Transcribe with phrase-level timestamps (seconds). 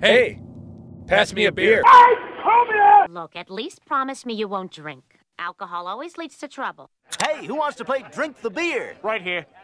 [0.00, 0.40] Hey,
[1.06, 1.82] pass me a beer.
[3.08, 5.18] Look, at least promise me you won't drink.
[5.38, 6.90] Alcohol always leads to trouble.
[7.22, 8.96] Hey, who wants to play Drink the Beer?
[9.02, 9.46] Right here.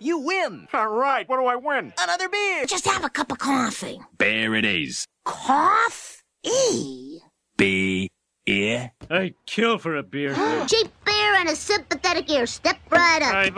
[0.00, 1.92] You win All right, what do I win?
[2.00, 2.66] another beer.
[2.66, 4.00] Just have a cup of coffee.
[4.18, 5.06] There it is.
[5.24, 7.20] Coffee?
[7.56, 8.08] Be
[8.46, 8.90] ear.
[9.08, 10.34] I'd kill for a beer.
[10.68, 12.46] Cheap beer and a sympathetic ear.
[12.46, 13.57] Step right up.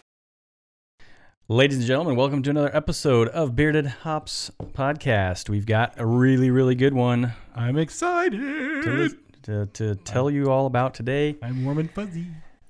[1.50, 5.48] Ladies and gentlemen, welcome to another episode of Bearded Hops Podcast.
[5.48, 8.38] We've got a really, really good one I'm excited.
[8.38, 11.34] to, lis- to, to tell you all about today.
[11.42, 12.28] I'm warm and fuzzy.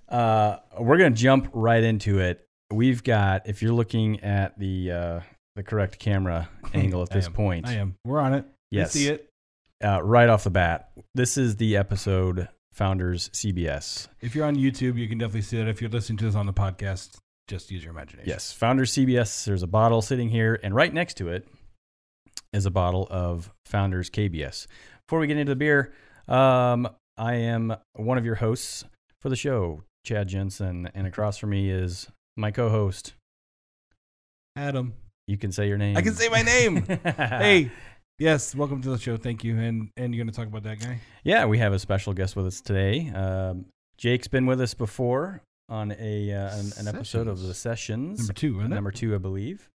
[0.09, 2.47] Uh, we're going to jump right into it.
[2.73, 5.21] We've got, if you're looking at the uh,
[5.57, 7.35] the correct camera angle at I this am.
[7.35, 7.97] point, I am.
[8.07, 8.47] We're on it.
[8.71, 8.97] Yes.
[8.97, 9.29] I see it.
[9.85, 14.09] uh, right off the bat, this is the episode Founders CBS.
[14.23, 15.69] If you're on YouTube, you can definitely see it.
[15.69, 17.19] If you're listening to this on the podcast,
[17.51, 18.29] just use your imagination.
[18.29, 19.45] Yes, Founders CBS.
[19.45, 21.49] There's a bottle sitting here, and right next to it
[22.53, 24.69] is a bottle of Founders KBS.
[25.07, 25.93] Before we get into the beer,
[26.29, 26.89] um,
[27.19, 28.85] I am one of your hosts
[29.21, 33.15] for the show, Chad Jensen, and across from me is my co-host.
[34.55, 34.95] Adam.
[35.27, 35.97] You can say your name.
[35.97, 36.83] I can say my name.
[37.05, 37.73] hey.
[38.21, 39.17] Yes, welcome to the show.
[39.17, 39.59] Thank you.
[39.59, 41.01] And and you're going to talk about that guy?
[41.25, 43.11] Yeah, we have a special guest with us today.
[43.11, 43.65] Um,
[43.97, 48.33] Jake's been with us before on a uh, an, an episode of the Sessions, Number
[48.35, 48.75] two, isn't it?
[48.75, 49.71] number two, I believe.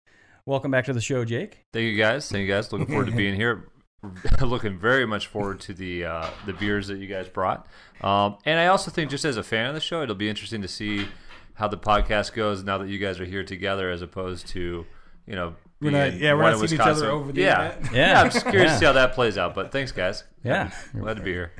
[0.45, 1.65] Welcome back to the show, Jake.
[1.71, 2.29] Thank you guys.
[2.29, 2.71] Thank you guys.
[2.73, 3.69] Looking forward to being here.
[4.41, 7.65] Looking very much forward to the uh, the beers that you guys brought.
[8.01, 10.61] Um, and I also think, just as a fan of the show, it'll be interesting
[10.63, 11.07] to see
[11.53, 14.85] how the podcast goes now that you guys are here together, as opposed to
[15.25, 15.55] you know.
[15.79, 17.09] We're not- yeah, we're one not in seeing each other Wisconsin.
[17.09, 17.71] over the yeah.
[17.75, 17.93] internet.
[17.93, 18.21] Yeah.
[18.23, 18.73] I'm just curious Yeah.
[18.73, 19.53] to see how that plays out.
[19.53, 20.23] But thanks, guys.
[20.43, 20.71] Yeah.
[20.97, 21.51] glad to be here.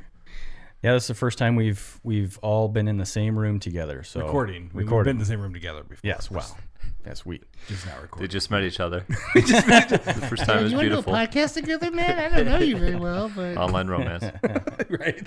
[0.84, 4.02] Yeah, this is the first time we've we've all been in the same room together.
[4.02, 4.64] So recording.
[4.74, 5.12] We've recording.
[5.12, 6.00] been in the same room together before.
[6.02, 6.58] Yes, well,
[7.06, 7.40] yes, we.
[7.68, 8.28] Just not They recording.
[8.28, 9.06] just met each other.
[9.34, 9.90] We just met.
[9.90, 12.18] It's the first time it was you want to do a podcast together, man?
[12.18, 14.24] I don't know you very well, but Online romance.
[14.90, 15.26] right.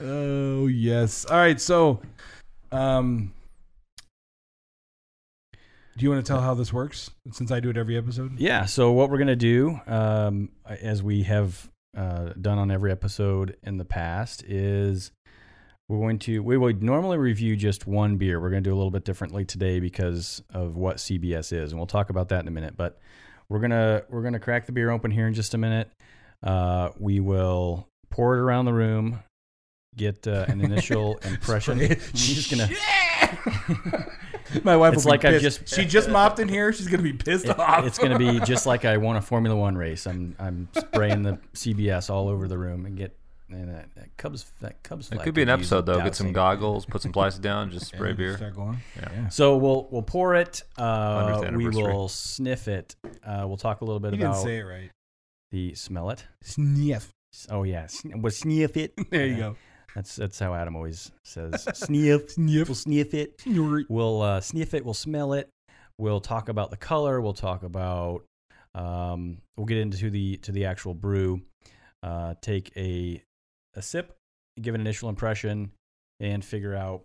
[0.00, 1.26] oh yes.
[1.26, 1.60] All right.
[1.60, 2.00] So,
[2.72, 3.34] um,
[5.52, 5.58] do
[5.98, 7.10] you want to tell how this works?
[7.32, 8.38] Since I do it every episode.
[8.40, 8.64] Yeah.
[8.64, 13.78] So what we're gonna do, um, as we have uh, done on every episode in
[13.78, 15.12] the past, is
[15.88, 18.40] we're going to we would normally review just one beer.
[18.40, 21.78] We're going to do a little bit differently today because of what CBS is, and
[21.78, 22.76] we'll talk about that in a minute.
[22.76, 22.98] But
[23.48, 25.90] we're gonna we're gonna crack the beer open here in just a minute.
[26.42, 29.20] Uh, we will pour it around the room,
[29.96, 31.78] get uh, an initial impression.
[31.78, 32.02] Spray I'm it.
[33.26, 34.06] Just gonna.
[34.62, 35.42] My wife It's will be like I pissed.
[35.66, 36.72] just- she just mopped in here.
[36.72, 37.84] She's gonna be pissed It- off.
[37.86, 40.06] it's going to be just like I won a Formula One race.
[40.06, 43.16] I'm I'm spraying the CBS all over the room and get
[43.50, 45.10] and that, that Cubs that Cubs.
[45.12, 46.00] It could be an episode though.
[46.02, 48.36] Get some goggles, put some plastic down, just spray And beer.
[48.36, 48.78] Start going.
[48.96, 49.28] Yeah.
[49.28, 50.62] So we'll we'll pour it.
[50.78, 51.82] Uh, 100th we anniversary.
[51.92, 52.96] will sniff it.
[53.24, 54.90] Uh, we'll talk a little bit You didn't about say it right.
[55.52, 56.24] the smell it.
[56.42, 57.10] Sniff.
[57.50, 58.94] Oh yeah, we'll sniff it.
[59.10, 59.56] There you go.
[59.94, 62.30] That's that's how Adam always says sniff.
[62.30, 62.68] Sniff.
[62.68, 63.40] We'll sniff it.
[63.46, 64.84] We'll uh, sniff it.
[64.84, 65.48] We'll smell it.
[65.98, 67.20] We'll talk about the color.
[67.20, 68.24] We'll talk about.
[68.74, 71.42] Um, we'll get into the to the actual brew.
[72.02, 73.22] Uh, take a
[73.76, 74.16] a sip,
[74.60, 75.70] give an initial impression,
[76.18, 77.02] and figure out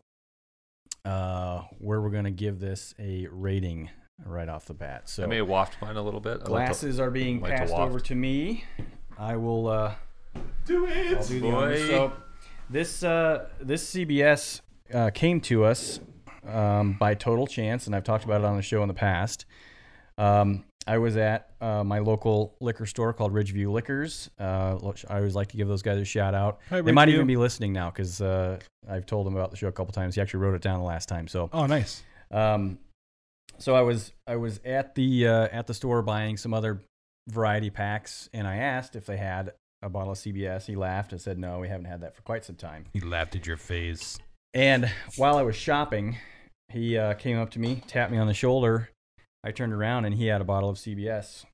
[1.05, 3.89] uh, where we're going to give this a rating
[4.25, 5.07] right off the bat.
[5.09, 6.31] So I may waft mine a little bit.
[6.31, 7.89] I like to- glasses are being like to passed waft.
[7.89, 8.63] over to me.
[9.17, 9.67] I will.
[9.67, 9.93] Uh,
[10.65, 11.27] Do I'll it.
[11.27, 11.51] do the.
[11.51, 12.11] Boy.
[12.69, 14.61] This uh, this CBS
[14.93, 15.99] uh, came to us
[16.47, 19.45] um, by total chance, and I've talked about it on the show in the past.
[20.17, 24.29] Um, I was at uh, my local liquor store called Ridgeview Liquors.
[24.39, 24.77] Uh,
[25.09, 26.59] I always like to give those guys a shout out.
[26.69, 28.59] Hi, they might even be listening now because uh,
[28.89, 30.15] I've told them about the show a couple times.
[30.15, 31.27] He actually wrote it down the last time.
[31.27, 32.03] So Oh, nice.
[32.31, 32.77] um,
[33.57, 36.81] so I was I was at the uh, at the store buying some other
[37.27, 40.65] variety packs, and I asked if they had a bottle of CBS.
[40.65, 43.35] He laughed and said, "No, we haven't had that for quite some time." He laughed
[43.35, 44.17] at your face.
[44.53, 46.17] And while I was shopping,
[46.69, 48.89] he uh, came up to me, tapped me on the shoulder.
[49.43, 51.45] I turned around, and he had a bottle of CBS,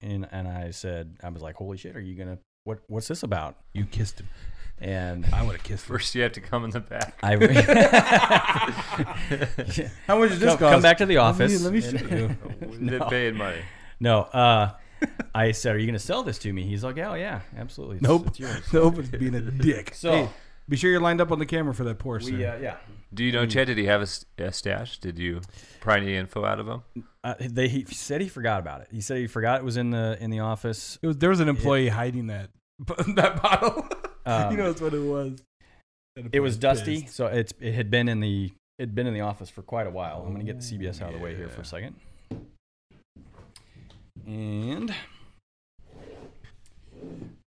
[0.00, 3.22] and and I said, I was like, "Holy shit, are you gonna what What's this
[3.22, 4.28] about?" You kissed him.
[4.80, 5.94] And I would have kissed him.
[5.94, 7.16] First, you have to come in the back.
[7.22, 7.36] I
[10.06, 10.72] How much does this come, cost?
[10.72, 11.62] come back to the Let me- office.
[11.62, 12.36] Let me, and- show you.
[12.80, 13.60] We did pay in money.
[14.00, 14.72] No, uh,
[15.34, 17.96] I said, "Are you going to sell this to me?" He's like, "Oh yeah, absolutely."
[17.96, 18.26] It's, Nope.
[18.28, 18.62] it's yours.
[18.72, 18.98] Nope.
[18.98, 19.94] It's being a dick.
[19.94, 20.28] So- Hey,
[20.68, 22.32] be sure you're lined up on the camera for that pour, sir.
[22.32, 22.76] We, uh, yeah,
[23.12, 23.66] Do you know, Chad?
[23.66, 24.98] Did he have a, s- a stash?
[24.98, 25.40] Did you
[25.80, 26.82] pry any info out of him?
[27.24, 28.88] uh, they he said he forgot about it.
[28.92, 30.98] He said he forgot it was in the in the office.
[31.02, 32.50] It was, there was an employee hiding that
[33.16, 33.86] that bottle.
[34.24, 35.42] Um, you know that's what it was.
[36.14, 37.16] That It was employee's dusty, pissed.
[37.16, 39.86] so it's it had been in the it had been in the office for quite
[39.88, 40.22] a while.
[40.24, 41.96] I'm going to get the CBS out of the way here for a second.
[44.26, 44.94] And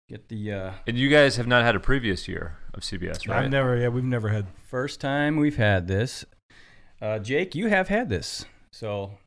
[0.09, 3.43] get The uh, And you guys have not had a previous year of CBS, right?
[3.45, 3.77] I've never.
[3.77, 4.47] Yeah, we've never had.
[4.67, 6.25] first time we've had this.
[7.01, 9.17] Uh, Jake, you have had this, so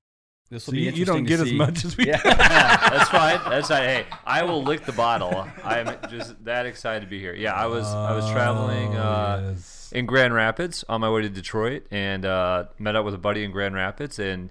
[0.51, 1.57] this So will be you, you don't interesting to get as see.
[1.57, 2.07] much as we.
[2.07, 2.21] Yeah.
[2.25, 3.39] That's fine.
[3.51, 3.83] That's fine.
[3.83, 5.47] Hey, I will lick the bottle.
[5.63, 7.35] I'm just that excited to be here.
[7.35, 9.91] Yeah, I was I was traveling uh, Oh, yes.
[9.95, 13.45] in Grand Rapids on my way to Detroit and uh, met up with a buddy
[13.45, 14.51] in Grand Rapids, and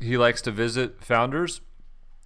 [0.00, 1.60] he likes to visit founders.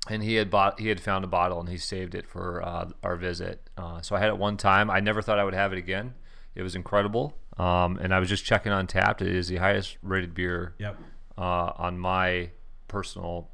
[0.09, 2.91] And he had bought he had found a bottle and he saved it for uh,
[3.03, 3.69] our visit.
[3.77, 4.91] Uh, so I had it one time.
[4.91, 6.15] I never thought I would have it again.
[6.55, 7.37] It was incredible.
[7.59, 9.21] Um, and I was just checking Untapped.
[9.23, 10.97] It is the highest rated beer Yep.
[11.39, 12.51] uh, on my
[12.89, 13.49] personal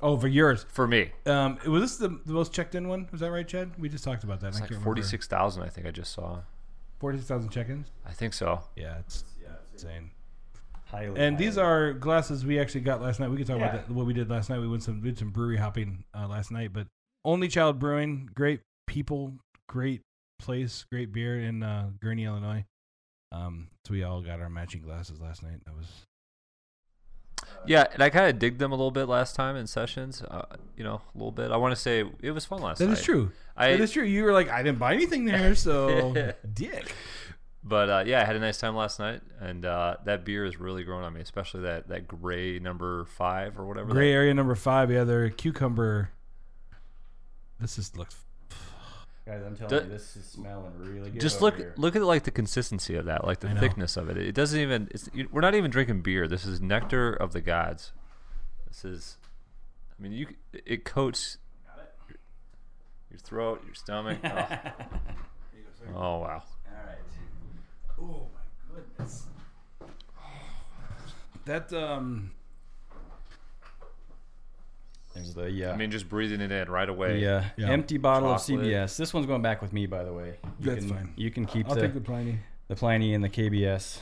[0.00, 0.66] Oh, for yours.
[0.68, 1.12] for me.
[1.26, 3.08] Um, was this the, the most checked in one?
[3.12, 3.70] Was that right, Chad?
[3.78, 4.48] We just talked about that.
[4.48, 5.62] It's like forty six thousand.
[5.62, 6.40] I think I just saw.
[6.98, 7.90] Forty-six thousand check-ins.
[8.06, 8.62] I think so.
[8.76, 9.24] Yeah, it's
[9.72, 10.10] insane.
[10.94, 13.30] Highly, And these are glasses we actually got last night.
[13.30, 13.70] We could talk Yeah.
[13.74, 14.60] about that, what we did last night.
[14.60, 16.86] We went some did some brewery hopping uh, last night, but
[17.24, 19.32] Only Child Brewing, great people,
[19.68, 20.02] great
[20.38, 22.64] place, great beer in uh, Gurnee, Illinois.
[23.32, 25.58] Um, so we all got our matching glasses last night.
[25.64, 25.86] That was
[27.66, 30.22] Yeah, and I kind of digged them a little bit last time in sessions.
[30.22, 30.42] Uh,
[30.76, 31.50] you know, a little bit.
[31.50, 32.98] I want to say it was fun last that night.
[32.98, 33.32] is true.
[33.56, 34.04] I, that is true.
[34.04, 36.12] You were like, I didn't buy anything there, so
[36.54, 36.94] dick.
[37.66, 40.60] But uh, yeah, I had a nice time last night, and uh, that beer is
[40.60, 43.90] really growing on me, especially that that gray number five or whatever.
[43.90, 44.90] Gray that- area number five.
[44.90, 46.10] Yeah, their cucumber.
[47.58, 48.16] This just looks.
[49.26, 51.18] Guys, I'm telling Du- you, this is smelling really good.
[51.22, 51.74] Just over look here.
[51.78, 53.60] look at like the consistency of that, like the I know.
[53.60, 54.18] thickness of it.
[54.18, 54.88] It doesn't even.
[54.90, 56.28] It's, you, we're not even drinking beer.
[56.28, 57.92] This is nectar of the gods.
[58.68, 59.16] This is.
[59.98, 60.26] I mean, you.
[60.66, 61.38] It coats
[62.08, 62.16] your,
[63.10, 64.18] your throat, your stomach.
[65.86, 66.42] Oh, oh wow.
[68.00, 69.24] Oh my goodness.
[71.44, 72.30] That um.
[75.14, 75.70] There's the yeah.
[75.72, 77.20] I mean, just breathing it in right away.
[77.20, 77.70] the uh, Yeah.
[77.70, 78.60] empty bottle Chocolate.
[78.60, 78.96] of CBS.
[78.96, 80.38] This one's going back with me, by the way.
[80.58, 81.12] You That's can, fine.
[81.16, 82.38] You can keep I'll the, take the Pliny.
[82.68, 83.98] the Pliny and the KBS.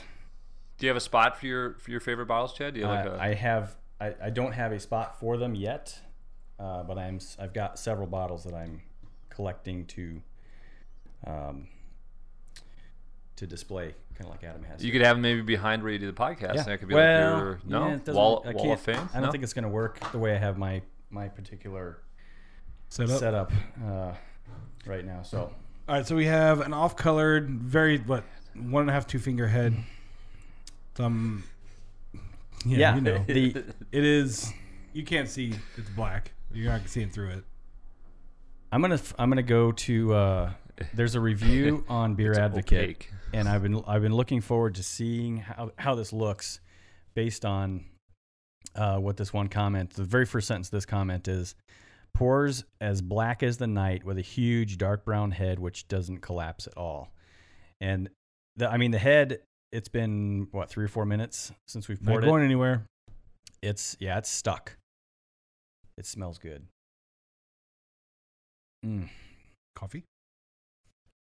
[0.79, 2.73] Do you have a spot for your for your favorite bottles, Chad?
[2.73, 3.75] Do you have like Uh, a, I have.
[4.01, 5.97] I, I don't have a spot for them yet,
[6.59, 7.19] uh, but I'm.
[7.39, 8.81] I've got several bottles that I'm
[9.29, 10.21] collecting to.
[11.27, 11.67] Um,
[13.37, 14.83] to display, kind of like Adam has.
[14.83, 16.55] You could have them maybe behind where you do the podcast.
[16.55, 16.63] yeah.
[16.63, 19.09] That could be well, like your no yeah, wall, I wall of can't- fame.
[19.11, 19.31] I don't No?
[19.31, 21.99] think it's going to work the way I have my my particular
[22.89, 23.19] Set up.
[23.19, 23.51] setup
[23.85, 24.13] uh,
[24.85, 25.21] right now.
[25.23, 25.51] So
[25.87, 28.23] All right, so we have an off-colored, very what
[28.55, 29.75] one and a half, two finger head.
[30.95, 31.43] Some.
[32.65, 34.53] Yeah, yeah, you know, the it is.
[34.93, 35.53] You can't see.
[35.75, 36.31] It's black.
[36.53, 37.43] You're not seeing through it.
[38.71, 40.13] I'm gonna f- I'm gonna go to.
[40.13, 40.51] Uh,
[40.93, 43.09] there's a review on Beer It's Advocate, opaque.
[43.33, 46.59] And I've been I've been looking forward to seeing how how this looks,
[47.15, 47.85] based on
[48.75, 49.91] uh, what this one comment.
[49.91, 51.55] The very first sentence of this comment is,
[52.13, 56.67] "Pours as black as the night with a huge dark brown head which doesn't collapse
[56.67, 57.11] at all."
[57.81, 58.09] And
[58.55, 59.39] the I mean the head.
[59.71, 62.27] It's been what three or four minutes since we've Not poured it.
[62.27, 62.85] going anywhere.
[63.63, 64.77] It's yeah, it's stuck.
[65.97, 66.67] It smells good.
[68.85, 69.09] Mm.
[69.75, 70.03] Coffee.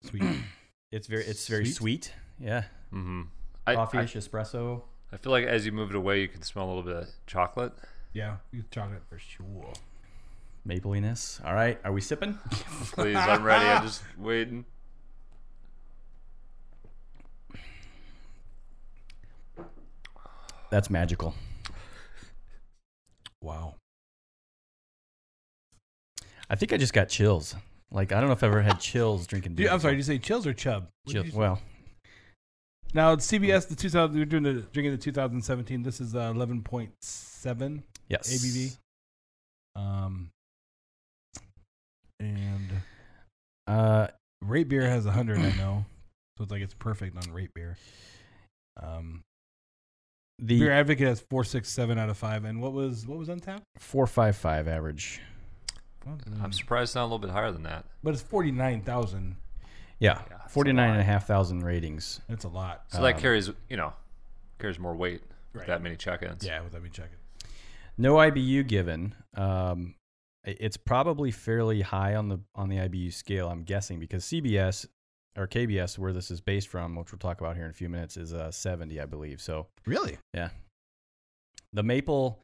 [0.03, 0.23] Sweet.
[0.93, 2.05] It's very it's very Sweet?
[2.05, 2.13] sweet.
[2.39, 2.65] Yeah.
[2.93, 3.29] Mhm.
[3.67, 4.83] I, I, Coffee-ish espresso.
[5.13, 7.09] I feel like as you move it away, you can smell a little bit of
[7.27, 7.73] chocolate.
[8.13, 8.37] yeah,
[8.71, 9.73] chocolate for sure.
[10.65, 11.41] Mapliness.
[11.45, 11.79] All right.
[11.85, 12.39] Are we sipping?
[12.93, 13.65] Please, I'm ready.
[13.67, 14.65] I'm just waiting.
[20.71, 21.35] That's magical.
[23.43, 23.75] Wow.
[26.49, 27.55] I think I just got chills.
[27.93, 29.71] Like I don't know if I've ever had chills drinking beer.
[29.71, 29.95] I'm sorry.
[29.95, 30.89] Did you say chills or chub?
[31.05, 31.37] What did Chill- you say?
[31.39, 31.61] well,
[32.95, 34.17] Now it's CBS the 2000.
[34.17, 35.83] We're doing the drinking the 2017.
[35.83, 38.33] This is uh, 11.7 yes.
[38.33, 38.77] ABV.
[39.81, 40.31] Um,
[42.21, 42.69] and
[43.67, 44.09] Uh,
[44.43, 45.39] rate beer has 100.
[45.39, 45.85] I know,
[46.39, 47.77] so it's like it's perfect on rate beer.
[48.83, 49.23] Um,
[50.39, 52.45] the beer advocate has four, six, seven out of five.
[52.45, 53.65] And what was what was untapped?
[53.79, 55.21] four five five average.
[56.07, 57.85] Well, I'm mm, surprised it's not a little bit higher than that.
[58.03, 59.37] but it's 49,000.
[59.99, 60.19] Yeah.
[60.19, 60.93] Yeah, that's a Forty nine lot.
[60.95, 62.21] and a half thousand ratings.
[62.29, 62.85] That's a lot.
[62.89, 63.93] So that Um, carries, you know,
[64.59, 65.67] carries more weight with Right.
[65.69, 66.45] that many check-ins.
[66.45, 67.19] Yeah, without me checking.
[67.97, 69.15] No IBU given.
[69.35, 69.95] Um,
[70.45, 73.49] i- it's probably fairly high on the on the IBU scale.
[73.49, 74.87] I'm guessing because CBS
[75.37, 77.89] or KBS, where this is based from, which we'll talk about here in a few
[77.89, 79.41] minutes, is uh, 70, I believe.
[79.41, 80.19] So Really?
[80.35, 80.51] Yeah.
[81.73, 82.43] The maple,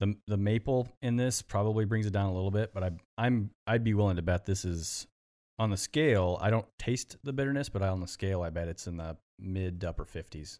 [0.00, 3.50] the the maple in this probably brings it down a little bit, but I I'm
[3.66, 5.06] I'd be willing to bet this is
[5.58, 6.38] on the scale.
[6.40, 9.80] I don't taste the bitterness, but on the scale, I bet it's in the mid
[9.82, 10.58] to upper 50s.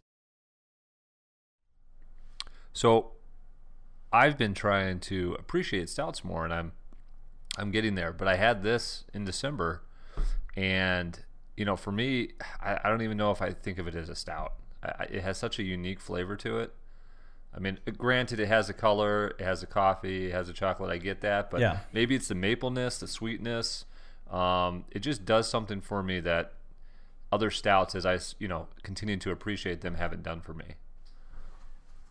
[2.73, 3.13] So
[4.13, 6.73] I've been trying to appreciate stouts more, and I'm
[7.59, 8.13] I'm getting there.
[8.13, 9.83] But I had this in December,
[10.57, 11.19] and
[11.57, 14.09] you know, for me, I, I don't even know if I think of it as
[14.09, 14.55] a stout.
[14.83, 16.75] I- it has such a unique flavor to it.
[17.55, 20.91] I mean, granted, it has a color, it has a coffee, it has a chocolate.
[20.91, 21.81] I get that, but Yeah.
[21.93, 23.85] maybe it's the mapleness, the sweetness.
[24.31, 26.55] Um, it just does something for me that
[27.31, 30.75] other stouts, as I you know continue to appreciate them, haven't done for me.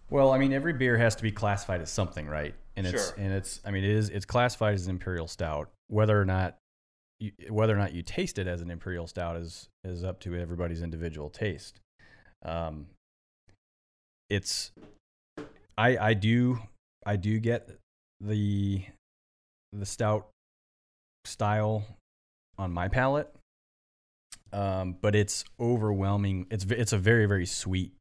[0.10, 2.53] Well, I mean, every beer has to be classified as something, right?
[2.75, 3.15] And it's Sure.
[3.17, 5.71] and it's I mean, it is it's classified as an imperial stout.
[5.88, 6.57] Whether or not
[7.19, 10.36] you, whether or not you taste it as an imperial stout is is up to
[10.36, 11.79] everybody's individual taste.
[12.43, 12.88] Um,
[14.29, 14.71] it's
[15.78, 16.60] I I do
[17.06, 17.70] I do get
[18.20, 18.84] the
[19.74, 20.30] the stout
[21.25, 21.86] style
[22.58, 23.34] on my palate.
[24.54, 26.48] Um, but it's overwhelming.
[26.51, 27.94] It's it's a very very sweet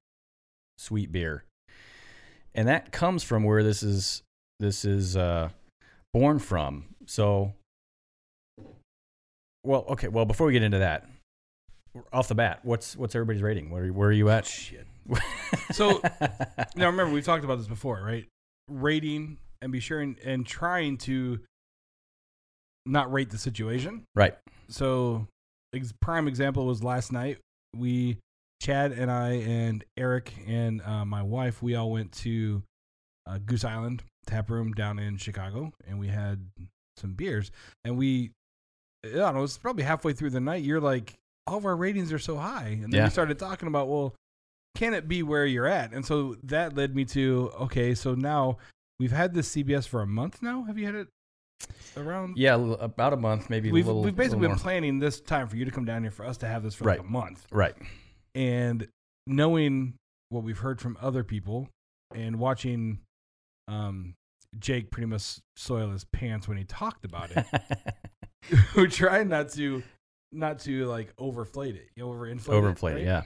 [0.78, 1.44] sweet beer
[2.54, 4.22] and that comes from where this is
[4.58, 5.50] this is uh,
[6.12, 6.94] born from.
[7.06, 7.54] So,
[9.64, 10.08] well, okay.
[10.08, 11.08] Well, before we get into that,
[12.12, 13.70] off the bat, what's what's everybody's rating?
[13.70, 14.46] Where where are you at?
[14.46, 14.86] Shit.
[15.72, 16.00] So
[16.76, 18.26] now remember we've talked about this before, right?
[18.68, 21.40] Rating and be sure and, and trying to
[22.86, 24.04] not rate the situation.
[24.14, 24.36] right.
[24.68, 25.26] So
[25.74, 27.38] ex- prime example was last night.
[27.76, 28.18] We
[28.60, 32.62] Chad and I and Eric and uh, my wife we all went to
[33.26, 36.46] uh, Goose Island tap room down in Chicago and we had
[36.96, 37.50] some beers
[37.84, 38.32] and we
[39.04, 41.16] I don't know it's probably halfway through the night you're like
[41.46, 43.04] all of our ratings are so high and then Yeah.
[43.04, 44.14] we started talking about well
[44.76, 48.58] can it be where you're at and so that led me to okay so now
[48.98, 51.08] we've had this CBS for a month now have you had it
[51.96, 54.02] around Yeah, about a month, maybe we've a little.
[54.02, 56.46] we've basically been planning this time for you to come down here for us to
[56.46, 56.98] have this for Right.
[56.98, 57.46] like a month.
[57.52, 57.74] Right.
[58.34, 58.86] And
[59.26, 59.94] knowing
[60.30, 61.68] what we've heard from other people
[62.14, 63.00] and watching
[63.68, 64.14] um
[64.58, 67.44] Jake pretty much soil his pants when he talked about it.
[68.76, 69.82] We're trying not to
[70.32, 71.88] not to like overinflate it.
[71.94, 72.46] You overinflate it.
[72.46, 73.02] Overinflate right?
[73.02, 73.22] it, yeah.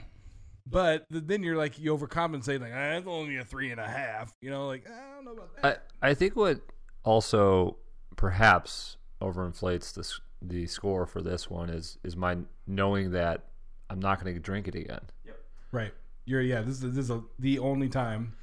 [0.67, 4.33] But then you're like you overcompensate like ah, it's only a three and a half.
[4.41, 5.83] You know, like I don't know about that.
[6.01, 6.59] I, I think what
[7.03, 7.77] also
[8.15, 13.45] perhaps overinflates the the score for this one is is my knowing that
[13.89, 15.01] I'm not going to drink it again.
[15.25, 15.39] Yep.
[15.71, 15.93] right.
[16.25, 18.33] You're yeah, this is this is a, the only time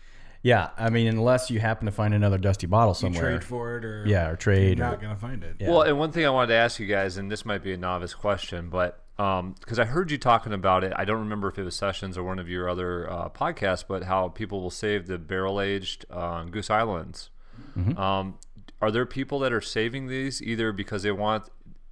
[0.43, 3.23] Yeah, I mean, unless you happen to find another dusty bottle you somewhere.
[3.31, 4.79] trade for it or yeah, or trade.
[4.79, 5.57] you're Or, not gonna find it.
[5.61, 5.71] Yeah.
[5.71, 7.77] Well, and one thing I wanted to ask you guys, and this might be a
[7.77, 11.63] novice question, but because I heard you talking about it, I don't remember if it
[11.63, 15.17] was Sessions or one of your other uh, podcasts, but how people will save the
[15.17, 17.31] barrel aged uh, Goose Islands.
[17.79, 17.97] Mm-hmm.
[17.97, 18.39] Um,
[18.81, 21.45] are there people that are saving these either because they want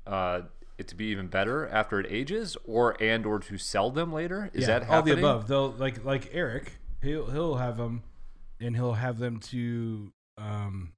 [0.08, 0.40] uh,
[0.76, 4.50] it to be even better after it ages, or and or to sell them later?
[4.52, 5.18] Is Yeah, that all the happening?
[5.18, 5.46] above?
[5.46, 6.78] They'll like like Eric.
[7.00, 8.02] He'll he'll have them,
[8.60, 10.92] and he'll have them to um,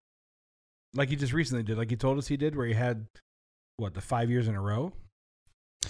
[0.94, 1.78] like he just recently did.
[1.78, 3.06] Like he told us he did, where he had
[3.76, 4.92] what the five years in a row.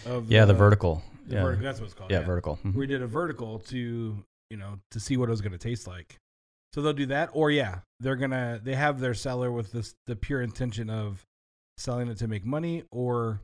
[0.07, 1.03] Of yeah, the vertical.
[1.27, 2.11] the yeah, vertical, that's what it's called.
[2.11, 2.59] yeah, vertical.
[2.65, 2.75] Mhm.
[2.75, 5.87] We did a vertical to you know to see what it was going to taste
[5.87, 6.17] like.
[6.73, 10.17] So they'll do that, or yeah, they're gonna they have their cellar with this the
[10.17, 11.25] pure intention of
[11.77, 13.41] selling it to make money or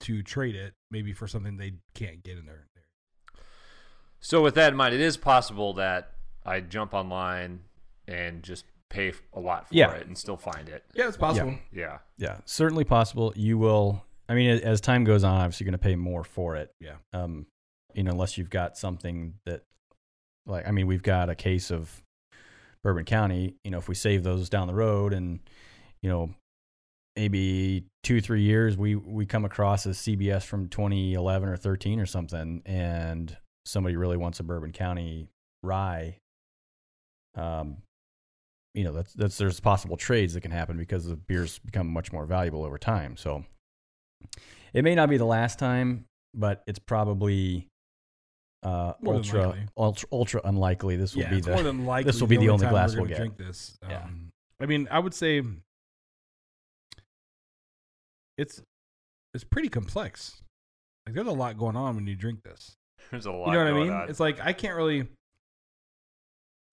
[0.00, 2.66] to trade it maybe for something they can't get in there.
[4.20, 6.13] So with that in mind, it is possible that
[6.44, 7.60] I jump online
[8.06, 9.92] and just pay a lot for Yeah.
[9.92, 10.84] it and still find it.
[10.94, 11.56] Yeah, it's possible.
[11.72, 11.98] Yeah.
[12.18, 13.32] Yeah, certainly possible.
[13.34, 14.04] You will.
[14.28, 16.70] I mean, as time goes on, obviously, you're going to pay more for it.
[16.80, 16.96] Yeah.
[17.12, 17.46] Um,
[17.94, 19.62] you know, unless you've got something that,
[20.46, 22.02] like, I mean, we've got a case of
[22.82, 23.54] Bourbon County.
[23.64, 25.40] You know, if we save those down the road, and
[26.02, 26.34] you know,
[27.16, 32.06] maybe two, three years, we we come across a CBS from 2011 or 13 or
[32.06, 35.28] something, and somebody really wants a Bourbon County
[35.62, 36.18] rye.
[37.36, 37.78] Um,
[38.74, 42.12] you know, that's that's there's possible trades that can happen because the beers become much
[42.12, 43.16] more valuable over time.
[43.16, 43.44] So
[44.72, 47.68] it may not be the last time, but it's probably
[48.64, 50.96] uh, ultra, ultra ultra unlikely.
[50.96, 52.94] This will yeah, be the more than likely this will be the only time glass
[52.94, 53.18] we're we'll get.
[53.18, 53.78] Drink this.
[53.88, 54.02] Yeah.
[54.02, 55.42] Um, I mean, I would say
[58.36, 58.60] it's
[59.34, 60.42] it's pretty complex.
[61.06, 62.76] Like, there's a lot going on when you drink this.
[63.10, 63.92] There's a lot You know what I mean?
[63.92, 64.08] on.
[64.08, 65.06] It's like I can't really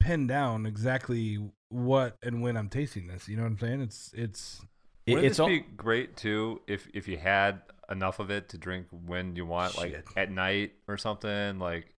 [0.02, 1.38] pin down exactly
[1.70, 3.28] what and when I'm tasting this.
[3.30, 3.82] You know what I'm saying?
[3.82, 4.62] It's it's
[5.06, 8.50] it- Wouldn't it's this all, be great too if if you had enough of it
[8.50, 11.60] to drink when you want, like at night or something?
[11.60, 11.94] Like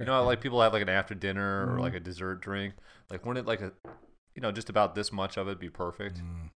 [0.00, 1.80] you know, like people have like an after dinner or Mhm.
[1.80, 2.74] like a dessert drink.
[3.10, 3.72] Like wouldn't it like a
[4.34, 6.18] you know just about this much of it be perfect?
[6.20, 6.50] Mm.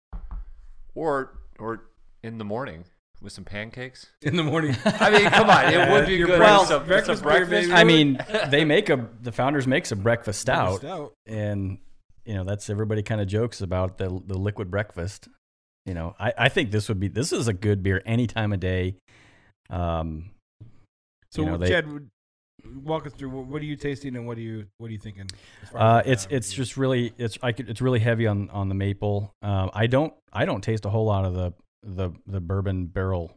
[0.95, 1.85] Or or
[2.23, 2.83] in the morning
[3.21, 4.07] with some pancakes.
[4.21, 4.75] in the morning.
[4.85, 6.37] I mean, come on, it would be Your good.
[6.37, 7.69] breakfast- with some, with breakfast some beer, breakfast.
[7.69, 7.73] baby.
[7.79, 11.13] I mean, they make a the founders makes a breakfast stout, Stout.
[11.25, 11.77] and
[12.25, 15.27] you know that's everybody kind of jokes about the the liquid breakfast.
[15.85, 18.53] You know, I, I think this would be this is a good beer any time
[18.53, 18.95] of day.
[19.69, 20.31] Um,
[21.31, 22.09] So, you know, they- Chad, would-
[22.83, 23.29] walk us through.
[23.29, 25.29] What, what are you tasting and what are you what are you thinking?
[25.73, 29.33] Uh, it's it's just really it's I could, it's really heavy on on the maple.
[29.41, 33.35] Um, I don't I don't taste a whole lot of the the the bourbon barrel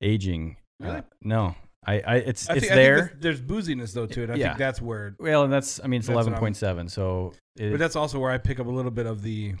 [0.00, 0.56] aging.
[0.80, 0.96] Really?
[0.98, 1.54] Uh, no,
[1.86, 2.98] I, I it's I it's think, I there.
[3.08, 4.30] think there's, there's booziness though to it.
[4.30, 4.48] I Yeah.
[4.48, 6.88] think that's where, well, and that's I mean it's That's what I'm- eleven point seven.
[6.88, 9.54] So it, but that's also where I pick up a little bit of the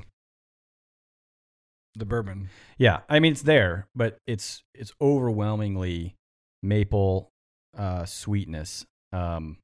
[1.94, 2.50] the bourbon.
[2.78, 6.14] yeah, I mean it's there, but it's it's overwhelmingly
[6.62, 7.30] maple
[7.76, 8.84] uh, sweetness.
[9.12, 9.56] Um,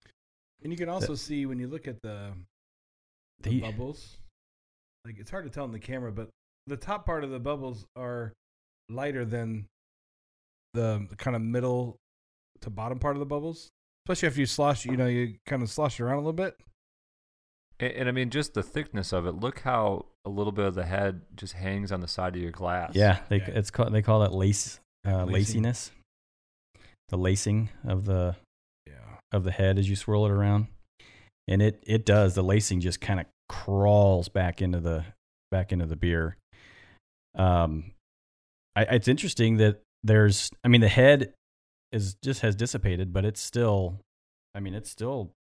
[0.63, 2.33] And you can also see when you look at the,
[3.43, 4.17] the The- bubbles,
[5.05, 6.29] like it's hard to tell in the camera, but
[6.67, 8.33] the top part of the bubbles are
[8.89, 9.67] lighter than
[10.75, 11.97] the kind of middle
[12.61, 13.69] to bottom part of the bubbles.
[14.07, 16.57] Especially after you slosh, you know, you kind of slosh it around a little bit.
[17.79, 19.33] And, and I mean, just the thickness of it.
[19.33, 22.51] Look how a little bit of the head just hangs on the side of your
[22.53, 22.93] glass.
[22.95, 23.51] yeah, they Yeah.
[23.51, 25.91] it's called they call that lace uh, laciness,
[27.09, 28.37] the lacing of the
[28.87, 29.19] Yeah.
[29.33, 30.69] of the head as you swirl it around,
[31.49, 32.35] and it it does.
[32.35, 35.05] The lacing just kind of crawls back into the
[35.51, 36.37] back into the beer.
[37.35, 37.93] Um,
[38.77, 40.51] I, it's interesting that there's.
[40.65, 41.35] I mean, the head
[41.93, 44.01] is just has dissipated, but it's still.
[44.55, 45.33] I mean, it's still.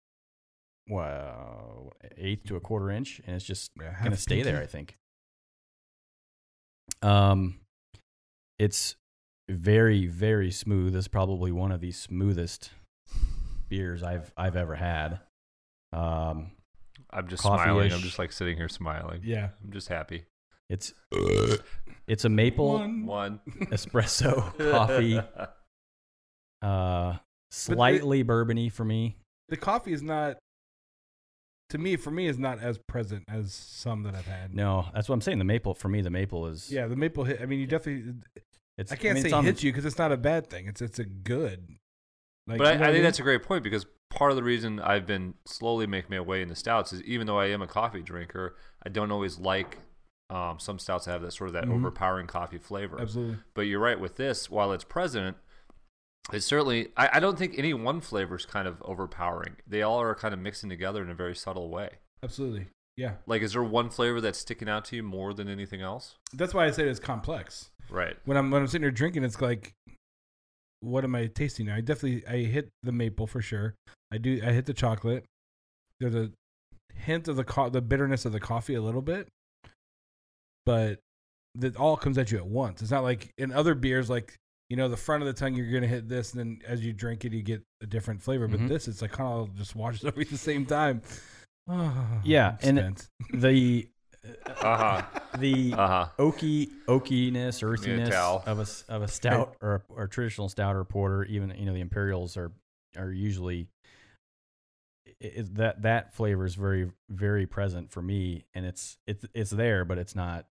[0.88, 4.60] Wow, eighth to a quarter inch, and it's just Yeah, gonna half stay there.
[4.60, 4.96] I think.
[7.02, 7.60] Um,
[8.58, 8.96] it's
[9.48, 10.94] very very smooth.
[10.96, 12.70] It's probably one of the smoothest
[13.68, 15.20] beers I've I've ever had.
[15.92, 16.52] Um,
[17.10, 17.64] I'm just Coffee-ish.
[17.64, 17.92] smiling.
[17.92, 19.20] I'm just like sitting here smiling.
[19.24, 19.50] Yeah.
[19.64, 20.24] I'm just happy.
[20.70, 20.94] It's
[22.08, 23.04] it's a maple One.
[23.06, 25.20] One espresso coffee,
[26.62, 27.16] uh,
[27.50, 29.16] slightly bourbony for me.
[29.48, 30.38] The coffee is not,
[31.70, 34.54] to me, for me, is not as present as some that I've had.
[34.54, 35.38] No, that's what I'm saying.
[35.38, 37.40] The maple for me, the maple is Yeah, the maple hit.
[37.42, 38.14] I mean, you definitely.
[38.78, 40.66] It's I can't mean, say it's on- hits you because it's not a bad thing.
[40.66, 41.66] It's it's a good.
[42.46, 43.02] Like, but I, I think mean?
[43.02, 46.42] that's a great point because part of the reason I've been slowly making my way
[46.42, 49.78] into stouts is even though I am a coffee drinker, I don't always like
[50.30, 51.74] um, some stouts have that sort of that Mhm.
[51.74, 53.00] overpowering coffee flavor.
[53.00, 53.38] absolutely.
[53.54, 55.36] But you're right with this, while it's present,
[56.32, 59.56] it's certainly I, I don't think any one flavor is kind of overpowering.
[59.66, 61.98] They all are kind of mixing together in a very subtle way.
[62.22, 62.68] Absolutely.
[62.96, 63.14] Yeah.
[63.26, 66.16] Like, is there one flavor that's sticking out to you more than anything else?
[66.32, 67.70] That's why I said it's complex.
[67.88, 68.16] Right.
[68.24, 69.72] When I'm when I'm sitting here drinking, it's like,
[70.80, 71.66] what am I tasting?
[71.66, 71.76] now?
[71.76, 73.74] I definitely I hit the maple for sure.
[74.12, 74.40] I do.
[74.44, 75.24] I hit the chocolate.
[75.98, 76.30] There's a
[76.94, 79.28] hint of the co- the bitterness of the coffee a little bit,
[80.66, 81.00] but
[81.56, 82.80] that all comes at you at once.
[82.82, 84.34] It's not like in other beers, like
[84.68, 86.92] you know, the front of the tongue you're gonna hit this, and then as you
[86.92, 88.46] drink it, you get a different flavor.
[88.46, 88.68] But Mhm.
[88.68, 91.02] this, it's like kind of just washes over at the same time.
[91.68, 93.08] Oh, Yeah, and spent.
[93.32, 93.88] the
[94.62, 95.02] Uh huh.
[95.38, 96.06] the Uh huh.
[96.18, 98.14] oaky oakiness, earthiness
[98.46, 101.24] of a s- of a stout or or traditional stout or porter.
[101.24, 102.52] Even you know the imperials are
[102.96, 103.66] are usually
[105.20, 109.98] that that flavor is very very present for me, and it's it's it's there, but
[109.98, 110.46] it's not.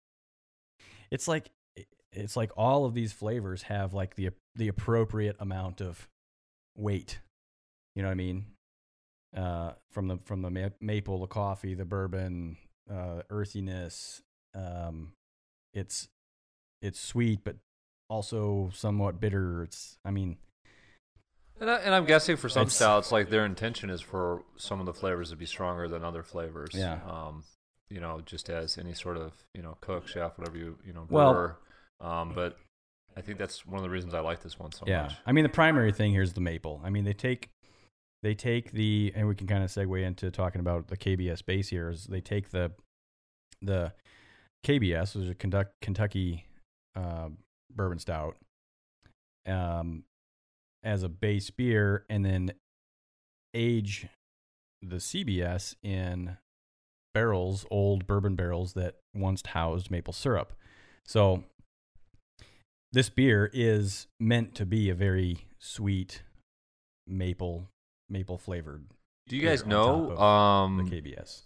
[1.10, 1.50] It's like
[2.12, 6.08] it's like all of these flavors have like the the appropriate amount of
[6.76, 7.20] weight.
[7.94, 8.46] You know what I mean?
[9.36, 12.56] Uh, from the from the ma- maple, the coffee, the bourbon,
[12.90, 14.22] uh, earthiness.
[14.54, 15.12] Um,
[15.72, 16.08] it's
[16.82, 17.56] it's sweet, but
[18.08, 19.62] also somewhat bitter.
[19.62, 20.38] It's I mean,
[21.60, 24.78] And, I, and I'm guessing for some It's- stouts, like their intention is for some
[24.80, 26.70] of the flavors to be stronger than other flavors.
[26.74, 27.00] Yeah.
[27.08, 27.44] Um,
[27.88, 31.06] you know, just as any sort of you know cook, chef, whatever you you know
[31.08, 31.56] Well- brewer.
[32.00, 32.58] um, but
[33.16, 35.02] I think that's one of the reasons I like this one so yeah.
[35.04, 35.14] much.
[35.24, 36.80] I mean, the primary thing here is the maple.
[36.84, 37.48] I mean, they take
[38.22, 41.68] they take the and we can kind of segue into talking about the KBS base
[41.68, 41.88] here.
[41.90, 42.72] Is they take the
[43.62, 43.92] the
[44.66, 46.44] KBS, which is a Kentucky
[46.96, 47.28] uh,
[47.74, 48.36] bourbon stout,
[49.46, 50.02] um,
[50.86, 52.52] as a base beer, and then
[53.52, 54.06] age
[54.80, 56.36] the CBS in
[57.12, 60.52] barrels, old bourbon barrels that once housed maple syrup.
[61.04, 61.44] So
[62.92, 66.22] this beer is meant to be a very sweet
[67.06, 67.68] maple
[68.08, 68.86] maple flavored.
[69.28, 70.16] Do you guys know?
[70.16, 71.42] Um, the KBS?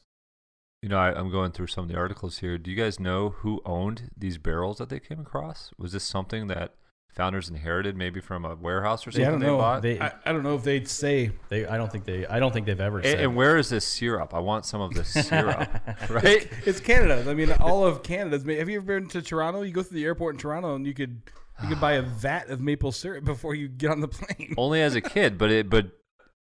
[0.82, 2.56] you know, I, I'm going through some of the articles here.
[2.56, 5.72] Do you guys know who owned these barrels that they came across?
[5.78, 6.74] Was this something that
[7.14, 9.58] founders inherited, maybe from a warehouse or something Yeah, I don't they know.
[9.58, 9.82] bought?
[9.82, 12.52] They, I, I don't know if they'd say they, I don't think they, I don't
[12.52, 13.20] think they've ever and, said.
[13.20, 14.32] and where is this syrup?
[14.34, 15.68] I want some of this syrup,
[16.08, 16.48] right?
[16.66, 17.24] it's Canada.
[17.28, 18.44] I mean, all of Canada's.
[18.44, 19.62] ma- Have you ever been to Toronto?
[19.62, 21.22] You go through the airport in Toronto, and you could
[21.62, 24.54] you could buy a vat of maple syrup before you get on the plane.
[24.56, 25.90] Only as a kid, but it, but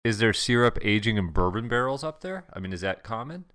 [0.03, 2.45] is there syrup aging in bourbon barrels up there?
[2.53, 3.45] I mean, is that common?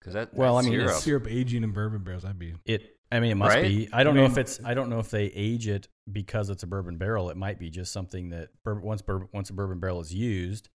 [0.00, 0.96] Because that Well, that's I mean, syrup.
[1.02, 2.24] syrup aging in bourbon barrels.
[2.24, 2.96] I'd be it.
[3.12, 3.62] I mean, it must Right?
[3.68, 3.88] be.
[3.92, 4.60] I don't I know if it's.
[4.64, 7.70] I don't know if they age it because it's a bourbon barrel, it might be
[7.70, 10.68] just something that once bourbon, once a bourbon barrel is used,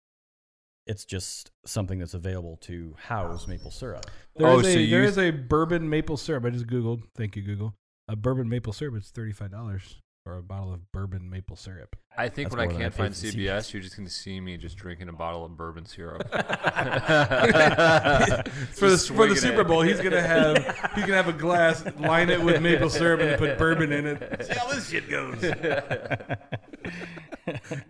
[0.88, 4.06] it's just something that's available to house maple syrup.
[4.36, 6.44] There Oh, is so a, there you- is a bourbon maple syrup.
[6.46, 7.04] I just googled.
[7.16, 7.76] Thank you, Google.
[8.08, 8.96] A bourbon maple syrup.
[8.98, 11.96] It's thirty five dollars for a bottle of bourbon maple syrup.
[12.16, 13.96] I think That's when I more than I can't paid find for CBS, you're just
[13.98, 16.22] going to see me just drinking a bottle of bourbon syrup.
[16.32, 19.68] for the for the swinging Super it.
[19.68, 20.58] Bowl, he's gonna have
[20.96, 24.46] he's gonna have a glass, line it with maple syrup, and put bourbon in it.
[24.46, 25.36] See how this shit goes.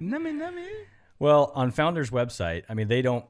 [0.01, 0.67] nummy nummy.
[1.19, 3.25] Well, on Founder's website, I mean, they don't.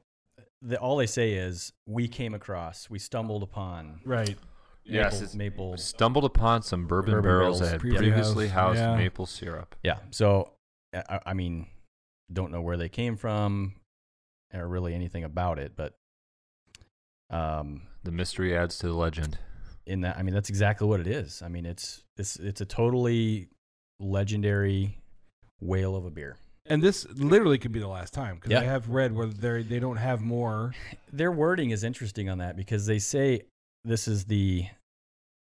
[0.60, 4.36] The, all they say is we came across, we stumbled upon Right.
[4.84, 5.76] Yes, maple, it's- maple.
[5.76, 8.96] Stumbled upon some bourbon, Bourbon barrels barrels that had previously previously housed, housed yeah.
[8.96, 9.74] maple syrup.
[9.82, 9.98] Yeah.
[10.10, 10.50] So,
[10.94, 11.66] I, I mean,
[12.32, 13.74] don't know where they came from,
[14.52, 15.94] or really anything about it, but
[17.30, 19.38] um, The mystery adds to the legend.
[19.86, 21.42] in that, I mean, that's exactly what it is.
[21.42, 23.48] I mean, it's it's it's a totally
[24.00, 24.98] legendary
[25.60, 26.36] whale of a beer.
[26.66, 28.60] And this literally could be the last time because Yeah.
[28.60, 30.74] I have read where they they don't have more.
[31.12, 33.42] Their wording is interesting on that because they say
[33.84, 34.66] this is the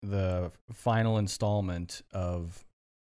[0.02, 2.64] the final installment of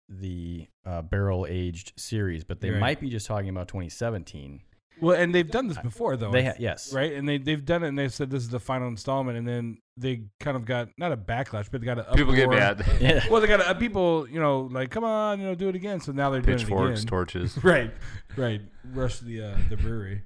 [0.09, 2.81] the uh, barrel aged series, but they Right.
[2.81, 4.61] might be just talking about 2017.
[5.01, 6.31] Well, and they've done this before though.
[6.33, 7.13] They ha- yes, right?
[7.13, 9.79] And they they've done it, and they said this is the final installment, and then
[9.97, 12.85] they kind of got not a backlash, but they got a People get mad.
[13.01, 13.25] Yeah.
[13.31, 16.01] Well, they got uh, people, you know, like come on, you know, do it again.
[16.01, 17.57] So now they're doing Pitchforks, torches.
[17.65, 17.93] right,
[18.37, 18.61] right.
[18.93, 20.23] Rush the uh, the brewery.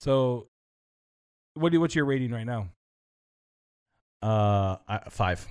[0.00, 0.46] So,
[1.54, 2.68] what do you, what's your rating right now?
[4.24, 5.46] Uh, I, five.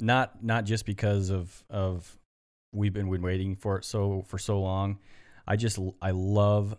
[0.00, 2.18] Not not just because of of
[2.72, 4.98] we've been been waiting for it so for so long.
[5.46, 6.76] I just I love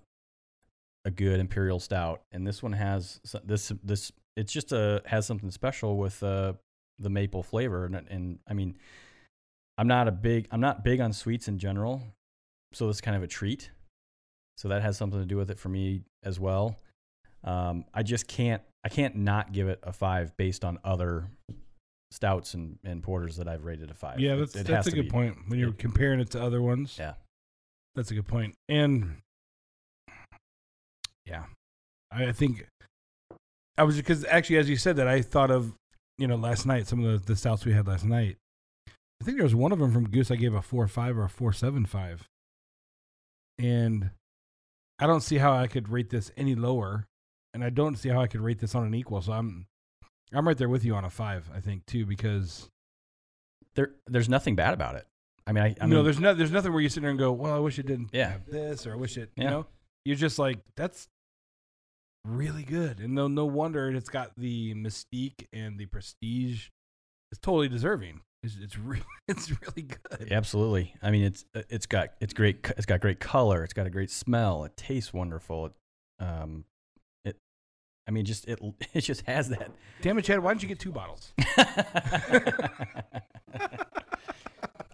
[1.05, 5.49] a good imperial stout, and this one has this this it's just a has something
[5.49, 6.53] special with uh
[6.99, 8.75] the maple flavor, and, and I mean
[9.77, 12.01] I'm not a big I'm not big on sweets in general,
[12.73, 13.71] so it's kind of a treat.
[14.57, 16.75] So that has something to do with it for me as well.
[17.45, 21.27] Um, I just can't I can't not give it a five based on other
[22.11, 24.19] stouts and, and porters that I've rated a five.
[24.19, 26.61] Yeah, that's it that's a good be- point when you're it- comparing it to other
[26.61, 26.95] ones.
[26.97, 27.15] Yeah,
[27.95, 28.55] That's a good point.
[28.69, 29.17] And
[31.25, 31.45] yeah,
[32.11, 32.67] I I think
[33.77, 35.73] I was because actually, as you said that, I thought of
[36.17, 38.37] you know last night some of the, the stouts we had last night.
[38.87, 41.23] I think there was one of them from Goose I gave a four five or
[41.23, 42.27] a four seven five,
[43.57, 44.11] and
[44.99, 47.05] I don't see how I could rate this any lower,
[47.55, 49.21] and I don't see how I could rate this on an equal.
[49.21, 49.65] So I'm
[50.33, 51.49] I'm right there with you on a five.
[51.55, 52.69] I think too because
[53.75, 55.07] there there's nothing bad about it.
[55.47, 57.19] I mean, I, I no, mean, there's no, there's nothing where you sit there and
[57.19, 58.31] go, well, I wish it didn't Yeah.
[58.31, 59.43] have this, or I wish it, Yeah.
[59.43, 59.65] you know,
[60.03, 61.07] you're just like, that's
[62.25, 66.69] really good, and no, no wonder it's got the mystique and the prestige.
[67.31, 68.21] It's totally deserving.
[68.41, 70.31] It's, it's really, it's really good.
[70.31, 70.95] absolutely.
[71.03, 72.65] I mean, it's it's got it's great.
[72.77, 73.63] It's got great color.
[73.63, 74.63] It's got a great smell.
[74.65, 75.67] It tastes wonderful.
[75.67, 75.73] It,
[76.19, 76.65] um.
[78.07, 78.59] I mean, just it
[78.93, 79.71] it just has that.
[80.01, 81.33] Damn it, Chad, why didn't you get two bottles?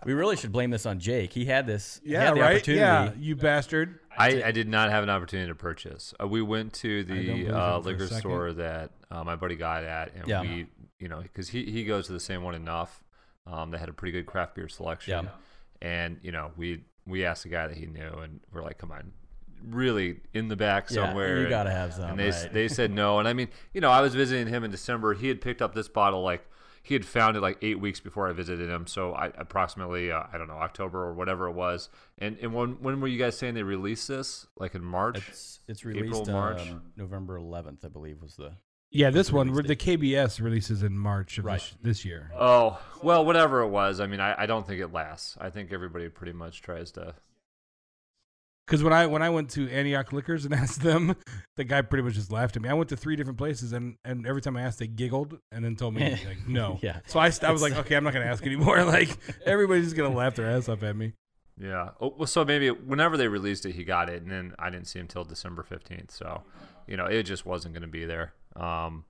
[0.05, 1.33] we really should blame this on Jake.
[1.33, 2.01] He had this.
[2.03, 2.55] he Yeah, had the right.
[2.55, 2.79] Opportunity.
[2.81, 3.99] Yeah, you bastard.
[4.17, 6.13] I, I did not have an opportunity to purchase.
[6.21, 9.55] Uh, we went to the uh, him for a liquor store that uh, my buddy
[9.55, 10.41] got at, and Yeah.
[10.41, 10.67] we,
[10.99, 13.03] you know, because he, he goes to the same one enough.
[13.47, 15.31] Um, they had a pretty good craft beer selection, Yeah.
[15.81, 18.91] and you know, we we asked the guy that he knew, and we're like, come
[18.91, 19.11] on,
[19.65, 21.41] really in the back Yeah, somewhere.
[21.41, 22.53] you gotta have some, And they right.
[22.53, 25.13] they said no, and I mean, you know, I was visiting him in December.
[25.13, 26.45] He had picked up this bottle like.
[26.83, 30.23] He had found it like eight weeks before I visited him, so I approximately uh,
[30.33, 31.89] I don't know October or whatever it was.
[32.17, 34.47] And and when when were you guys saying they released this?
[34.57, 35.19] Like in March?
[35.29, 36.59] It's it's April, released March?
[36.61, 38.53] um, November 11th, I believe, was the.
[38.89, 41.59] Yeah, this one, the KBS releases in March of Right.
[41.59, 42.31] this, this year.
[42.35, 43.99] Oh well, whatever it was.
[43.99, 45.37] I mean, I, I don't think it lasts.
[45.39, 47.13] I think everybody pretty much tries to.
[48.71, 51.17] Because when I when I went to Antioch Liquors and asked them,
[51.57, 52.69] the guy pretty much just laughed at me.
[52.69, 55.65] I went to three different places, and, and every time I asked, they giggled and
[55.65, 56.79] then told me like no.
[56.81, 57.01] Yeah.
[57.07, 58.85] So I, I was like, okay, I'm not gonna ask anymore.
[58.85, 61.11] Like everybody's just gonna laugh their ass off at me.
[61.57, 61.89] Yeah.
[61.99, 64.87] Oh, well, so maybe whenever they released it, he got it, and then I didn't
[64.87, 66.11] see him till December fifteenth.
[66.11, 66.43] So,
[66.87, 68.33] you know, it just wasn't going to be there.
[68.55, 69.03] Um,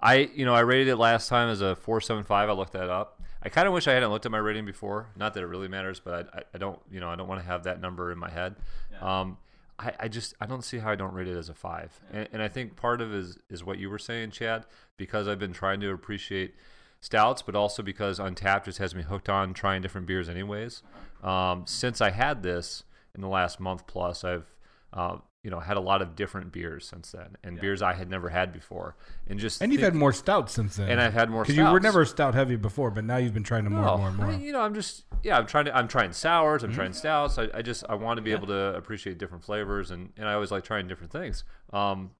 [0.00, 2.48] I you know I rated it last time as a four seven five.
[2.48, 3.20] I looked that up.
[3.44, 5.08] I kind of wish I hadn't looked at my rating before.
[5.16, 7.46] Not that it really matters, but I, I, don't you know I don't want to
[7.46, 8.56] have that number in my head.
[9.00, 9.36] Um,
[9.78, 12.28] I, I just I don't see how I don't rate it as a five, and,
[12.32, 14.64] and I think part of it is is what you were saying, Chad,
[14.96, 16.54] because I've been trying to appreciate
[17.00, 20.82] stouts, but also because Untapped just has me hooked on trying different beers, anyways.
[21.22, 24.54] Um, since I had this in the last month plus, I've
[24.92, 28.08] uh, you know, had a lot of different beers since then, and beers I had
[28.10, 28.96] never had before,
[29.28, 30.88] and just And you've had more stouts since then.
[30.88, 33.44] And I've had more because you were never stout heavy before, but now you've been
[33.44, 35.66] trying to more and more and I mean, you know, I'm just yeah, I'm trying
[35.66, 36.76] to I'm trying sours, I'm Mm-hmm.
[36.76, 37.38] trying stouts.
[37.38, 40.32] I, I just I want to be able to appreciate different flavors, and and I
[40.32, 41.44] always like trying different things.
[41.72, 42.12] Um,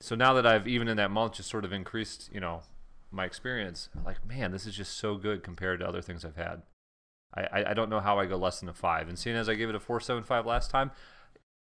[0.00, 2.62] so now that I've even in that month just sort of increased, you know,
[3.10, 6.62] my experience, like man, this is just so good compared to other things I've had.
[7.34, 9.48] I I, I don't know how I go less than a five, and seeing as
[9.48, 10.92] I gave it a four seven five last time,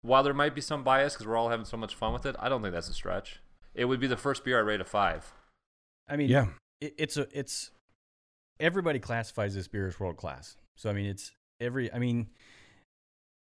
[0.02, 2.36] while there might be some bias because we're all having so much fun with it,
[2.38, 3.40] I don't think that's a stretch.
[3.74, 5.32] It would be the first beer I rate a five.
[6.08, 6.46] I mean, Yeah.
[6.80, 7.70] it, it's a it's
[8.60, 10.56] everybody classifies this beer as world class.
[10.76, 11.92] So I mean, it's every.
[11.92, 12.28] I mean,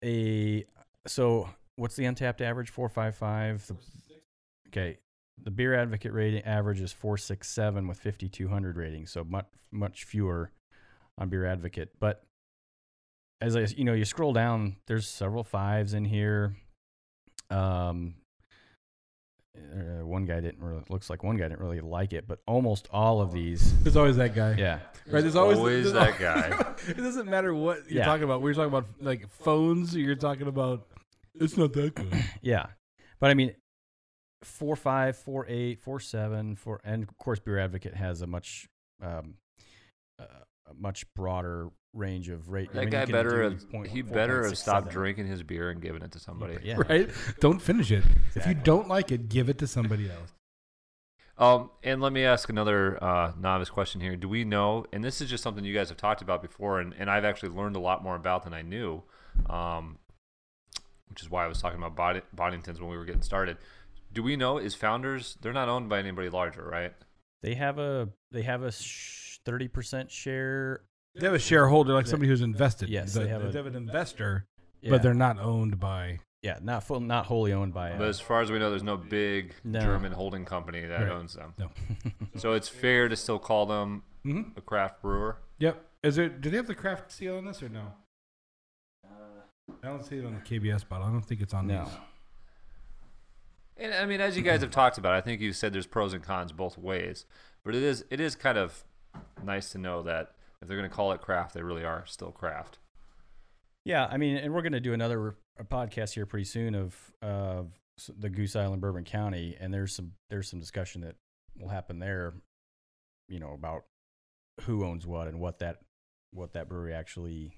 [0.03, 0.65] a
[1.07, 2.69] so what's the untapped average?
[2.69, 3.69] Four five five.
[4.67, 4.97] Okay,
[5.41, 9.11] the beer advocate rating average is four six seven with fifty two hundred ratings.
[9.11, 10.51] So much much fewer
[11.17, 12.23] on beer advocate, but
[13.41, 16.55] as I you know you scroll down, there's several fives in here.
[17.49, 18.15] Um,
[19.57, 22.87] uh, one guy didn't really looks like one guy didn't really like it, but almost
[22.91, 24.55] all of these, There's always that guy.
[24.57, 26.73] yeah, Right, there's always, always there's that guy.
[26.87, 28.05] it doesn't matter what you're Yeah.
[28.05, 28.41] talking about.
[28.41, 29.93] We're talking about like phones.
[29.95, 30.87] You're talking about.
[31.35, 32.13] It's not that good.
[32.41, 32.67] yeah.
[33.19, 33.53] But I mean,
[34.43, 38.69] four five, four eight, four seven, four, and of course, Beer Advocate has a much,
[39.03, 39.35] um,
[40.17, 40.23] uh,
[40.69, 42.69] a much broader range of rate.
[42.71, 44.93] I That mean, guy better have point- he four better have stopped seven.
[44.93, 46.57] drinking his beer and given it to somebody.
[46.63, 46.77] Yeah.
[46.89, 47.09] right?
[47.39, 48.03] Don't finish it.
[48.35, 50.31] If you don't like it, give it to somebody else.
[51.37, 54.15] Um, and let me ask another uh, novice question here.
[54.15, 54.85] Do we know?
[54.93, 57.49] And this is just something you guys have talked about before, and, and I've actually
[57.49, 59.01] learned a lot more about than I knew.
[59.49, 59.97] Um,
[61.09, 63.57] which is why I was talking about Bod- Boddingtons when we were getting started.
[64.13, 65.37] Do we know is Founders?
[65.41, 66.93] They're not owned by anybody larger, right?
[67.41, 70.81] They have a they have a thirty percent share.
[71.15, 72.89] They have a shareholder, like somebody who's invested.
[72.89, 74.47] Yes, they, they have a- they have an investor,
[74.81, 76.19] Yeah, but they're not owned by.
[76.41, 77.91] yeah not full, not wholly owned by.
[77.97, 79.79] But Uh, as far as we know, there's no big No.
[79.81, 81.11] German holding company that Right.
[81.11, 81.53] owns them.
[81.57, 81.69] No.
[82.37, 84.55] So it's fair to still call them Mhm.
[84.57, 85.37] a craft brewer.
[85.59, 85.85] Yep.
[86.03, 86.39] Is it?
[86.41, 87.93] Do they have the craft seal on this or no?
[89.83, 91.07] I don't see it on the KBS bottle.
[91.07, 91.93] I don't think it's on no, these.
[93.77, 96.13] And I mean, as you guys have talked about, I think you said there's pros
[96.13, 97.25] and cons both ways.
[97.63, 98.83] But it is it is kind of
[99.43, 102.31] nice to know that if they're going to call it craft, they really are still
[102.31, 102.79] craft.
[103.83, 108.11] Yeah, I mean, and we're going to do another podcast here pretty soon of s-
[108.15, 111.15] the Goose Island, Bourbon County, and there's some there's some discussion that
[111.57, 112.33] will happen there,
[113.27, 113.83] you know, about
[114.61, 115.79] who owns what and what that
[116.31, 117.51] what that brewery actually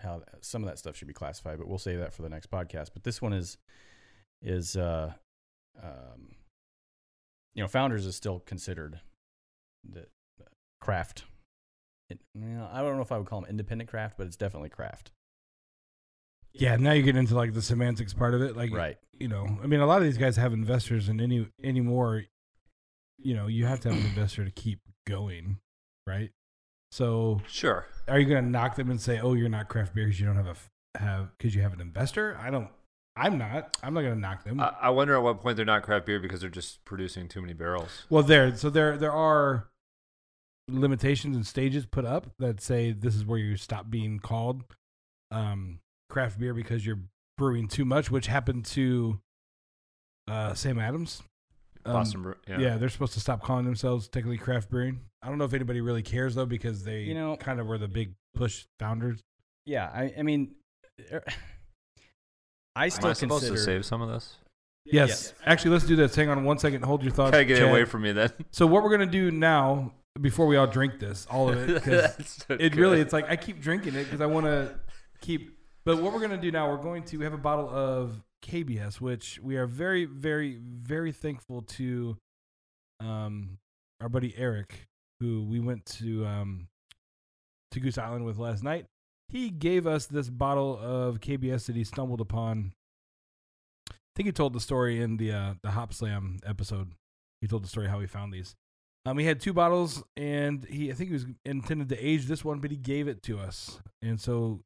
[0.00, 1.58] how some of that stuff should be classified.
[1.58, 2.88] But we'll save that for the next podcast.
[2.92, 3.56] But this one is
[4.42, 5.12] is uh
[5.80, 6.34] um
[7.54, 9.00] you know Founders is still considered
[9.88, 10.06] the
[10.80, 11.24] craft.
[12.10, 14.36] It, you know, I don't know if I would call them independent craft, but it's
[14.36, 15.12] definitely craft.
[16.52, 18.56] Yeah, now you get into like the semantics part of it.
[18.56, 18.98] Like, Right.
[19.18, 22.24] you know, I mean, a lot of these guys have investors, and any anymore,
[23.18, 25.58] you know, you have to have an investor to keep going,
[26.08, 26.32] right?
[26.90, 27.86] So, Sure.
[28.08, 30.26] are you going to knock them and say, "Oh, you're not craft beer because you
[30.26, 32.36] don't have a f- have because you have an investor"?
[32.36, 32.68] I don't.
[33.14, 33.76] I'm not.
[33.84, 34.58] I'm not going to knock them.
[34.58, 37.40] I, I wonder at what point they're not craft beer because they're just producing too
[37.40, 38.06] many barrels.
[38.10, 38.56] Well, there.
[38.56, 39.68] So there, there are
[40.72, 44.62] limitations and stages put up that say this is where you stop being called
[45.30, 45.78] um,
[46.08, 47.00] craft beer because you're
[47.38, 49.20] brewing too much, which happened to
[50.28, 51.22] uh, Sam Adams.
[51.84, 52.34] Um, Boston Brew.
[52.46, 52.58] yeah.
[52.58, 52.76] Yeah.
[52.76, 55.00] they're supposed to stop calling themselves technically craft brewing.
[55.22, 57.78] I don't know if anybody really cares though because they, You know- kind of were
[57.78, 59.20] the big push founders.
[59.66, 60.54] Yeah, I, I mean,
[61.12, 61.22] er,
[62.76, 63.56] I Am still I supposed consider.
[63.58, 64.36] to save some of this?
[64.86, 65.08] Yes.
[65.08, 65.34] Yes.
[65.44, 66.14] Actually, let's do this.
[66.14, 66.82] Hang on one second.
[66.84, 67.32] Hold your thoughts.
[67.32, 67.70] Gotta get it Chad.
[67.70, 68.30] away from me then.
[68.50, 72.44] So what we're gonna do now, before we all drink this, all of it, because
[72.48, 74.74] so it really, it's like I keep drinking it because I want to
[75.20, 75.56] keep.
[75.84, 79.38] But what we're gonna do now, we're going to have a bottle of KBS, which
[79.42, 82.16] we are very, very, very thankful to
[83.00, 83.58] um,
[84.00, 84.86] our buddy Eric,
[85.20, 86.68] who we went to um,
[87.72, 88.86] to Goose Island with last night.
[89.28, 92.72] He gave us this bottle of KBS that he stumbled upon.
[93.88, 96.92] I think he told the story in the uh, the Hop Slam episode.
[97.40, 98.54] He told the story how he found these.
[99.06, 102.44] Um, he had two bottles, and he I think he was intended to age this
[102.44, 103.80] one, but he gave it to us.
[104.02, 104.60] And so,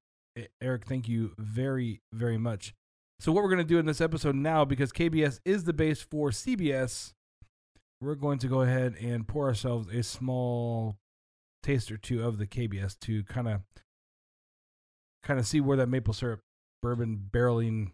[0.61, 2.75] Eric, thank you very very much.
[3.21, 6.31] So what we're gonna do in this episode now, because KBS is the base for
[6.31, 7.13] CBS,
[8.01, 10.97] we're going to go ahead and pour ourselves a small
[11.63, 13.61] taste or two of the KBS to kind of
[15.23, 16.41] kind of see where that maple syrup
[16.83, 17.93] bourbon barreling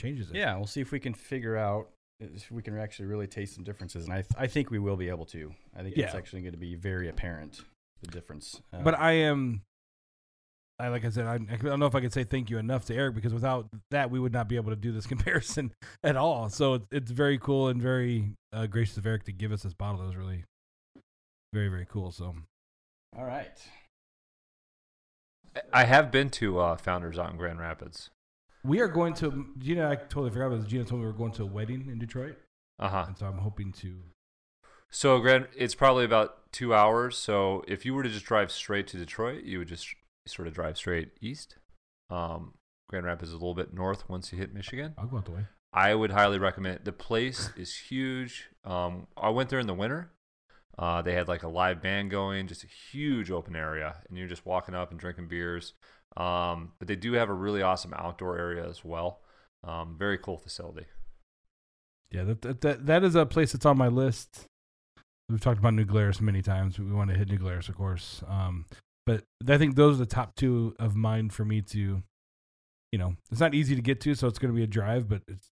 [0.00, 0.36] changes it.
[0.36, 1.88] Yeah, we'll see if we can figure out
[2.50, 5.08] we can actually really taste some differences, and I th- I think we will be
[5.08, 5.52] able to.
[5.76, 7.62] I think it's actually going to be very apparent
[8.02, 8.60] the difference.
[8.72, 9.62] Uh, But I am
[10.80, 12.84] I like I said, I, I don't know if I could say thank you enough
[12.86, 15.72] to Eric because without that, we would not be able to do this comparison
[16.04, 16.48] at all.
[16.48, 19.74] So it's it's very cool and very uh, gracious of Eric to give us this
[19.74, 20.00] bottle.
[20.00, 20.44] That was really
[21.52, 22.12] very very cool.
[22.12, 22.34] So
[23.16, 23.58] All right.
[25.72, 28.10] I have been to uh, Founders out in Grand Rapids.
[28.68, 29.88] We are going to Gina.
[29.90, 30.68] I totally forgot about this.
[30.70, 32.36] Gina told me we were going to a wedding in Detroit,
[32.78, 33.04] Uh huh.
[33.08, 33.96] and so I'm hoping to.
[34.90, 37.16] So Grand, it's probably about two hours.
[37.16, 39.86] So if you were to just drive straight to Detroit, you would just
[40.26, 41.56] sort of drive straight east.
[42.10, 42.54] Um,
[42.88, 44.94] Grand Rapids is a little bit north once you hit Michigan.
[44.96, 45.46] I'll go out the way.
[45.74, 46.84] I would highly recommend it.
[46.86, 48.48] The place is huge.
[48.64, 50.10] Um, I went there in the winter.
[50.78, 54.28] Uh, they had like a live band going, just a huge open area, and you're
[54.28, 55.74] just walking up and drinking beers.
[56.16, 59.20] Um, but they do have a really awesome outdoor area as well.
[59.64, 60.86] Um, very cool facility.
[62.10, 64.46] Yeah, that, that that that is a place that's on my list.
[65.28, 66.78] We've talked about New Glarus many times.
[66.78, 68.22] We want to hit New Glarus, of course.
[68.26, 68.64] Um,
[69.04, 72.02] but I think those are the top two of mine for me to,
[72.92, 75.08] you know, it's not easy to get to, so it's going to be a drive.
[75.08, 75.50] But it's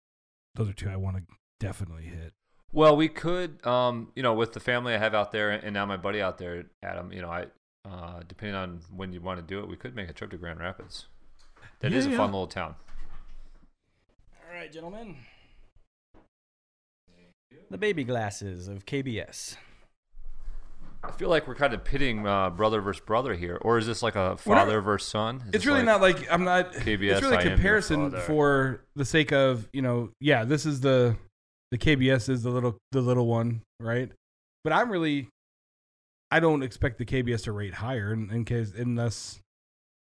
[0.54, 1.22] those are two I want to
[1.58, 2.32] definitely hit.
[2.70, 5.86] Well, we could, um, you know, with the family I have out there, and now
[5.86, 7.12] my buddy out there, Adam.
[7.12, 7.46] You know, I
[7.88, 10.36] uh, depending on when you want to do it, we could make a trip to
[10.36, 11.06] Grand Rapids.
[11.80, 12.18] That is Yeah, a yeah.
[12.18, 12.74] fun little town.
[14.48, 15.16] All right, gentlemen.
[17.70, 19.56] The baby glasses of KBS.
[21.04, 24.02] I feel like we're kind of pitting uh, brother versus brother here, or is this
[24.02, 25.42] like a We're not- father versus son?
[25.48, 26.72] Is It's really like- not like I'm not.
[26.74, 30.10] KBS, it's really I a am your comparison for the sake of you know.
[30.20, 31.16] Yeah, this is the
[31.72, 34.12] the KBS is the little the little one, right?
[34.62, 35.28] But I'm really,
[36.32, 39.42] I don't expect the KBS to rate higher in, in case unless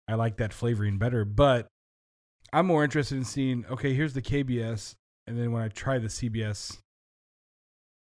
[0.08, 1.26] I like that flavoring better.
[1.26, 1.68] But
[2.54, 3.66] I'm more interested in seeing.
[3.68, 4.94] Okay, here's the KBS,
[5.26, 6.78] and then when I try the CBS.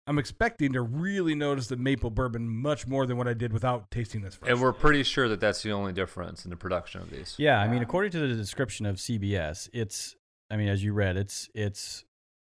[0.06, 3.90] I'm expecting to really notice the maple bourbon much more than what I did without
[3.90, 4.50] tasting this first.
[4.50, 7.37] And we're pretty sure that that's the only difference in the production of these.
[7.38, 10.16] Yeah, I mean, according to the description of CBS, it's,
[10.50, 12.04] I mean, as you read, it's it's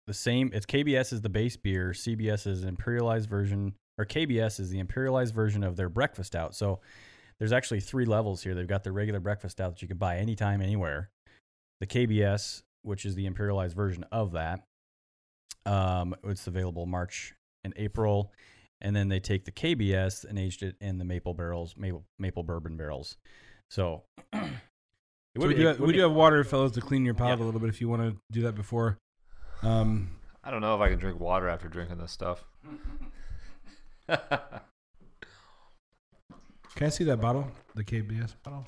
[0.07, 0.51] the same.
[0.53, 1.91] It's KBS is the base beer.
[1.91, 6.55] CBS is an imperialized version, or KBS is the imperialized version of their breakfast stout.
[6.55, 6.81] So
[7.39, 8.55] there's actually three levels here.
[8.55, 11.11] They've got their regular breakfast stout that you can buy anytime, anywhere.
[11.81, 14.61] The KBS, which is the imperialized version of that,
[15.67, 18.33] um, it's available March and April.
[18.81, 22.43] And then they take the KBS and aged it in the maple barrels, maple, maple
[22.43, 23.17] bourbon barrels.
[23.71, 24.03] So
[24.33, 24.41] it
[25.41, 27.05] So we be- do, it have, would we be- do have water, fellas, to clean
[27.05, 27.45] your palate Yeah.
[27.45, 28.99] a little bit if you want to do that before.
[29.63, 30.11] Um,
[30.43, 32.45] I don't know if I can drink water after drinking this stuff.
[36.75, 37.51] can I see that bottle?
[37.75, 38.67] The KBS bottle?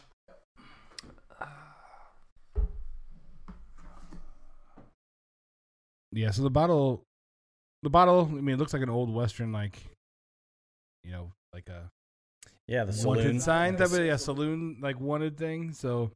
[6.13, 7.03] Yeah, so the bottle,
[7.83, 8.29] the bottle.
[8.31, 9.77] I mean, it looks like an old Western, like,
[11.03, 11.91] you know, like a
[12.67, 15.73] yeah, the wanted saloon sign type of yeah, saloon like wanted thing.
[15.73, 16.13] So,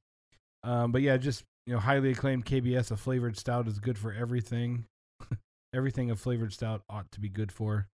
[0.63, 2.91] um, but yeah, just you know, highly acclaimed KBS.
[2.91, 4.87] A flavored stout is good for everything.
[5.75, 7.89] everything a flavored stout ought to be good for.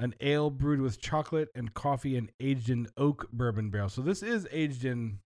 [0.00, 3.92] An ale brewed with chocolate and coffee and aged in oak bourbon barrels.
[3.92, 5.18] So this is aged in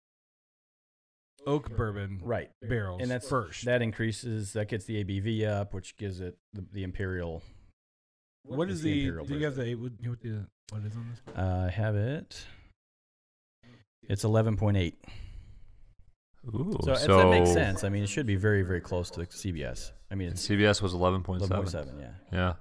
[1.46, 3.66] oak bourbon right barrels and that's first.
[3.66, 7.42] that increases that gets the abv up which gives it the, the imperial
[8.44, 9.00] what is the the?
[9.04, 10.18] imperial do you have the what, what,
[10.70, 11.36] what is on this?
[11.36, 12.46] uh, i have it
[14.08, 14.94] it's 11.8
[16.46, 19.20] Ooh, so, it's- that makes sense i mean it should be very very close to
[19.20, 21.40] the cbs i mean it's CBS was 11.7.
[21.40, 22.52] 11.7 yeah Yeah.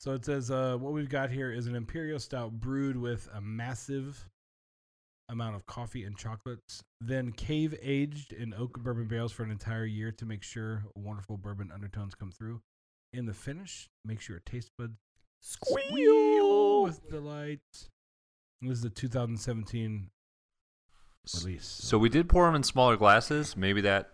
[0.00, 3.40] So it says uh, what we've got here is an imperial stout brewed with a
[3.42, 4.30] massive
[5.28, 9.84] amount of coffee and chocolates, then cave aged in oak bourbon barrels for an entire
[9.84, 12.62] year to make sure wonderful bourbon undertones come through.
[13.12, 14.96] In the finish, make sure your taste buds
[15.42, 17.60] squeal with delight.
[18.62, 20.08] This is the 2017
[21.42, 21.66] release.
[21.66, 23.54] So we did pour them in smaller glasses.
[23.54, 24.12] Maybe that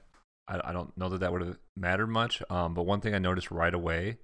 [0.49, 2.43] I, I don't know that that would have mattered much.
[2.51, 4.19] Um, but one thing I noticed right away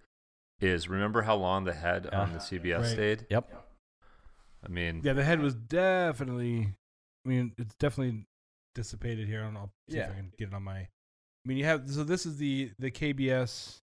[0.63, 2.91] is remember how long the head on the CBS Right.
[2.91, 3.27] stayed.
[3.31, 3.51] yep
[4.65, 6.73] I mean, yeah, the head was definitely.
[7.25, 8.27] I mean, it's definitely
[8.77, 9.41] dissipated here.
[9.41, 9.61] I don't know.
[9.61, 10.13] I'll see if Yeah.
[10.13, 10.79] I can get it on my.
[10.79, 10.89] I
[11.45, 13.81] mean, you have so this is the the KBS,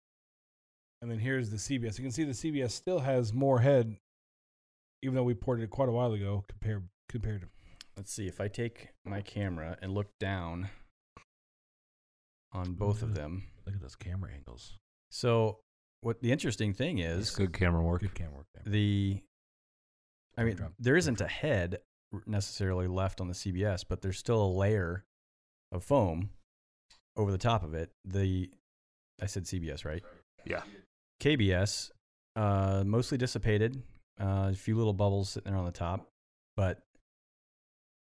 [1.03, 1.99] and then here's the CBS.
[1.99, 3.97] You can see the CBS still has more head,
[5.03, 7.49] even though we ported it quite a while ago compared compared to.
[7.97, 10.69] let's see if i take my camera and look down
[12.53, 13.15] on both of mm-hmm.
[13.15, 14.79] them Look at those camera angles.
[15.11, 15.59] so
[16.01, 18.01] what the interesting thing it's is good camera work.
[18.03, 19.21] Good camera work the
[20.37, 21.79] I mean, drop- there don't isn't a head
[22.27, 25.05] necessarily left on the CBS, but there's still a layer
[25.73, 26.31] of foam
[27.17, 27.91] over the top of it.
[28.05, 28.51] The
[29.21, 30.03] I said CBS, right?
[30.45, 30.63] Yeah.
[31.21, 31.91] KBS,
[32.37, 33.83] uh, mostly dissipated.
[34.21, 36.09] Uh, a few little bubbles sitting there on the top,
[36.57, 36.83] but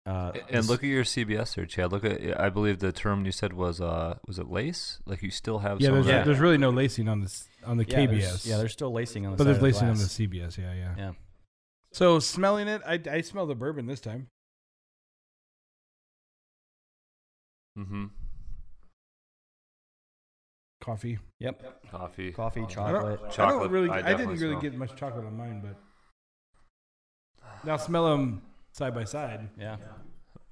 [0.06, 1.92] Uh, And look at your CBS there, Chad.
[1.92, 5.00] Look at I believe the term you said was uh was it lace?
[5.08, 6.26] Like you still have Yeah, some there's of that.
[6.26, 8.10] there's really no lacing on this on the yeah, KBS.
[8.20, 10.04] there's- Yeah, there's still lacing on the but side there's of the lacing on the.
[10.04, 10.58] CBS.
[10.60, 10.94] Yeah, yeah.
[10.98, 11.12] Yeah.
[11.92, 14.28] So smelling it, I I smell the bourbon this time.
[17.78, 18.06] mm-hmm.
[20.82, 21.18] Coffee.
[21.40, 21.90] Yep.
[21.90, 22.32] Coffee.
[22.32, 23.20] Coffee, I don't, chocolate.
[23.26, 23.90] I Chocolate, don't really.
[23.90, 24.62] I I, didn't really smell.
[24.62, 25.76] get much chocolate on mine, but
[27.66, 28.44] now smell them
[28.76, 29.48] side by side.
[29.58, 29.78] Yeah.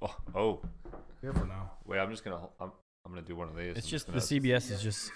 [0.02, 0.60] Oh, oh,
[1.20, 1.72] Careful now.
[1.86, 1.98] wait.
[1.98, 2.72] I'm just gonna I'm,
[3.04, 3.76] I'm gonna do one of these.
[3.76, 5.10] It's I'm just the gonna- CBS is just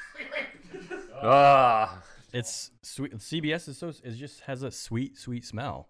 [1.23, 2.03] ah.
[2.33, 3.17] it's sweet.
[3.19, 5.89] CBS is so it just has a sweet sweet smell.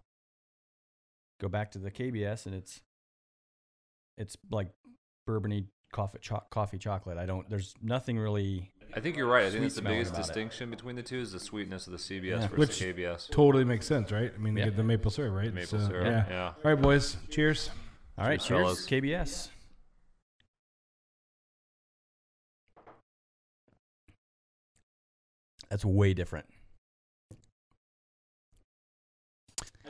[1.41, 2.81] Go back to the KBS and it's
[4.17, 4.69] it's like
[5.27, 7.17] bourbony coffee cho- coffee chocolate.
[7.17, 7.49] I don't.
[7.49, 8.71] There's nothing really.
[8.93, 9.45] I think you're right.
[9.45, 10.27] I think that's the smelling biggest about it.
[10.27, 12.47] distinction between the two is the sweetness of the CBS Yeah.
[12.47, 13.27] versus Which- the KBS.
[13.29, 14.31] Totally makes sense, right?
[14.33, 14.65] I mean, you Yeah.
[14.65, 15.53] get the maple syrup, right?
[15.53, 16.05] Maple So, syrup.
[16.05, 16.25] Yeah.
[16.29, 16.47] Yeah.
[16.47, 17.17] All right, boys.
[17.29, 17.69] Cheers.
[18.17, 19.49] All right, Cheers, cheers, KBS.
[25.69, 26.47] That's way different.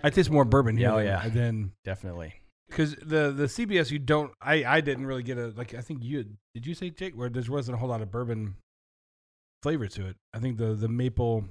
[0.04, 0.90] I taste more bourbon here.
[0.90, 1.28] Yeah, oh, yeah.
[1.30, 2.36] Then Definitely.
[2.70, 4.32] because the the CBS you don't.
[4.42, 5.74] I I didn't really get a like.
[5.74, 6.24] I think you
[6.54, 6.66] did.
[6.66, 8.56] You say Jake where there wasn't a whole lot of bourbon
[9.62, 10.16] flavor to it.
[10.34, 11.46] I think the the maple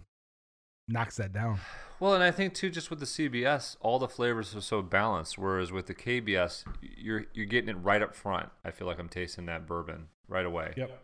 [0.89, 1.59] knocks that down.
[2.01, 5.37] Well, and I think too, just with the CBS, all the flavors are so balanced.
[5.37, 6.65] Whereas with the KBS,
[6.97, 8.51] you're you're getting it right up front.
[8.65, 10.75] I feel like I'm tasting that bourbon right away.
[10.77, 11.03] Yep.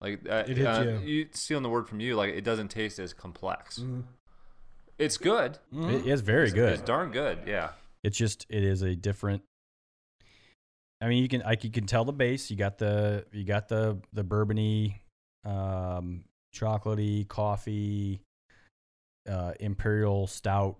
[0.00, 1.08] Like uh, It hits uh, you.
[1.08, 3.78] you stealing the word from you, like it doesn't taste as complex.
[3.80, 4.00] Mm-hmm.
[4.98, 5.58] It's good.
[5.72, 6.72] It is very It's- good.
[6.74, 7.40] It's darn good.
[7.46, 7.70] Yeah.
[8.02, 9.42] It's just it is a different.
[11.02, 12.50] I mean, you can like you can tell the base.
[12.50, 14.96] You got the you got the the bourbony,
[15.44, 16.24] um,
[16.54, 18.22] chocolatey coffee,
[19.28, 20.76] uh, imperial stout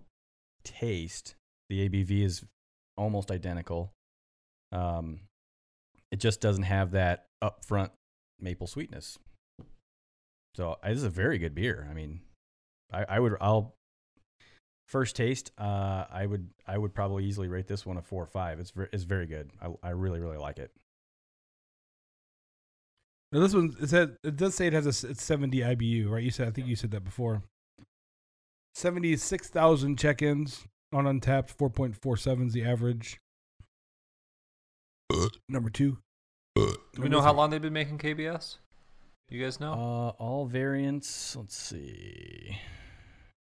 [0.65, 1.35] taste.
[1.69, 2.45] The ABV is
[2.97, 3.93] almost identical.
[4.73, 5.21] Um,
[6.11, 7.91] it just doesn't have that upfront
[8.41, 9.19] maple sweetness.
[10.57, 11.87] So uh, this is a very good beer.
[11.89, 12.21] I mean,
[12.93, 13.75] I, I would I'll
[14.87, 15.53] first taste.
[15.57, 18.59] Uh, I would I would probably easily rate this one a four or five.
[18.59, 19.51] It's ver- it's very good.
[19.63, 20.73] I I really really like it.
[23.33, 26.23] Now this one it said it does say it has a it's 70 IBU, right?
[26.23, 27.43] You said I think you said that before.
[28.75, 33.21] 76,000 check-ins on Untapped, 4.47 is the average.
[35.49, 35.99] Number 2.
[36.57, 38.59] Do we know how long they've been making KBS?
[39.29, 39.73] You guys know?
[39.73, 41.37] Uh, all variants.
[41.37, 42.59] Let's see.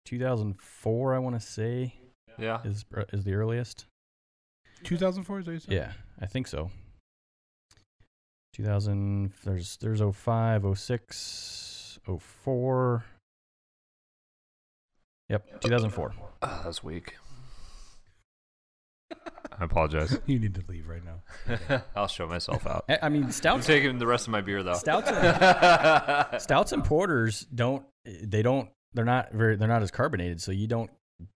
[0.07, 1.95] 2004, I want to say
[2.39, 2.61] yeah.
[2.64, 3.87] is is the earliest.
[4.85, 5.72] 2004 is that what you said?
[5.72, 6.70] Yeah, I think so.
[8.53, 9.32] 2000.
[9.44, 13.05] There's there's 05, 06, 04.
[15.28, 16.14] Yep, 2004.
[16.18, 17.14] Oh, ah, that's weak.
[19.61, 20.18] I apologize.
[20.26, 21.82] You need to leave right now.
[21.96, 22.84] I'll show myself out.
[22.88, 24.74] I I mean, I'm taking the rest of my beer though.
[24.74, 30.40] Stouts and, stouts and porters don't they don't they're not very they're not as carbonated,
[30.40, 30.90] so you don't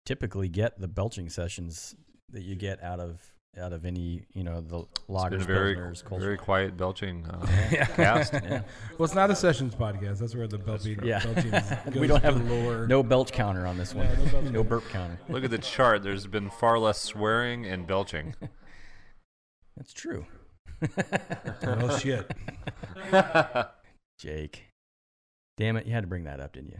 [0.05, 1.95] typically get the belching sessions
[2.31, 5.77] that you get out of out of any you know the It's lagers, a very,
[5.77, 7.85] pilsners, very quiet belching uh, Yeah.
[7.97, 8.33] cast.
[8.45, 8.63] Yeah.
[8.99, 10.19] Well, it's not a sessions podcast.
[10.19, 11.23] That's where the belching, Yeah.
[11.25, 12.87] belching goes we don't have galore.
[12.87, 14.07] no belch counter on this one.
[14.07, 15.19] Yeah, no no burp counter.
[15.29, 16.03] Look at the chart.
[16.03, 18.35] There's been far less swearing and belching.
[19.77, 20.27] That's true.
[21.67, 22.31] Oh shit.
[24.19, 24.65] Jake.
[25.57, 26.79] Damn it, you had to bring that up, didn't you?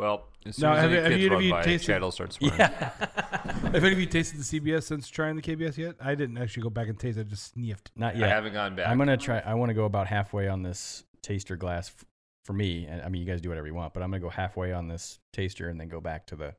[0.00, 1.62] Well, as soon Now, as have any you- have kids you- have run you by,
[1.62, 2.56] tasted- Chad will start swearing.
[2.58, 2.90] Yeah.
[3.70, 5.94] Have any of you tasted the CBS since trying the KBS yet?
[6.00, 7.18] I didn't actually go back and taste.
[7.18, 7.90] I just sniffed.
[7.94, 8.28] Not yet.
[8.28, 8.88] I haven't gone back.
[8.88, 9.38] I'm gonna try.
[9.40, 12.04] I want to go about halfway on this taster glass f-
[12.44, 12.86] for me.
[12.86, 14.88] And I mean, you guys do whatever you want, but I'm gonna go halfway on
[14.88, 16.54] this taster and then go back to the.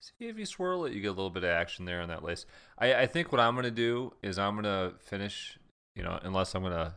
[0.00, 2.22] See if you swirl it, you get a little bit of action there on that
[2.22, 2.46] lace.
[2.78, 5.58] I, I think what I'm gonna do is I'm gonna finish.
[5.96, 6.94] You know, unless I'm gonna,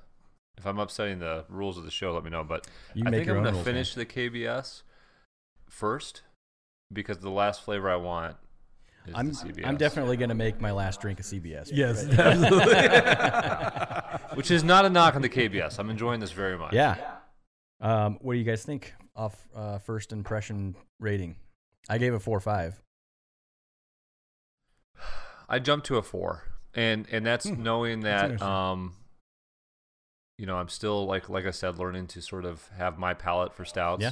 [0.58, 2.44] if I'm upsetting the rules of the show, let me know.
[2.44, 3.64] But You I think I'm gonna rules, man.
[3.66, 4.84] finish the KBS
[5.70, 6.24] first
[6.92, 8.36] because the last flavor I want
[9.08, 9.66] is I'm the CBS.
[9.66, 11.70] I'm definitely gonna make my last drink a CBS.
[11.72, 12.20] Yes, Right.
[12.20, 12.76] absolutely.
[14.38, 15.80] which is not a knock on the KBS.
[15.80, 16.74] I'm enjoying this very much.
[16.74, 16.98] yeah.
[17.82, 21.38] Um, what do you guys think off uh, first impression rating?
[21.88, 22.82] I gave it four or five.
[25.48, 26.44] I jumped to a four,
[26.74, 27.64] and and that's Hmm.
[27.64, 28.48] knowing that interesting.
[28.48, 28.96] um,
[30.38, 33.54] you know, I'm still like like I said, learning to sort of have my palate
[33.54, 34.02] for stouts.
[34.04, 34.12] Yeah.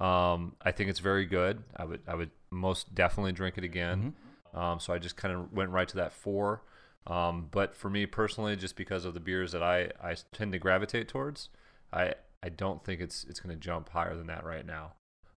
[0.00, 1.62] Um, I think it's very good.
[1.76, 4.14] I would I would most definitely drink it again.
[4.54, 4.58] Mm-hmm.
[4.58, 6.62] Um, so I just kind of went right to that four.
[7.06, 10.58] Um, but for me personally, just because of the beers that I, I tend to
[10.58, 11.50] gravitate towards,
[11.92, 14.94] I I don't think it's it's going to jump higher than that right now.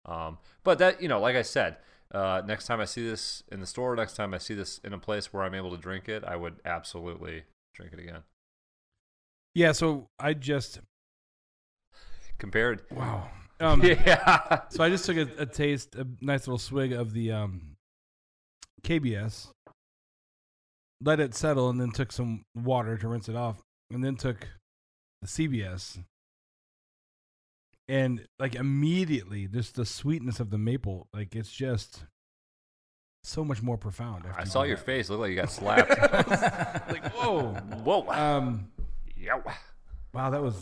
[0.06, 1.76] Um, but that you know, like I said,
[2.10, 4.92] Uh, next time I see this in the store, next time I see this in
[4.94, 7.44] a place where I'm able to drink it, I would absolutely
[7.74, 8.22] drink it again.
[9.54, 10.80] Yeah, so I just
[12.38, 13.30] Compared, wow.
[13.60, 17.32] Um, yeah, So I just took a, a taste, a nice little swig of the
[17.32, 17.76] um,
[18.82, 19.48] KBS,
[21.02, 24.46] let it settle, and then took some water to rinse it off, and then took
[25.22, 25.98] the CBS,
[27.88, 32.04] and like immediately, just the sweetness of the maple, like it's just
[33.24, 34.24] so much more profound.
[34.26, 34.86] after I saw your that.
[34.86, 35.10] face.
[35.10, 35.90] Look like you got slapped.
[36.90, 38.08] like whoa, Whoa!
[38.10, 38.68] um,
[39.16, 39.42] Yow.
[40.14, 40.54] wow, that was.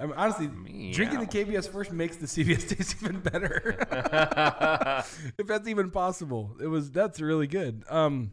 [0.00, 0.46] I mean, honestly,
[0.92, 3.76] drinking the KBS first makes the CBS taste even better.
[5.38, 6.56] if that's even possible.
[6.60, 7.84] It was that's really good.
[7.90, 8.32] Um,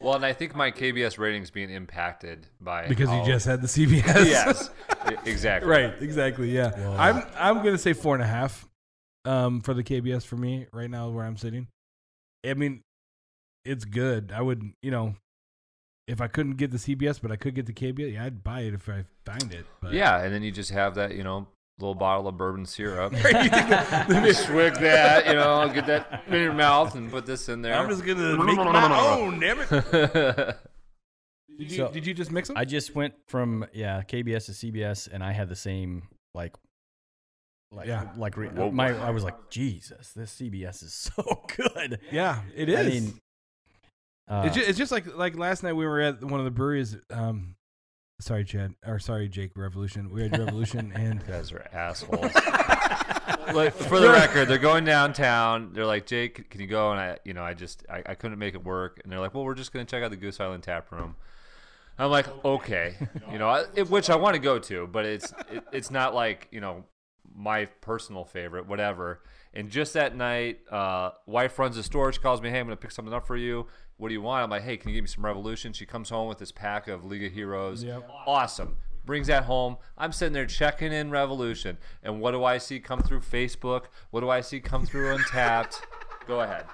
[0.00, 3.60] Well, and I think my KBS ratings being impacted by because how- you just had
[3.60, 4.04] the CBS.
[4.26, 4.70] yes,
[5.26, 5.70] exactly.
[5.70, 5.94] right.
[6.00, 6.50] Exactly.
[6.50, 6.72] Yeah.
[6.98, 8.66] I'm I'm gonna say four and a half.
[9.24, 11.66] Um, for the KBS for me right now where I'm sitting.
[12.46, 12.80] I mean,
[13.64, 14.32] it's good.
[14.34, 15.16] I would, you know,
[16.06, 18.60] if I couldn't get the CBS, but I could get the KBS, yeah, I'd buy
[18.60, 19.66] it if I find it.
[19.80, 21.46] But Yeah, and then you just have that, you know,
[21.78, 23.12] little bottle of bourbon syrup.
[23.16, 23.42] You think
[24.08, 27.62] let me- Swig that, you know, get that in your mouth and put this in
[27.62, 27.74] there.
[27.74, 29.38] I'm just gonna make my own.
[29.40, 29.68] Damn it.
[31.58, 32.56] Did you, So- did you just mix them?
[32.56, 36.54] I just went from yeah KBS to CBS, and I had the same like,
[37.72, 38.10] like Yeah.
[38.16, 38.70] like re- Whoa.
[38.70, 41.98] my I was like Jesus, this CBS is so good.
[42.12, 42.78] yeah, it is.
[42.78, 43.14] I mean,
[44.28, 46.52] uh, it's, just, it's just like like last night we were at one of the
[46.52, 46.96] breweries.
[47.10, 47.56] Um,
[48.20, 49.52] sorry, Chad, or sorry, Jake.
[49.56, 50.10] Revolution.
[50.10, 52.20] We had Revolution, and you guys are assholes.
[53.54, 55.72] like, for the record, they're going downtown.
[55.72, 56.90] They're like, Jake, can you go?
[56.92, 59.00] And I, you know, I just, I, I couldn't make it work.
[59.02, 61.16] And they're like, well, we're just going to check out the Goose Island tap room.
[61.98, 62.94] I'm like, okay,
[63.32, 66.14] you know, I, it, which I want to go to, but it's, it, it's not
[66.14, 66.84] like, you know,
[67.34, 69.20] my personal favorite, whatever.
[69.52, 72.12] And just that night, uh, wife runs the store.
[72.12, 73.66] She calls me, hey, I'm going to pick something up for you.
[73.98, 74.44] What do you want?
[74.44, 75.72] I'm like, hey, can you give me some Revolution?
[75.72, 77.82] She comes home with this pack of League of Heroes.
[77.82, 78.08] Yep.
[78.26, 78.76] Awesome.
[79.04, 79.76] Brings that home.
[79.96, 81.78] I'm sitting there checking in Revolution.
[82.04, 83.86] And what do I see come through Facebook?
[84.10, 85.80] What do I see come through Untapped?
[86.28, 86.64] Go ahead.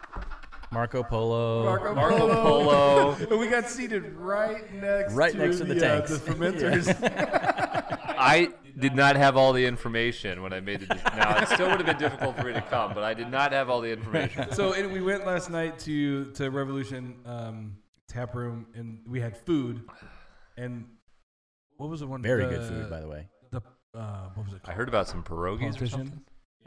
[0.70, 1.64] Marco Polo.
[1.64, 3.12] Marco, Marco Polo.
[3.31, 6.18] And we got seated right next, Right to next to the the, uh, tanks.
[6.18, 6.87] the fermenters.
[8.25, 8.49] I
[8.79, 11.12] did not have all the information when I made the decision.
[11.16, 13.53] Now, it still would have been difficult for me to come, but I did not
[13.53, 14.51] have all the information.
[14.53, 17.77] so and we went last night to to Revolution um,
[18.09, 19.83] tap room, and we had food.
[20.57, 20.87] And
[21.77, 22.22] what was the one?
[22.22, 23.29] Very the, good food, by the way.
[23.51, 23.62] The
[23.95, 24.61] uh, what was it?
[24.64, 25.91] I heard about some pierogies or Politician.
[25.91, 26.20] something.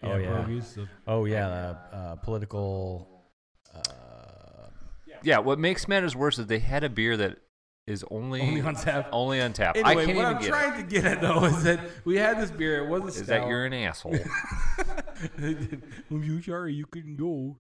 [0.04, 0.28] Oh, yeah.
[0.28, 3.26] pierogies, the- Oh yeah, uh, uh, political.
[3.74, 3.82] Uh,
[5.24, 7.40] Yeah, what makes matters worse is they had a beer that
[7.88, 9.10] is only only on tap.
[9.12, 9.78] only on tap.
[9.78, 12.18] Anyway, I can't what even I'm get trying to get at though is that we
[12.18, 12.84] had this beer.
[12.84, 13.10] It was a it.
[13.10, 13.28] Is stout.
[13.28, 14.16] that you're an asshole?
[15.38, 17.56] I'm you sorry you couldn't go.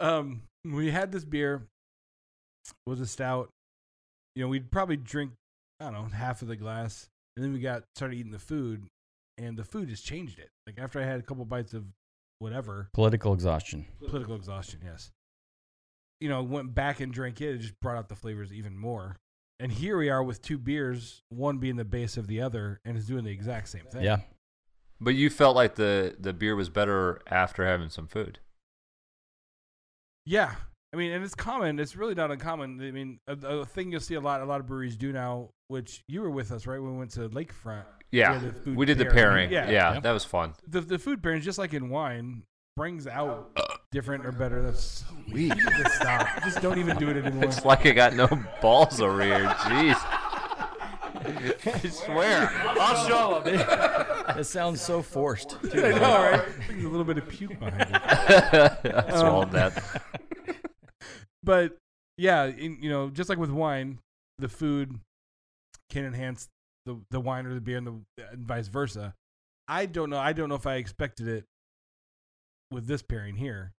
[0.00, 1.66] Um, we had this beer.
[2.66, 3.50] It was a stout.
[4.34, 5.32] You know, we'd probably drink
[5.80, 8.86] I don't know half of the glass, and then we got started eating the food,
[9.36, 10.48] and the food just changed it.
[10.66, 11.84] Like after I had a couple bites of
[12.38, 13.86] whatever political exhaustion.
[14.06, 15.10] political exhaustion, yes.
[16.20, 17.56] You know, went back and drank it.
[17.56, 19.16] It just brought out the flavors even more.
[19.62, 22.96] And here we are with two beers, one being the base of the other, and
[22.96, 24.02] it's doing the exact same thing.
[24.02, 24.16] Yeah,
[25.00, 28.40] but you felt like the the beer was better after having some food.
[30.26, 30.54] Yeah,
[30.92, 31.78] I mean, and it's common.
[31.78, 32.80] It's really not uncommon.
[32.82, 35.50] I mean, a, a thing you'll see a lot, a lot of breweries do now.
[35.68, 36.80] Which you were with us, right?
[36.82, 37.84] When we went to Lakefront.
[38.10, 39.48] Yeah, we did the pairing.
[39.48, 39.52] pairing.
[39.52, 39.70] Yeah.
[39.70, 40.00] Yeah, Yeah.
[40.00, 40.54] that was fun.
[40.66, 42.42] The the food pairing, just like in wine,
[42.76, 43.62] brings out uh,
[43.92, 44.60] different or better.
[44.60, 45.54] That's sweet.
[45.78, 46.26] Just stop.
[46.42, 47.44] Just don't even do it anymore.
[47.44, 48.28] It's like I got no
[48.60, 49.44] balls over here.
[49.44, 49.96] Jeez.
[51.24, 52.50] I swear.
[52.52, 54.36] I'll show them.
[54.36, 55.56] it sounds so forced.
[55.64, 55.80] I Too.
[55.80, 56.44] know, right?
[56.68, 58.94] There's a little bit of puke behind it.
[58.94, 60.02] I swallowed um, that.
[61.44, 61.76] But
[62.16, 63.98] yeah, in, you know, just like with wine,
[64.38, 64.98] the food
[65.90, 66.48] can enhance
[66.86, 69.14] the the wine or the beer, and, the, and vice versa.
[69.68, 70.18] I don't know.
[70.18, 71.44] I don't know if I expected it
[72.70, 73.72] with this pairing here.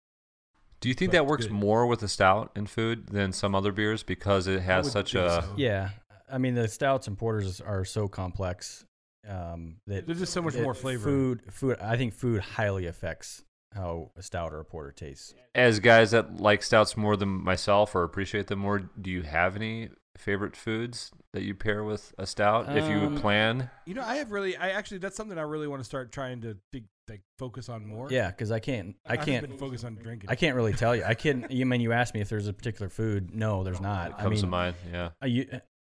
[0.84, 1.54] Do you think But that works good.
[1.54, 5.42] more with a stout in food than some other beers because it has such a
[5.42, 5.54] so.
[5.56, 5.92] Yeah,
[6.30, 8.86] I mean the stouts and porters are so complex
[9.26, 11.06] um, that There's just so much more flavor.
[11.06, 11.80] Food, food.
[11.80, 15.34] I think food highly affects how a stout or a porter tastes.
[15.56, 19.56] as guys that like stouts more than myself or appreciate them more, do you have
[19.56, 23.70] any favorite foods that you pair with a stout if you Um, plan?
[23.86, 26.42] You know, I have really, I actually, that's something I really want to start trying
[26.42, 28.08] to think, like focus on more.
[28.12, 28.96] Yeah, because I can't.
[29.06, 29.48] I I've can't.
[29.48, 30.30] been focused on drinking.
[30.30, 31.04] I can't really tell you.
[31.04, 31.52] I can't.
[31.52, 33.34] You mean you asked me if there's a particular food?
[33.36, 34.12] No, there's not.
[34.12, 35.10] It I comes to mind, yeah.
[35.22, 35.48] uh, you,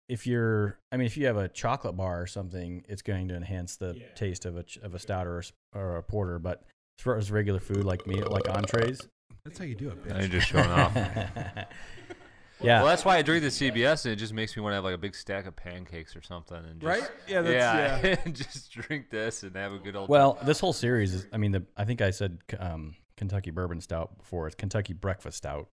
[0.09, 3.35] if you're, I mean, if you have a chocolate bar or something, it's going to
[3.37, 6.39] enhance the taste of a of a stout or a, s- or a porter.
[6.39, 6.63] But
[6.99, 9.01] as far as regular food like meat, like entrees,
[9.45, 10.21] That's how you do it, Now bitch.
[10.21, 10.95] you're just showing off.
[12.63, 12.79] yeah.
[12.81, 14.85] Well, that's why I drink the CBS, and it just makes me want to have
[14.85, 17.11] like a big stack of pancakes or something, and just, Right?
[17.29, 20.09] Yeah, that's- yeah, and just drink this and have a good old.
[20.09, 21.27] Well, this whole series is.
[21.33, 24.47] I mean, the I think I said um, Kentucky Bourbon Stout before.
[24.47, 25.69] It's Kentucky Breakfast Stout,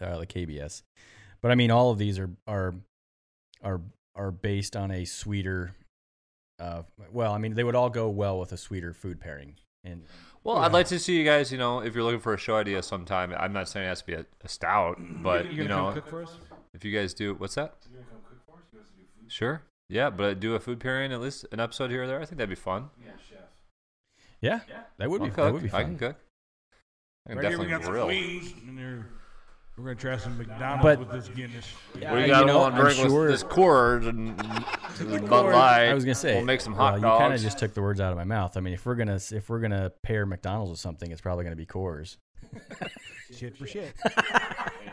[0.00, 0.82] uh, the KBS.
[1.42, 2.74] But I mean, all of these are are
[3.62, 3.80] are
[4.14, 5.74] are based on a sweeter.
[6.58, 9.56] Uh, well, I mean, they would all go well with a sweeter food pairing.
[9.82, 10.02] And
[10.42, 11.52] Well, I'd like to see you guys.
[11.52, 14.00] You know, if you're looking for a show idea sometime, I'm not saying it has
[14.00, 16.38] to be a, a stout, but you you, gonna come know, cook for us?
[16.72, 17.74] if you guys do, what's that?
[19.28, 19.62] Sure.
[19.88, 22.20] Yeah, but do a food pairing at least an episode here or there.
[22.20, 22.90] I think that'd be fun.
[23.04, 23.38] yeah, chef.
[24.40, 24.60] Yeah,
[24.98, 25.52] that would be I'll that cook.
[25.54, 26.16] would be I can cook.
[27.26, 28.06] I can Right here we definitely got some grill.
[28.06, 29.06] wings, and they're,
[29.80, 31.66] we're gonna try some McDonald's But- with this Guinness.
[31.98, 34.38] Yeah, What do you you got know, on I'm drink sure- with this Coors and,
[34.40, 35.86] and Bud Light?
[35.88, 37.42] I was gonna say, we'll make some hot well, You kind of dogs.
[37.42, 38.56] just took the words out of my mouth.
[38.56, 41.56] I mean, if we're gonna if we're gonna pair McDonald's with something, it's probably gonna
[41.56, 42.16] be Coors.
[43.34, 43.94] Shit for shit.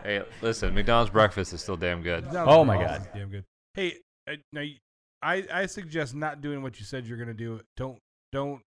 [0.04, 2.26] Hey, listen, McDonald's breakfast is still damn good.
[2.34, 3.20] Oh my breakfast God.
[3.20, 3.44] damn good.
[3.74, 3.96] Hey,
[4.30, 4.78] I, now you-
[5.22, 7.60] I I suggest not doing what you said you're gonna do.
[7.76, 7.98] Don't
[8.32, 8.62] don't.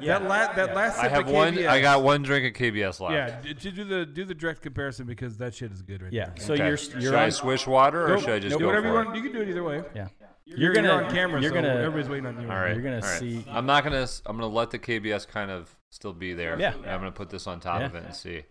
[0.00, 1.54] That la- that last I have of one.
[1.54, 3.12] KBS, I got one drink of KBS left.
[3.12, 6.12] Yeah, d- to do the do the direct comparison because that shit is good right
[6.12, 6.26] Yeah.
[6.26, 6.36] there.
[6.38, 6.66] So Okay.
[6.66, 8.94] you're you're I on, swish water or Nope, should I just nope, go whatever for
[8.94, 9.04] you it?
[9.04, 9.16] want.
[9.16, 9.82] You can do it either way.
[9.94, 10.08] yeah.
[10.44, 11.40] You're, gonna on camera.
[11.40, 12.50] You're so gonna everybody's waiting on you.
[12.50, 12.74] All right.
[12.74, 13.20] You're gonna all right.
[13.20, 14.02] see- I'm not gonna.
[14.02, 16.58] s- I'm gonna let the KBS kind of still be there.
[16.58, 16.74] Yeah.
[16.74, 17.86] And I'm gonna put this on top Yeah.
[17.86, 18.42] of it and see.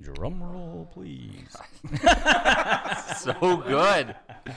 [0.00, 1.54] Drum roll, please.
[3.18, 4.16] so good.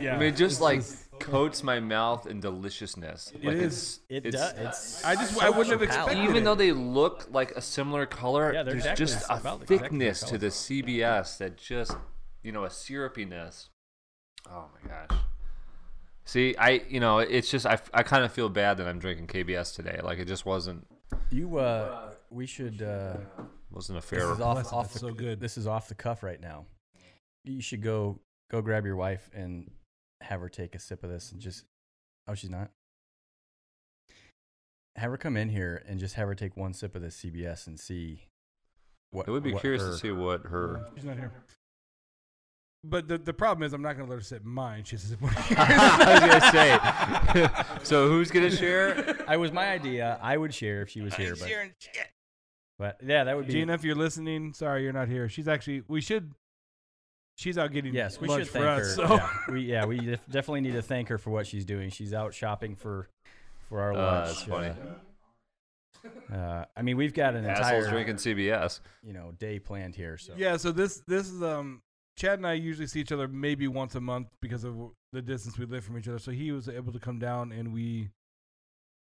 [0.00, 0.16] Yeah.
[0.16, 0.82] I mean, it just like
[1.18, 3.32] coats my mouth in deliciousness.
[3.34, 4.00] It like is.
[4.08, 4.52] It it's, does.
[4.54, 6.44] It's I just I wouldn't have expected Even it.
[6.44, 10.20] though they look like a similar color, Yeah, there's exactly just a about exactly thickness
[10.24, 11.96] to the CBS that just,
[12.42, 13.68] you know, a syrupiness.
[14.50, 15.18] Oh my gosh.
[16.24, 19.28] See, I, you know, it's just I, I kind of feel bad that I'm drinking
[19.28, 20.00] KBS today.
[20.02, 20.86] Like it just wasn't
[21.30, 21.58] you.
[21.58, 22.82] Uh, we should.
[22.82, 23.16] Uh,
[23.70, 24.20] wasn't a fair.
[24.20, 24.34] this fair.
[24.34, 25.40] is off, off the, so good.
[25.40, 26.66] This is off the cuff right now.
[27.44, 28.18] You should go
[28.50, 29.70] go grab your wife and
[30.26, 31.64] have her take a sip of this and just.
[32.28, 32.70] Oh, she's not.
[34.96, 37.66] Have her come in here and just have her take one sip of this CBS
[37.66, 38.22] and see.
[39.10, 40.86] What I would be curious her- to see what her.
[40.94, 41.32] She's not here.
[42.88, 44.84] But the the problem is I'm not gonna let her sit mine.
[44.84, 47.78] She says, I was gonna say.
[47.82, 49.24] so who's gonna share?
[49.26, 50.18] I was my idea.
[50.22, 51.50] I would share if she was here, but
[52.78, 53.54] but yeah, that would be.
[53.54, 55.28] Gina, if you're listening, sorry you're not here.
[55.28, 56.32] She's actually we should.
[57.36, 58.96] She's out getting Yes, we should for thank us.
[58.96, 59.06] her.
[59.06, 61.90] So Yeah, we yeah we def- definitely need to thank her for what she's doing.
[61.90, 63.08] She's out shopping for
[63.68, 64.28] for our Uh, lunch.
[64.28, 64.68] that's funny.
[66.30, 68.80] Uh, uh, I mean, we've got an Assholes entire drinking CBS.
[69.02, 70.16] you know day planned here.
[70.16, 71.82] So yeah, so this this is um
[72.16, 74.74] Chad and I usually see each other maybe once a month because of
[75.12, 76.18] the distance we live from each other.
[76.18, 78.08] So he was able to come down and we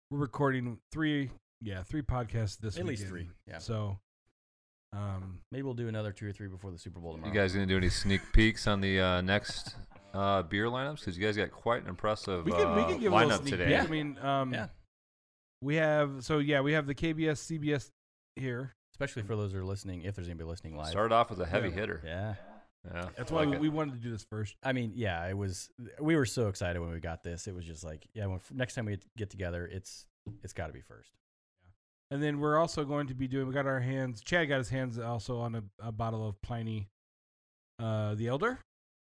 [0.10, 1.30] we're recording three
[1.62, 2.82] yeah three podcasts this week.
[2.82, 3.60] At least three, yeah.
[3.60, 4.00] So
[4.96, 7.32] um maybe we'll do another two or three before the Super Bowl tomorrow.
[7.34, 9.76] You guys gonna do any sneak peeks on the uh, next
[10.14, 11.00] uh, beer lineups?
[11.00, 13.30] Because you guys got quite an impressive we can we uh, can give a little
[13.32, 13.66] lineup sneak today.
[13.66, 13.72] peek.
[13.74, 13.84] Yeah.
[13.84, 14.68] I mean um Yeah.
[15.62, 17.90] we have so yeah we have the KBS CBS
[18.36, 18.76] here.
[18.94, 20.88] especially for those who are listening, if there's anybody listening live.
[20.88, 21.76] Started off with a heavy Yeah.
[21.76, 22.02] hitter.
[22.06, 22.36] Yeah,
[22.94, 24.56] Yeah, That's why like we, we wanted to do this first.
[24.64, 25.70] I mean, yeah, it was.
[26.00, 27.48] We were so excited when we got this.
[27.48, 30.06] It was just like, yeah, when, next time we get together, it's
[30.44, 31.12] it's got to be first.
[32.12, 33.48] And then we're also going to be doing.
[33.48, 34.22] We got our hands.
[34.22, 36.88] Chad got his hands also on a, a bottle of Pliny,
[37.80, 38.60] uh, the Elder,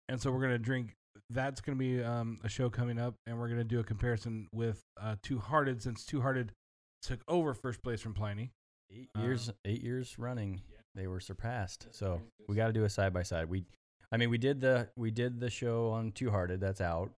[0.08, 0.92] and so we're gonna drink.
[1.30, 4.82] That's gonna be um, a show coming up, and we're gonna do a comparison with
[5.00, 6.52] uh, Two Hearted, since Two Hearted
[7.00, 8.50] took over first place from Pliny.
[8.94, 10.60] Eight Um, years, eight years running,
[10.94, 11.88] they were surpassed.
[11.92, 13.48] So we got to do a side by side.
[13.48, 13.64] We,
[14.12, 16.60] I mean, we did the we did the show on Two Hearted.
[16.60, 17.10] That's out.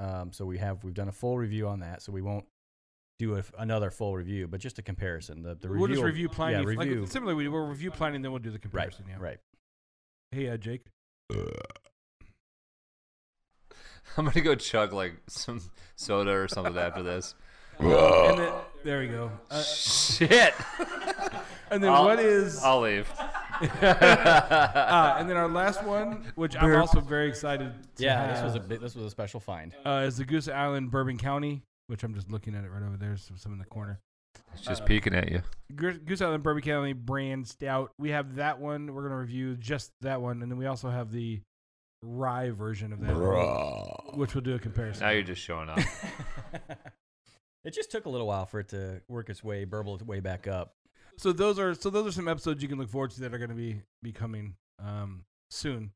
[0.00, 2.02] Um, so we have we've done a full review on that.
[2.02, 2.44] So we won't
[3.18, 5.42] do a, another full review, but just a comparison.
[5.42, 6.56] The the we'll review just will- review Pliny.
[6.56, 7.00] Yeah, review.
[7.02, 9.04] Like, similarly, we, we'll review Pliny, and then we'll do the right, comparison.
[9.08, 9.16] yeah.
[9.18, 9.38] right.
[10.32, 10.82] Hey, uh, Jake.
[14.16, 15.60] I'm gonna go chug like some
[15.96, 17.34] soda or something after this.
[17.78, 18.52] and then,
[18.84, 19.30] there we go.
[19.50, 20.54] Uh, Shit.
[21.70, 22.62] and then I'll- what is?
[22.62, 23.08] I'll leave.
[23.18, 27.72] uh, and then our last one, which I'm also very excited.
[27.96, 29.72] To Yeah, have, this was a bit, this was a special find.
[29.84, 32.96] uh, is the Goose Island Bourbon County, which I'm just looking at it right over
[32.96, 33.16] there.
[33.16, 34.00] So some in the corner.
[34.52, 35.42] It's just peeking at you.
[35.74, 37.92] Goose Goose Island Bourbon County brand stout.
[37.98, 38.92] We have that one.
[38.92, 41.40] We're gonna review just that one, and then we also have the
[42.02, 45.06] rye version of that, one, which we'll do a comparison.
[45.06, 45.78] Now you're just showing up.
[47.64, 50.20] it just took a little while for it to work its way, burble its way
[50.20, 50.74] back up.
[51.16, 53.38] So those are so those are some episodes you can look forward to that are
[53.38, 54.54] going to be be coming
[54.84, 55.92] um, soon.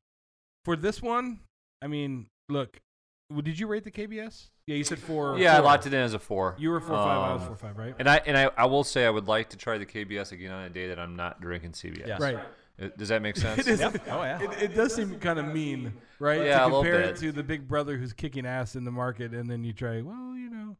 [0.65, 1.39] For this one,
[1.81, 2.81] I mean, look,
[3.29, 4.49] well, did you rate the KBS?
[4.67, 5.37] Yeah, you said four.
[5.37, 6.55] Yeah, I locked it in as a four.
[6.57, 7.17] You were four five.
[7.17, 7.95] I was Um, four five, right?
[7.99, 10.51] And I and I, I will say I would like to try the KBS again
[10.51, 12.07] on a day that I'm not drinking CBS.
[12.07, 12.19] Yes.
[12.19, 12.39] Right.
[12.81, 13.59] Uh, Does that make sense?
[13.59, 13.79] It is.
[13.79, 14.07] Yep.
[14.09, 14.41] Oh, yeah.
[14.41, 16.41] It, it does seem kind of mean, right?
[16.45, 18.91] Yeah, a to little compare it to the big brother who's kicking ass in the
[18.91, 20.01] market, and then you try.
[20.01, 20.77] Well, you know,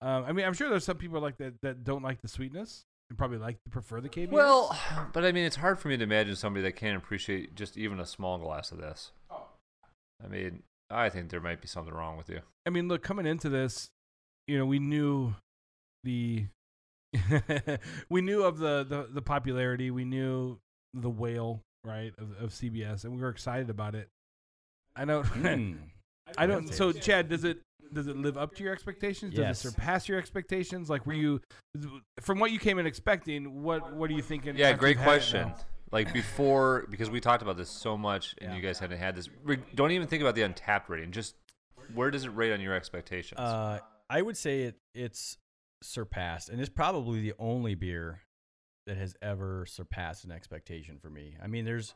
[0.00, 2.84] um, I mean, I'm sure there's some people like that that don't like the sweetness
[3.08, 4.30] and probably like to prefer the KBS.
[4.30, 4.78] Well,
[5.12, 8.00] but I mean, it's hard for me to imagine somebody that can't appreciate just even
[8.00, 9.10] a small glass of this.
[10.24, 12.40] I mean, I think there might be something wrong with you.
[12.66, 13.90] I mean, look, coming into this,
[14.46, 15.34] you know, we knew
[16.04, 16.46] the
[18.08, 19.90] we knew of the, the the popularity.
[19.90, 20.58] We knew
[20.94, 24.08] the whale, right, of, of CBS, and we were excited about it.
[24.96, 25.22] I know.
[25.32, 25.74] Hmm.
[26.38, 26.72] I don't.
[26.72, 27.58] So, Chad, does it
[27.92, 29.34] does it live up to your expectations?
[29.34, 29.64] Does Yes.
[29.64, 30.88] it surpass your expectations?
[30.88, 31.40] Like, were you
[32.20, 33.62] from what you came in expecting?
[33.64, 34.56] What what are you thinking?
[34.56, 35.52] Yeah, great you've had it question.
[35.92, 39.28] Like before, because we talked about this so much, and you guys hadn't had this.
[39.74, 41.10] Don't even think about the untapped rating.
[41.10, 41.34] Just
[41.94, 43.40] where does it rate on your expectations?
[43.40, 45.38] Uh, I would say it it's
[45.82, 48.20] surpassed, and it's probably the only beer
[48.86, 51.36] that has ever surpassed an expectation for me.
[51.42, 51.94] I mean, there's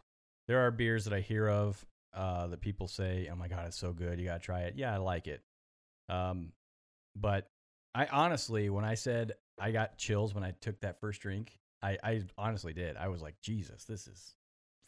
[0.49, 1.84] there are beers that I hear of
[2.14, 4.95] uh, that people say, "Oh my god, it's so good, you gotta try it." Yeah,
[4.95, 5.42] I like it.
[6.09, 6.53] Um,
[7.16, 7.49] but
[7.95, 11.99] I honestly, when I said I got chills when I took that first drink, I,
[12.03, 12.97] I honestly did.
[12.97, 14.35] I was like, Jesus, this is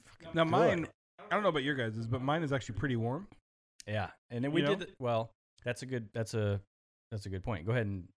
[0.07, 0.88] fucking Now, good." mine.
[1.30, 3.26] I don't know about your guys's, but mine is actually pretty warm.
[3.86, 4.78] Yeah, and then we You did.
[4.80, 5.30] The, well,
[5.64, 6.09] that's a good.
[6.12, 6.61] That's a
[7.12, 7.66] that's a good point.
[7.66, 8.09] Go ahead and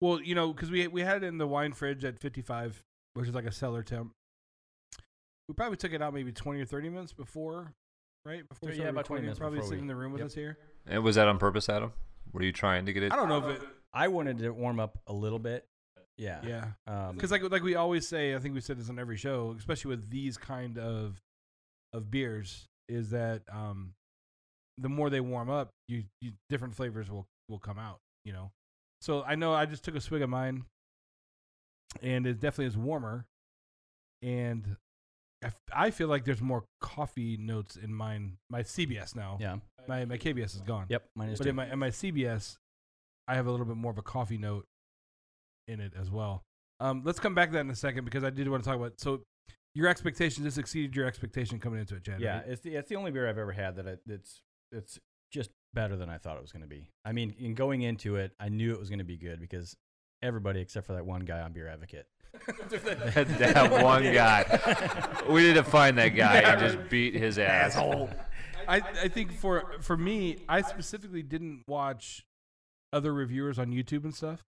[0.00, 2.82] Well, you know, because we we had it in the wine fridge at 55,
[3.14, 4.12] which is like a cellar temp.
[5.48, 7.72] We probably took it out maybe 20 or 30 minutes before,
[8.24, 8.48] right?
[8.48, 9.22] Before we Yeah, started about 20 recording.
[9.24, 10.26] minutes Probably sitting we- in the room with yep.
[10.26, 10.58] us here.
[10.86, 11.92] and was that on purpose, Adam?
[12.32, 13.12] Were you trying to get it?
[13.12, 13.68] I don't know if it.
[13.92, 15.66] I wanted it to warm up a little bit.
[16.20, 16.40] Yeah.
[16.46, 16.64] Yeah.
[16.86, 19.54] Um, Because like like we always say, I think we said this on every show,
[19.58, 21.20] especially with these kind of
[21.92, 23.94] of beers, is that um,
[24.78, 27.98] the more they warm up, you, you different flavors will will come out.
[28.24, 28.50] You know,
[29.00, 30.64] so I know I just took a swig of mine,
[32.02, 33.24] and it definitely is warmer,
[34.22, 34.76] and
[35.42, 38.36] I, f- I feel like there's more coffee notes in mine.
[38.50, 39.56] My CBS now, yeah.
[39.88, 40.84] my my KBS is gone.
[40.90, 41.02] Yep.
[41.16, 41.50] Mine is But too.
[41.50, 42.56] in my in my CBS,
[43.26, 44.66] I have a little bit more of a coffee note
[45.68, 46.44] in it as well.
[46.80, 48.76] Um, let's come back to that in a second because I did want to talk
[48.76, 49.00] about.
[49.00, 49.22] So,
[49.74, 52.20] your expectations this exceeded your expectation coming into it, Chad.
[52.20, 52.38] yeah.
[52.38, 52.44] right?
[52.48, 54.42] It's the it's the only beer I've ever had that I, that's
[54.72, 54.98] it's
[55.30, 56.90] just better than I thought it was going to be.
[57.04, 59.76] I mean, in going into it, I knew it was going to be good because
[60.22, 62.06] everybody except for that one guy on Beer Advocate.
[62.68, 65.24] that one guy.
[65.28, 67.76] We need to find that guy and just beat his ass.
[67.76, 68.08] I
[68.76, 72.24] I think for for me, I specifically didn't watch
[72.92, 74.44] other reviewers on YouTube and stuff.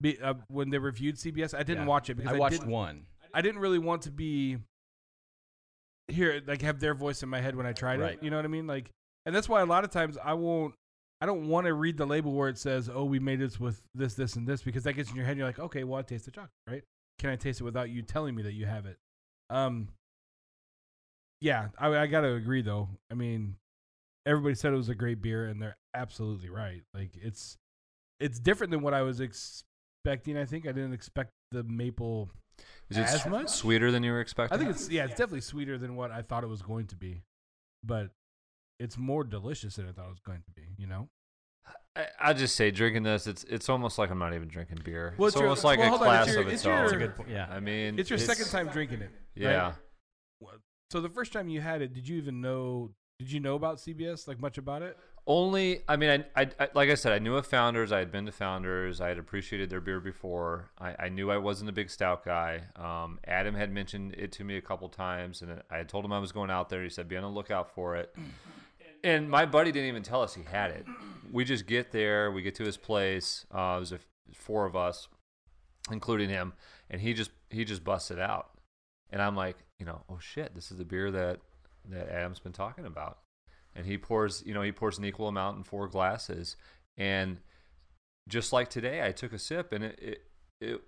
[0.00, 1.88] Be, uh, when they reviewed CBS, I didn't Yeah.
[1.88, 3.06] watch it because I I, watched didn't, one.
[3.32, 4.58] I didn't really want to be
[6.08, 8.12] here, like have their voice in my head when I tried Right.
[8.14, 8.22] it.
[8.22, 8.66] You know what I mean?
[8.66, 8.90] Like,
[9.24, 10.74] and that's why a lot of times I won't.
[11.20, 13.82] I don't want to read the label where it says, "Oh, we made this with
[13.94, 15.32] this, this, and this," because that gets in your head.
[15.32, 16.84] And you're like, "Okay, well, I taste the chocolate, right?
[17.18, 18.98] Can I taste it without you telling me that you have it?"
[19.50, 19.88] Um.
[21.40, 22.88] Yeah, I, I got to agree though.
[23.10, 23.56] I mean,
[24.26, 26.82] everybody said it was a great beer, and they're absolutely right.
[26.94, 27.56] Like it's
[28.20, 29.20] it's different than what I was
[30.06, 30.36] expecting.
[30.38, 32.30] I think I didn't expect the maple
[32.90, 33.48] Is it as s- much.
[33.48, 34.54] sweeter than you were expecting?
[34.54, 36.96] I think it's yeah, it's definitely sweeter than what I thought it was going to
[36.96, 37.22] be,
[37.84, 38.10] but
[38.78, 40.68] it's more delicious than I thought it was going to be.
[40.78, 41.08] You know,
[41.96, 45.14] I, I just say drinking this, it's it's almost like I'm not even drinking beer.
[45.18, 46.64] Well, it's it's your- almost like well, a hold on, it's your- of it's its
[46.64, 46.94] your- own.
[46.94, 47.46] A good point, yeah.
[47.50, 49.10] I mean, it's your second time drinking it.
[49.36, 49.50] right?
[49.52, 49.72] Yeah.
[50.92, 52.92] So the first time you had it, did you even know?
[53.18, 54.28] Did you know about CBS?
[54.28, 54.96] Like much about it?
[55.28, 57.90] Only, I mean, I, I, I, like I said, I knew of Founders.
[57.90, 59.00] I had been to Founders.
[59.00, 60.70] I had appreciated their beer before.
[60.78, 62.62] I, I knew I wasn't a big stout guy.
[62.76, 66.12] Um, Adam had mentioned it to me a couple times, and I had told him
[66.12, 66.84] I was going out there.
[66.84, 68.14] He said, "Be on the lookout for it."
[69.04, 70.84] And my buddy didn't even tell us he had it.
[71.30, 72.32] We just get there.
[72.32, 73.46] We get to his place.
[73.54, 74.00] Uh, it was a,
[74.34, 75.06] four of us,
[75.92, 76.54] including him,
[76.90, 78.50] and he just he just busted out.
[79.10, 81.38] And I'm like, you know, oh shit, this is the beer that
[81.90, 83.18] that Adam's been talking about.
[83.76, 86.56] And he pours, you know, he pours an equal amount in four glasses.
[86.96, 87.40] And
[88.28, 90.22] just like today, I took a sip, and it it
[90.60, 90.80] it,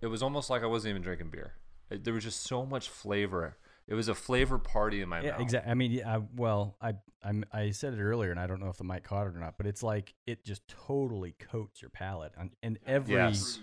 [0.00, 1.54] it was almost like I wasn't even drinking beer.
[1.90, 3.58] It, there was just so much flavor.
[3.86, 5.40] It was a flavor party in my Yeah, mouth.
[5.40, 5.70] exactly.
[5.70, 8.68] I mean, yeah, I, well, I I'm, I said it earlier, and I don't know
[8.68, 11.90] if the mic caught it or not, but it's like it just totally coats your
[11.90, 13.58] palate, and, and every Yes.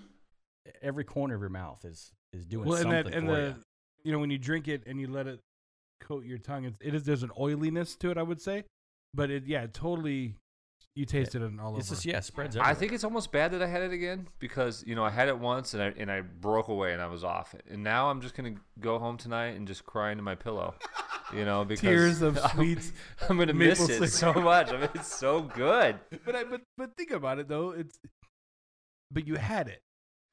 [0.82, 3.42] every corner of your mouth is is doing well, and something that and for the
[3.42, 3.56] you.
[4.04, 5.40] you know when you drink it and you let it
[6.00, 8.64] coat your tongue, it's, it is there's an oiliness to it, I would say,
[9.14, 10.36] but it yeah, totally.
[10.96, 11.96] You tasted it all It's over.
[11.96, 12.58] just yeah, spreads.
[12.58, 15.28] I think it's almost bad that I had it again because you know I had
[15.28, 17.66] it once and I and I broke away and I was off it.
[17.70, 20.74] And now I'm just gonna go home tonight and just cry into my pillow.
[21.32, 22.80] You know, because Tears of I'm-
[23.30, 24.70] I'm, gonna miss maple it so much.
[24.74, 26.00] I mean, it's so good.
[26.26, 27.72] But I, but but think about it though.
[27.72, 28.00] It's
[29.12, 29.82] but you had it,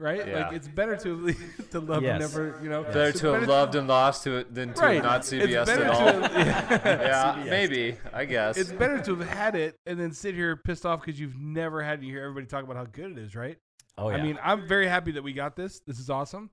[0.00, 0.26] right?
[0.26, 0.46] Yeah.
[0.48, 1.34] Like it's better to
[1.70, 2.12] to love Yes.
[2.12, 2.82] and never, you know.
[2.84, 5.02] Better to have loved and lost to it than to Right.
[5.02, 6.12] not CBS at all.
[6.12, 7.44] to have- yeah, CBS.
[7.50, 7.96] maybe.
[8.12, 8.56] I guess.
[8.56, 11.82] It's better to have had it and then sit here pissed off because you've never
[11.82, 12.06] had it.
[12.06, 13.58] You hear everybody talk about how good it is, right?
[13.96, 14.16] Oh yeah.
[14.16, 15.80] I mean, I'm very happy that we got this.
[15.86, 16.50] This is awesome.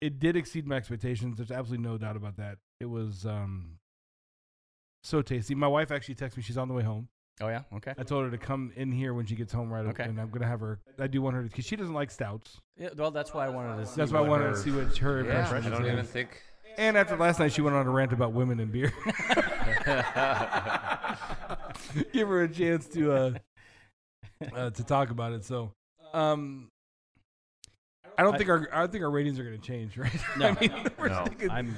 [0.00, 1.36] It did exceed my expectations.
[1.36, 2.58] There's absolutely no doubt about that.
[2.80, 3.76] It was um
[5.04, 5.54] so tasty.
[5.54, 6.42] My wife actually texted me.
[6.42, 7.08] She's on the way home.
[7.40, 7.62] Oh yeah.
[7.76, 7.94] Okay.
[7.98, 9.84] I told her to come in here when she gets home, right?
[9.86, 10.04] Okay.
[10.04, 10.78] And I'm gonna have her.
[10.98, 12.60] I do want her to because she doesn't like stouts.
[12.76, 13.96] Yeah, well, that's why I wanted to see.
[13.96, 15.92] That's why I what wanted her- to see what her yeah, impression I don't is.
[15.92, 16.42] even think.
[16.78, 18.92] And after last night, she went on a rant about women and beer.
[22.12, 23.32] Give her a chance to uh,
[24.54, 25.44] uh to talk about it.
[25.44, 25.72] So,
[26.12, 26.68] um,
[28.16, 30.12] I don't I- think our I don't think our ratings are going to change, right?
[30.38, 30.48] No.
[30.48, 31.24] I mean, we're No.
[31.26, 31.74] sticking- I'm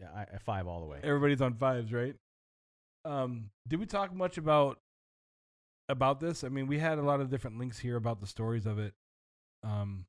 [0.00, 0.98] yeah, I, I five all the way.
[1.02, 2.14] everybody's on fives, right?
[3.04, 4.78] Um, did we talk much about
[5.92, 6.42] about this?
[6.42, 8.94] I mean, we had a lot of different links here about the stories of it.
[9.62, 10.06] Um,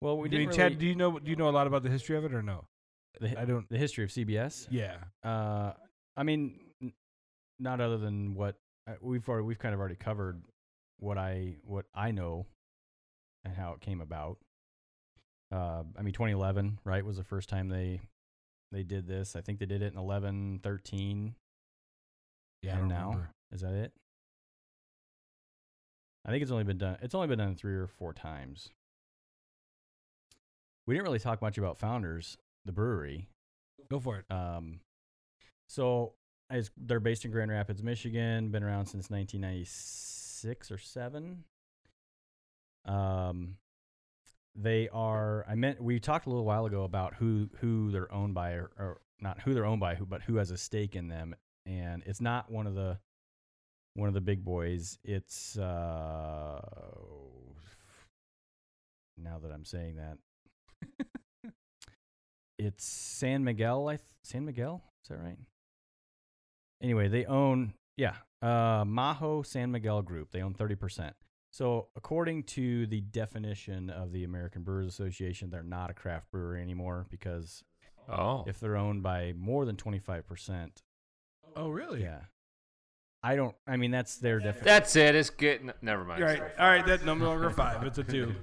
[0.00, 1.66] Well, we I mean, didn't Chad, really- do you know do you know a lot
[1.66, 2.66] about the history of it or no?
[3.20, 3.68] the, I don't.
[3.68, 4.66] the history of CBS.
[4.70, 4.96] Yeah.
[5.22, 5.72] Uh,
[6.16, 6.92] I mean, n-
[7.58, 8.56] not other than what
[8.88, 10.42] uh, we've already, we've kind of already covered
[10.98, 12.46] what I what I know
[13.44, 14.38] and how it came about.
[15.52, 18.00] Uh, I mean, 2011, right, was the first time they
[18.72, 19.34] they did this.
[19.36, 21.34] I think they did it in 11, 13,
[22.62, 22.78] Yeah.
[22.78, 23.30] And now remember.
[23.52, 23.92] is that it?
[26.24, 26.98] I think it's only been done.
[27.02, 28.70] It's only been done three or four times.
[30.86, 33.28] We didn't really talk much about Founders, the brewery.
[33.88, 34.32] Go for it.
[34.32, 34.80] Um,
[35.66, 36.14] so
[36.50, 38.48] as they're based in Grand Rapids, Michigan.
[38.48, 41.44] Been around since 1996 or seven.
[42.84, 43.56] Um,
[44.56, 45.46] they are.
[45.48, 48.70] I meant we talked a little while ago about who who they're owned by, or,
[48.78, 51.36] or not who they're owned by, who but who has a stake in them.
[51.64, 52.98] And it's not one of the
[53.94, 54.98] one of the big boys.
[55.04, 56.60] It's uh,
[59.18, 60.18] now that I'm saying that,
[62.58, 63.88] it's San Miguel.
[63.88, 65.38] I th- San Miguel is that right?
[66.82, 70.30] Anyway, they own yeah, uh, Mahou San Miguel Group.
[70.30, 71.14] They own thirty percent.
[71.52, 76.62] So according to the definition of the American Brewers Association, they're not a craft brewery
[76.62, 77.64] anymore because
[78.08, 80.82] Oh, if they're owned by more than twenty five percent,
[81.56, 82.02] Oh, really?
[82.02, 82.20] yeah.
[83.22, 83.54] I don't.
[83.66, 84.64] I mean, that's their definition.
[84.64, 85.14] that's it.
[85.14, 85.70] It's getting.
[85.82, 86.22] Never mind.
[86.22, 86.42] All right.
[86.58, 86.86] All right.
[86.86, 87.82] That's no longer a five.
[87.86, 88.34] It's a two.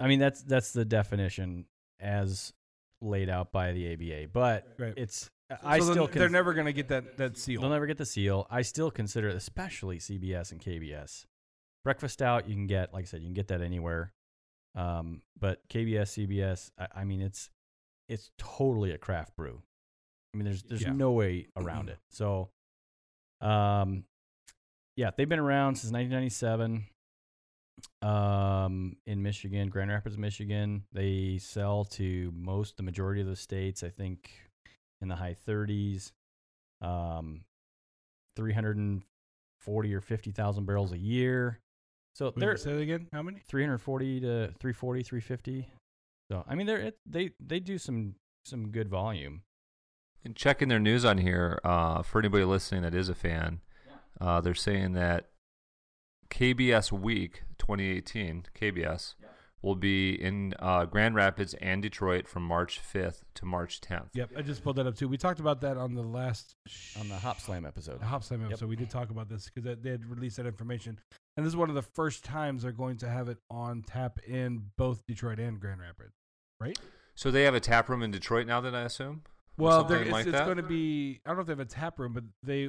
[0.00, 1.66] I mean, that's that's the definition
[2.00, 2.52] as
[3.00, 4.28] laid out by the ABA.
[4.32, 4.94] But Right.
[4.96, 5.30] it's
[5.64, 7.60] I so still then they're never going to get that that seal.
[7.60, 8.46] They'll never get the seal.
[8.50, 11.24] I still consider it, especially CBS and KBS.
[11.84, 12.48] Breakfast stout.
[12.48, 14.12] you can get, like I said, you can get that anywhere.
[14.74, 17.50] Um, but KBS, CBS, I, I mean, it's
[18.08, 19.62] it's totally a craft brew.
[20.32, 20.92] I mean, there's there's Yeah.
[20.92, 21.98] no way around it.
[22.10, 22.50] So,
[23.40, 24.04] um,
[24.96, 26.86] yeah, they've been around since 1997.
[28.02, 33.82] Um, in Michigan, Grand Rapids, Michigan, they sell to most, the majority of the states.
[33.82, 34.30] I think
[35.00, 36.12] in the high 30s.
[36.80, 37.42] Um,
[38.36, 41.58] 340 or 50,000 barrels a year.
[42.14, 43.08] So Wait, they're say that again.
[43.12, 43.40] How many?
[43.48, 45.68] 340 to 340, 350.
[46.30, 48.14] So I mean, they're it, they they do some
[48.44, 49.42] some good volume.
[50.24, 53.60] And checking their news on here, uh, for anybody listening that is a fan,
[54.20, 55.28] uh, they're saying that
[56.30, 59.14] KBS Week 2018, KBS,
[59.62, 64.08] will be in uh, Grand Rapids and Detroit from March 5th to March 10th.
[64.14, 64.30] Yep.
[64.36, 65.08] I just pulled that up too.
[65.08, 68.00] We talked about that on the last sh- On the Hopslam episode.
[68.00, 68.50] the Hopslam Yep.
[68.50, 68.68] episode.
[68.68, 70.98] We did talk about this because they had released that information,
[71.36, 74.18] and this is one of the first times they're going to have it on tap
[74.26, 76.12] in both Detroit and Grand Rapids,
[76.60, 76.78] right?
[77.16, 79.22] So they have a tap room in Detroit now, that I assume.
[79.58, 81.20] Or Well, something they're- it's, like it's going to be.
[81.24, 82.68] I don't know if they have a tap room, but they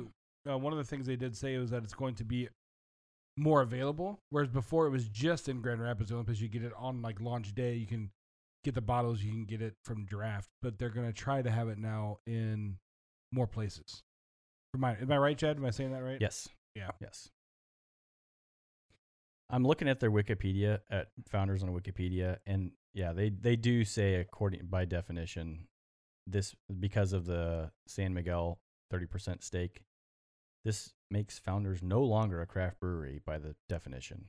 [0.50, 2.50] uh, one of the things they did say was that it's going to be
[3.38, 4.20] more available.
[4.30, 7.02] Whereas before it was just in Grand Rapids, the only place you get it on
[7.02, 7.76] like launch day.
[7.76, 8.12] You can
[8.64, 11.50] get the bottles, you can get it from draft, but they're going to try to
[11.50, 12.78] have it now in
[13.32, 14.04] more places.
[14.76, 15.58] Am I, am I right, Chad?
[15.58, 16.18] Am I saying that right?
[16.20, 16.50] Yes.
[16.76, 16.90] Yeah.
[17.02, 17.30] Yes.
[19.50, 24.16] I'm looking at their Wikipedia at founders on Wikipedia, and yeah, they they do say
[24.16, 25.68] according by definition,
[26.32, 28.60] this because of the San Miguel
[28.94, 29.84] 30% stake,
[30.64, 34.26] this makes founders no longer a craft brewery by the definition.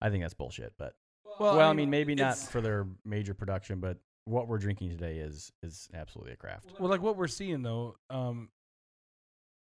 [0.00, 0.94] I think that's bullshit, but
[1.40, 5.52] well, I mean, maybe not for their major production, but what we're drinking today is
[5.62, 6.72] is absolutely a craft.
[6.78, 8.50] Well, like what we're seeing though, um,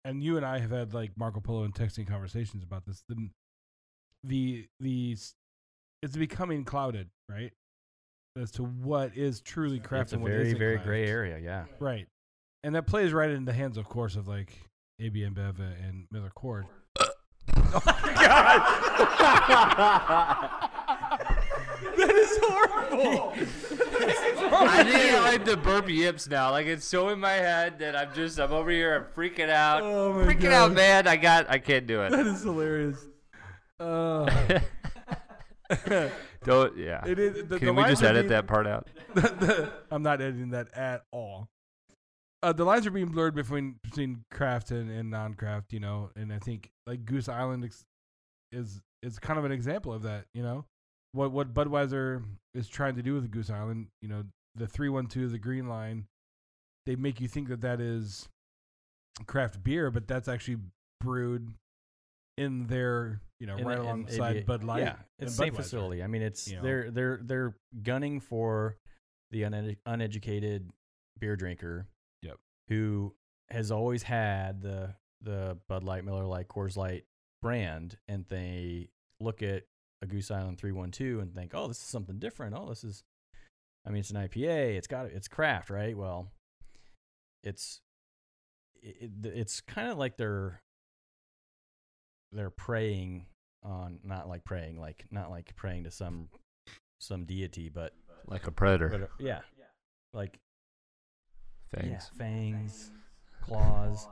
[0.05, 3.03] and you and I have had like Marco Polo and texting conversations about this.
[3.09, 3.31] The
[4.25, 5.17] the the
[6.03, 7.53] it's becoming clouded, right?
[8.41, 10.87] As to what is truly craft It's a and what very isn't very craft.
[10.87, 11.39] gray area.
[11.39, 11.65] Yeah.
[11.81, 12.07] Right.
[12.63, 14.53] And that plays right in the hands, of course, of like
[15.01, 16.65] AB InBev and MillerCoors.
[17.01, 18.61] oh my god!
[21.97, 23.33] That is horrible.
[24.51, 26.51] I need like the burp yips now.
[26.51, 28.95] Like it's so in my head that I'm just I'm over here.
[28.97, 29.83] I'm freaking out.
[29.83, 31.07] Oh my freaking out, man.
[31.07, 31.49] I got.
[31.51, 32.11] I can't do it.
[32.11, 33.05] That is hilarious.
[33.81, 34.29] Uh,
[36.49, 36.77] Don't.
[36.77, 37.05] Yeah.
[37.07, 38.89] it is, the, Can the we just edit being- that part out?
[39.91, 41.49] I'm not editing that at all.
[42.43, 46.33] Uh, the lines are being blurred between between craft and, and non-craft, you know, and
[46.33, 47.85] I think like Goose Island ex-
[48.53, 50.65] is is kind of an example of that, you know.
[51.13, 52.23] What what Budweiser
[52.55, 54.25] is trying to do with Goose Island, you know,
[54.55, 56.07] the three one two, the green line,
[56.87, 58.29] they make you think that that is
[59.27, 60.59] craft beer, but that's actually
[61.01, 61.51] brewed
[62.39, 64.81] in their, you know, And- right and alongside it- Bud Light.
[64.83, 65.57] Yeah, it's and same Budweiser.
[65.57, 66.03] facility.
[66.03, 66.63] I mean, it's you know.
[66.63, 68.77] they're they're they're gunning for
[69.31, 70.71] the une- uneducated
[71.19, 71.87] beer drinker.
[72.23, 72.39] Yep.
[72.69, 73.15] Who
[73.51, 77.05] has always had the the Bud Light, Miller Lite, Coors Light
[77.43, 78.89] brand, and they
[79.21, 79.65] look at
[80.01, 82.55] a Goose Island three one two and think, oh, this is something different.
[82.57, 83.03] Oh, this is,
[83.85, 84.77] I mean, it's an IPA.
[84.77, 85.97] It's got it's craft, right?
[85.97, 86.31] Well,
[87.43, 87.81] it's
[88.83, 90.63] it, it- it's kind of like they're
[92.33, 93.27] they're praying
[93.63, 96.29] on not like praying like not like praying to some
[96.99, 97.93] some deity but
[98.27, 98.89] Like a predator.
[98.89, 99.41] but uh, yeah
[100.13, 100.39] like
[101.77, 102.11] yeah Fangs.
[102.17, 102.91] fangs
[103.43, 104.07] claws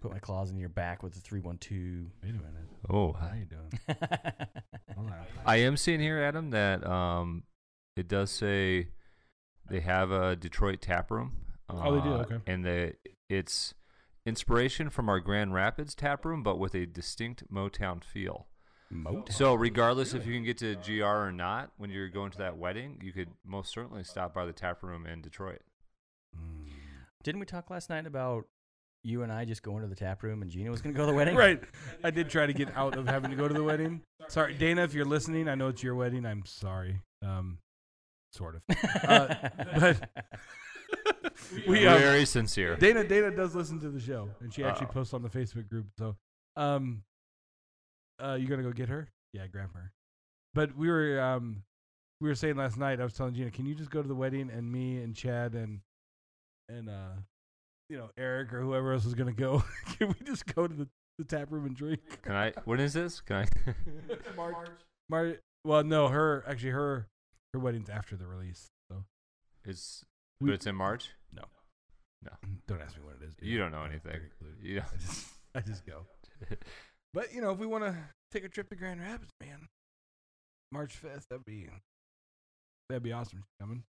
[0.00, 2.68] put my claws in your back with the 312 Wait a minute.
[2.90, 3.12] Oh.
[3.12, 3.70] How you doing?
[5.46, 7.44] I am seeing here, Adam, that um,
[7.96, 8.88] it does say
[9.68, 11.32] they have a Detroit tap room.
[11.68, 12.14] Oh, they do?
[12.14, 12.38] uh, Okay.
[12.46, 12.94] And the
[13.28, 13.74] it's
[14.26, 18.46] inspiration from our Grand Rapids tap room, but with a distinct Motown feel.
[18.92, 19.32] Motown.
[19.32, 22.58] So, regardless if you can get to GR or not, when you're going to that
[22.58, 25.60] wedding, you could most certainly stop by the tap room in Detroit.
[27.22, 28.44] didn't we talk last night about
[29.04, 31.06] you and I just going to the tap room and Gina was going to go
[31.06, 31.60] to the wedding right.
[32.04, 34.02] I did try to get out of having to go to the wedding.
[34.28, 36.24] Sorry, Dana, if you're listening, I know it's your wedding.
[36.24, 37.00] I'm sorry.
[37.24, 37.58] Um,
[38.30, 38.62] sort of.
[39.04, 39.34] Uh,
[39.78, 40.08] but
[41.66, 42.76] we um, Very sincere.
[42.76, 44.92] Dana Dana does listen to the show, and she actually Uh-oh.
[44.94, 45.86] posts on the Facebook group.
[45.98, 46.16] So,
[46.56, 47.02] um,
[48.22, 49.08] uh, you gonna go get her?
[49.32, 49.92] Yeah, grab her.
[50.54, 51.62] But we were um,
[52.20, 53.00] we were saying last night.
[53.00, 55.54] I was telling Gina, can you just go to the wedding and me and Chad
[55.54, 55.80] and
[56.68, 57.14] and uh,
[57.88, 59.64] you know Eric or whoever else is gonna go?
[59.98, 62.00] can we just go to the, the tap room and drink?
[62.22, 62.52] Can I?
[62.64, 63.20] When is this?
[63.20, 63.46] Can I?
[64.36, 64.56] March.
[65.08, 67.06] Mar- well, no, her actually her
[67.54, 68.68] her wedding's after the release.
[68.90, 69.04] So
[70.42, 71.10] It's We- but it's in March.
[71.32, 71.42] No,
[72.24, 72.30] no.
[72.66, 73.34] Don't ask me what it is.
[73.36, 73.48] dude.
[73.48, 74.12] You don't know anything.
[74.40, 74.54] very.
[74.60, 76.06] You don't- I just I just go.
[77.14, 77.94] But you know, if we want to
[78.30, 79.68] take a trip to Grand Rapids, man,
[80.70, 81.68] March fifth, that'd be
[82.88, 83.40] that'd be awesome.
[83.40, 83.82] She's coming.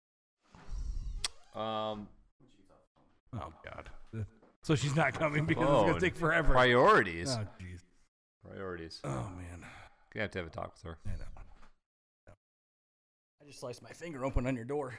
[1.54, 2.08] Um,
[3.34, 3.90] Oh God.
[4.64, 6.52] So she's not coming because it's Oh, gonna take forever.
[6.52, 7.30] priorities.
[7.36, 7.80] Oh jeez.
[8.48, 9.00] Priorities.
[9.02, 9.66] Oh man.
[10.14, 10.98] Gonna have to have a talk with her.
[11.06, 12.34] I know.
[13.42, 14.94] I just sliced my finger open on your door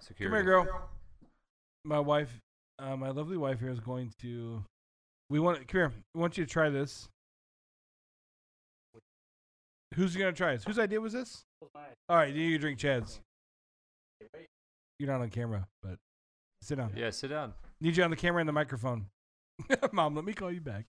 [0.00, 0.36] Security.
[0.36, 0.88] Come here, girl.
[1.84, 2.30] My wife,
[2.78, 4.62] uh, my lovely wife here is going to.
[5.30, 5.92] We want come here.
[6.14, 7.08] We want you to try this.
[9.94, 10.64] Who's gonna try this?
[10.64, 11.44] Whose idea was this?
[12.08, 13.20] All right, you drink Chad's.
[14.98, 15.96] You're not on camera, but
[16.62, 16.92] sit down.
[16.96, 17.54] Yeah, sit down.
[17.80, 19.06] Need you on the camera and the microphone.
[19.92, 20.86] Mom, let me call you back.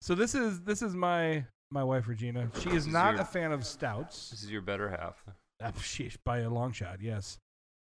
[0.00, 2.48] So this is this is my my wife Regina.
[2.60, 4.30] She is is not your- a fan of stouts.
[4.30, 5.22] This is your better half.
[5.62, 7.38] Ah, sheesh, by a long shot, yes.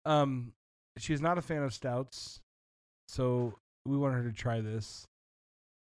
[0.06, 0.54] Um,
[0.98, 2.40] she's not a fan of stouts,
[3.08, 3.54] so
[3.86, 5.06] we want her to try this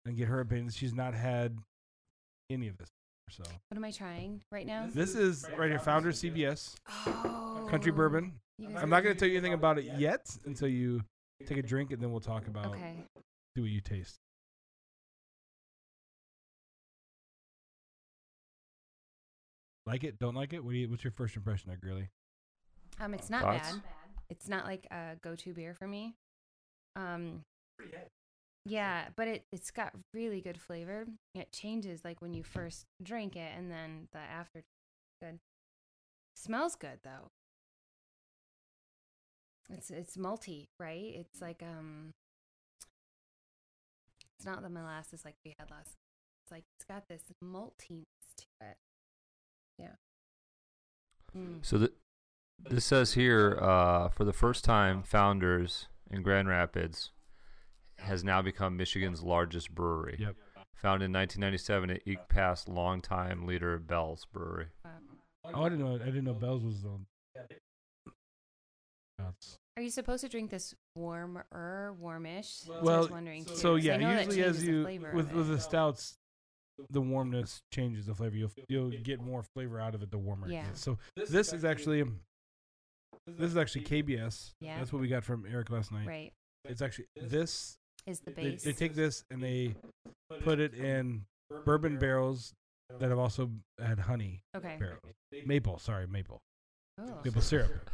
[0.04, 0.70] and get her opinion.
[0.70, 1.58] She's not had
[2.50, 2.88] any of this,
[3.30, 4.88] so What am I trying right now?
[4.92, 6.74] this is right here, Founder CBS
[7.06, 7.66] Oh.
[7.70, 8.32] Country Bourbon.
[8.76, 11.02] I'm not going to tell you anything about it yet until you
[11.46, 13.04] take a drink, and then we'll talk about Okay.
[13.56, 14.16] see what you taste.
[19.86, 20.18] Like it?
[20.18, 20.64] Don't like it?
[20.64, 20.88] What do you?
[20.88, 22.08] What's your first impression, of Grilly?
[23.00, 23.72] Um, it's not Thoughts?
[23.72, 23.82] bad.
[24.30, 26.14] It's not like a go-to beer for me.
[26.96, 27.42] Um,
[28.64, 31.06] yeah, but it it's got really good flavor.
[31.34, 34.62] It changes like when you first drink it, and then the after.
[35.22, 35.40] Good.
[36.34, 37.30] Smells good though.
[39.68, 41.12] It's it's malty, right?
[41.16, 42.12] It's like um.
[44.38, 45.96] It's not the molasses like we had last.
[46.44, 48.04] It's like it's got this maltiness
[48.38, 48.76] to it.
[49.78, 49.96] Yeah.
[51.36, 51.64] Mm.
[51.64, 51.92] So th-
[52.68, 57.10] this says here, uh, for the first time, Founders in Grand Rapids
[57.98, 60.16] has now become Michigan's largest brewery.
[60.18, 60.36] Yep.
[60.76, 64.68] Founded in 1997, it eked past longtime leader Bell's Brewery.
[65.44, 65.94] Oh, I didn't know.
[65.96, 67.06] I didn't know Bell's was on.
[69.18, 72.48] That's- Are you supposed to drink this warmer, warmish?
[72.48, 73.54] So I well, was wondering too.
[73.56, 75.52] so 'cause I yeah, know that usually as the you flavor with of with it.
[75.52, 76.16] the stouts,
[76.88, 78.36] the warmness changes the flavor.
[78.36, 80.62] You'll you'll get more flavor out of it the warmer Yeah.
[80.62, 80.80] it gets.
[80.80, 82.02] So this is actually
[83.26, 84.52] this is actually KBS.
[84.60, 84.78] Yeah.
[84.78, 86.06] That's what we got from Eric last night.
[86.06, 86.32] right
[86.64, 87.78] It's actually this.
[88.06, 88.62] is the base.
[88.64, 89.74] they take this and they
[90.42, 91.24] put it in
[91.64, 92.54] bourbon barrels
[92.98, 93.50] that have also
[93.82, 94.76] had honey okay.
[94.78, 95.00] barrels.
[95.46, 96.40] Maple, sorry, maple.
[96.98, 97.20] Oh.
[97.24, 97.88] Maple syrup.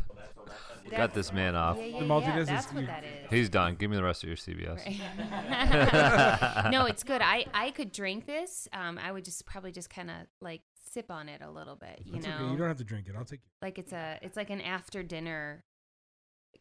[0.91, 1.77] Got this man off.
[1.77, 3.31] Yeah, yeah, The yeah, maltiness is- that's what that is.
[3.31, 3.75] He's done.
[3.75, 4.87] Give me the rest of your CBS.
[4.87, 6.71] Right.
[6.71, 7.21] no, it's good.
[7.21, 8.69] I I could drink this.
[8.73, 10.63] Um, I would just probably just kind of like
[10.97, 12.01] sip on it a little bit.
[12.05, 12.51] You That's know, okay.
[12.53, 13.15] You don't have to drink it.
[13.17, 13.41] I'll take.
[13.61, 15.63] like it's a it's like an after dinner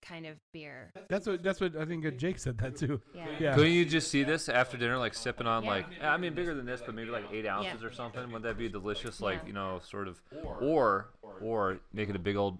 [0.01, 0.91] kind of beer.
[1.09, 3.01] That's what that's what I think uh, Jake said that too.
[3.15, 3.27] Yeah.
[3.39, 3.55] Yeah.
[3.55, 5.69] Couldn't you just see this after dinner, like sipping on Yeah.
[5.69, 7.87] like I mean bigger than this, but maybe like eight ounces Yeah.
[7.87, 8.21] or something?
[8.23, 9.21] Wouldn't that be delicious?
[9.21, 9.47] Like Yeah.
[9.47, 10.21] you know, sort of,
[10.61, 11.11] or
[11.41, 12.59] or make it a big old,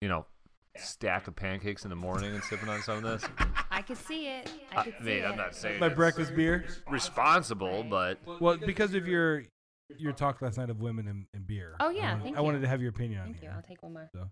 [0.00, 0.24] you know,
[0.76, 3.28] stack of pancakes in the morning and sipping on some of this.
[3.72, 4.50] I could see it.
[4.72, 5.24] I I see mean, it.
[5.24, 6.64] I'm not saying My breakfast beer.
[6.88, 9.42] responsible, but Well, because of your
[9.96, 11.74] your talk last night of women and, and beer.
[11.80, 13.32] Oh, yeah, I wanted, thank I wanted to have your opinion on it.
[13.32, 13.46] Thank it.
[13.46, 13.50] you.
[13.54, 14.10] I'll take one more.
[14.12, 14.28] So.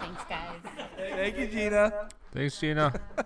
[0.00, 0.60] Thanks, guys.
[0.96, 2.08] Thank you, Gina.
[2.32, 2.92] thanks, Gina.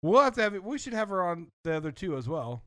[0.00, 0.62] We'll have to have it.
[0.62, 2.62] We should have her on the other two as well.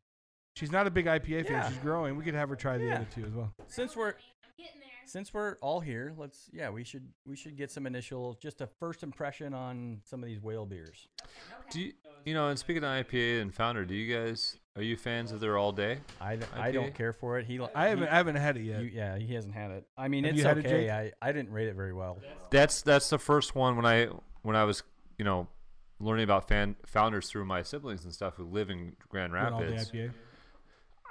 [0.57, 1.51] She's not a big IPA fan.
[1.53, 1.69] Yeah.
[1.69, 2.17] She's growing.
[2.17, 2.95] We could have her try the Yeah.
[2.95, 3.53] other two as well.
[3.67, 4.15] Since we're
[5.05, 8.67] since we're all here, let's yeah, we should we should get some initial just a
[8.67, 11.07] first impression on some of these whale beers.
[11.69, 11.93] Do you,
[12.25, 12.47] you know?
[12.49, 15.71] And speaking of IPA and Founder, do you guys are you fans of their all
[15.71, 15.99] day?
[16.21, 17.45] I, d- I don't care for it.
[17.45, 18.81] He I haven't he- I haven't had it yet.
[18.81, 19.85] you- yeah, he hasn't had it.
[19.97, 20.85] I mean, Have it's you had it, okay.
[20.85, 20.89] Jake?
[20.91, 22.19] I, I didn't rate it very well.
[22.49, 24.07] That's that's the first one when I
[24.43, 24.83] when I was
[25.17, 25.47] you know
[25.99, 29.59] learning about fan founders through my siblings and stuff who live in Grand Went all
[29.59, 29.91] day Rapids.
[29.91, 30.11] IPA.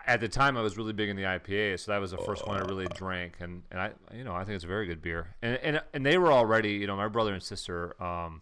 [0.06, 2.46] At the time, I was really big in the IPA, so that was the first
[2.48, 5.02] one I really drank, and, and I you know I think it's a very good
[5.02, 8.40] beer, and and and they were already you know my brother and sister um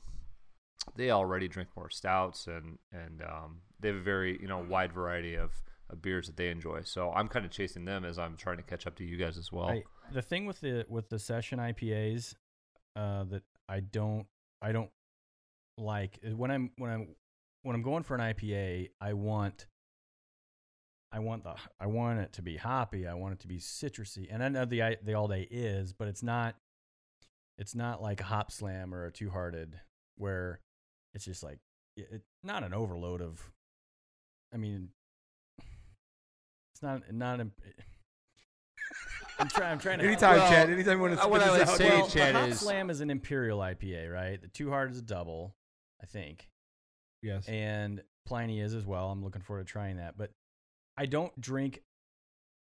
[0.96, 4.92] they already drink more stouts and and um they have a very you know wide
[4.92, 5.50] variety of,
[5.90, 8.62] of beers that they enjoy, so I'm kind of chasing them as I'm trying to
[8.62, 9.68] catch up to you guys as well.
[9.68, 12.34] I, the thing with the with the session IPAs
[12.96, 14.26] uh, that I don't
[14.60, 14.90] I don't
[15.76, 17.08] like when I'm when I'm
[17.62, 19.66] when I'm going for an IPA, I want
[21.12, 23.06] I want the I want it to be hoppy.
[23.06, 26.08] I want it to be citrusy, and I know the the all day is, but
[26.08, 26.56] it's not.
[27.56, 29.80] It's not like a Hopslam or a two hearted
[30.16, 30.60] where
[31.14, 31.58] it's just like
[31.96, 33.50] it, it- not an overload of.
[34.52, 34.90] I mean,
[36.74, 37.40] it's not not.
[37.40, 37.82] im- eh,
[39.38, 39.72] I'm trying.
[39.72, 40.04] I'm trying to.
[40.06, 40.70] Anytime, Well, Chad.
[40.70, 41.76] Anytime you want to spit what I this would out.
[41.78, 44.40] say, well, Chad, the Hop is- Slam is an imperial IPA, right?
[44.40, 45.54] The Two Heart is a double,
[46.02, 46.48] I think,
[47.22, 47.46] yes.
[47.48, 49.10] and Pliny is as well.
[49.10, 50.30] I'm looking forward to trying that, but
[50.96, 51.82] I don't drink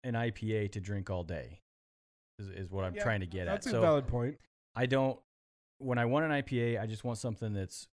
[0.05, 1.61] an IPA to drink all day.
[2.39, 3.73] Is, is what I'm Yeah, trying to get That's at.
[3.75, 4.39] a So valid point.
[4.75, 5.19] I don't.
[5.79, 7.87] When I want an IPA, I just want something that's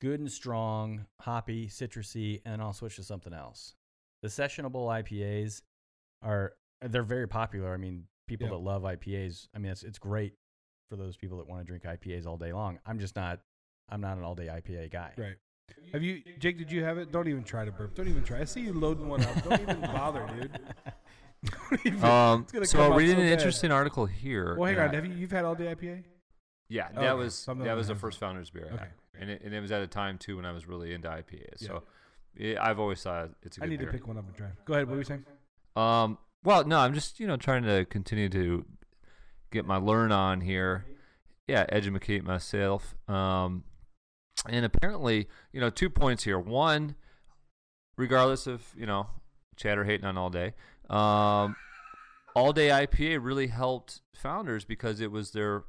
[0.00, 3.74] good and strong, hoppy, citrusy, and I'll switch to something else.
[4.22, 5.62] The sessionable IPAs
[6.22, 7.72] are they're very popular.
[7.72, 8.52] I mean, people Yeah.
[8.54, 10.34] that love IPAs, I mean, it's it's great
[10.90, 12.78] for those people that want to drink IPAs all day long.
[12.86, 13.40] I'm just not.
[13.88, 15.12] I'm not an all day IPA guy.
[15.16, 15.36] Right.
[15.92, 16.58] Have you, Jake?
[16.58, 17.10] Did you have it?
[17.12, 17.94] Don't even try to burp.
[17.94, 18.40] Don't even try.
[18.40, 19.42] I see you loading one up.
[19.44, 20.50] Don't even bother, dude.
[21.84, 23.32] Even- Um, so I'm reading so an bad.
[23.32, 24.56] interesting article here.
[24.56, 24.94] Well, hang and on.
[24.94, 25.12] Have you?
[25.14, 26.04] You've had all day IPA?
[26.70, 28.00] Yeah, Okay, that was something that was the that.
[28.00, 28.86] first founder's beer, I Okay.
[29.20, 31.64] And it, and it was at a time too when I was really into IPAs.
[31.66, 31.82] So
[32.36, 33.86] yeah, I've always thought it's a good I need beer.
[33.88, 34.48] to pick one up and try.
[34.64, 34.86] Go ahead.
[34.86, 35.24] What were you saying?
[35.76, 38.64] Um, well, no, I'm just you know trying to continue to
[39.50, 40.84] get my learn on here.
[41.46, 42.94] Yeah, educate myself.
[43.08, 43.64] Um,
[44.48, 46.38] and apparently, you know, two points here.
[46.38, 46.96] One,
[47.96, 49.08] regardless of you know
[49.56, 50.54] chatter hating on all day,
[50.90, 51.56] um,
[52.34, 55.64] all day IPA really helped founders because it was their.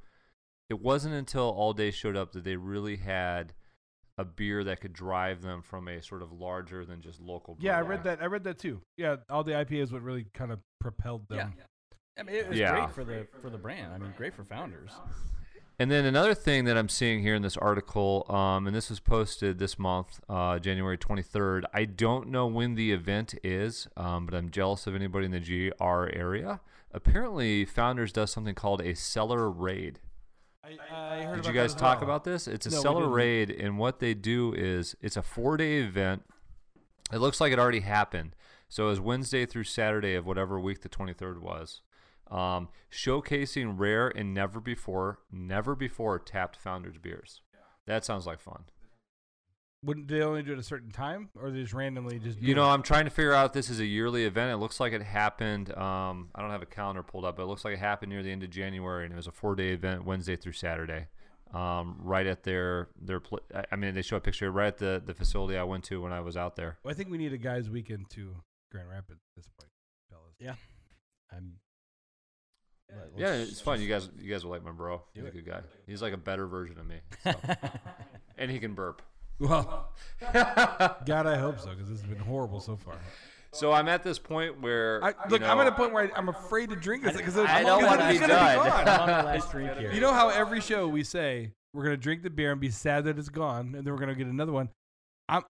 [0.70, 3.54] It wasn't until all day showed up that they really had
[4.18, 7.58] a beer that could drive them from a sort of larger than just local.
[7.60, 8.22] Yeah, I read that.
[8.22, 8.82] I read that too.
[8.98, 11.54] Yeah, all day IPA is what really kind of propelled them.
[11.58, 11.64] Yeah.
[12.18, 12.72] I mean, it was Yeah.
[12.72, 13.94] great for the for the brand.
[13.94, 14.92] I mean, great for founders.
[15.78, 19.02] And then another thing that I'm seeing here in this article, um, and this was
[19.02, 21.66] posted this month, uh, January 23rd.
[21.74, 25.42] I don't know when the event is, um, but I'm jealous of anybody in the
[25.42, 26.62] GR area.
[26.94, 30.00] Apparently, Founders does something called a cellar raid.
[30.66, 32.10] I, I heard Did you guys talk well.
[32.10, 32.48] about this?
[32.48, 35.78] It's a No, we cellar raid, and what they do is it's a four day
[35.78, 36.24] event.
[37.14, 38.36] It looks like it already happened.
[38.68, 41.82] So it was Wednesday through Saturday of whatever week the 23rd was.
[42.32, 47.42] Um, showcasing rare and never before, never before tapped founders beers.
[47.86, 48.64] That sounds like fun.
[49.86, 52.40] Wouldn't they only do it a certain time, or they just randomly just?
[52.40, 52.74] do You know, it?
[52.74, 54.52] I'm trying to figure out if this is a yearly event.
[54.52, 55.72] It looks like it happened.
[55.78, 58.24] Um, I don't have a calendar pulled up, but it looks like it happened near
[58.24, 61.08] the end of January, and it was a four day event, Wednesday through Saturday.
[61.54, 63.20] Um, right at their their.
[63.20, 65.84] Pl- I- I mean, they show a picture right at the the facility I went
[65.86, 66.78] to when I was out there.
[66.84, 68.36] Well, I think we need a guys' weekend to
[68.72, 69.70] Grand Rapids at this point,
[70.10, 70.34] fellas.
[70.40, 70.56] Yeah.
[71.32, 71.54] I'm.
[72.90, 73.80] let- Yeah, let's it's fun.
[73.82, 75.02] You guys, you guys will like my bro.
[75.14, 75.62] He's a good guy.
[75.88, 77.34] He's like a better version of me, so.
[78.38, 79.02] and he can burp.
[79.40, 79.92] Well,
[80.34, 82.96] God, I hope so because this has been horrible so far.
[83.52, 86.18] So I'm at this point where I, you look, I'm at a point where I,
[86.18, 88.30] I'm afraid to drink this because I don't wanna be done.
[88.88, 89.94] I'm on my last drink here.
[89.94, 93.06] You know how every show we say we're gonna drink the beer and be sad
[93.06, 94.70] that it's gone, and then we're gonna get another one.
[95.30, 95.44] I'm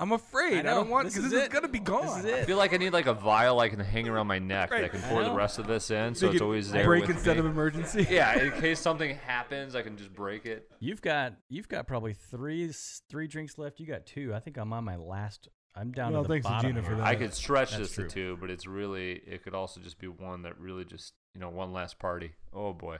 [0.00, 0.60] I'm afraid.
[0.60, 0.74] I, know.
[0.76, 1.52] don't want This because is this is it.
[1.52, 2.22] gonna be gone.
[2.22, 4.38] This is I feel like I need like a vial I can hang around my
[4.38, 4.90] neck that I Right.
[4.90, 6.84] can I pour the rest of this in, so Make it's always there.
[6.86, 7.40] break with instead me.
[7.40, 8.06] of emergency.
[8.10, 10.70] yeah, in case something happens, I can just break it.
[10.80, 12.72] You've got you've got probably three
[13.10, 13.78] three drinks left.
[13.78, 14.32] You got two.
[14.34, 15.48] I think I'm on my last.
[15.76, 16.66] I'm down Well, to the thanks to.
[16.68, 17.06] Gina for that.
[17.06, 18.08] I could stretch That's this true.
[18.08, 21.40] to two, but it's really it could also just be one that really just you
[21.40, 22.32] know one last party.
[22.52, 22.96] Oh boy.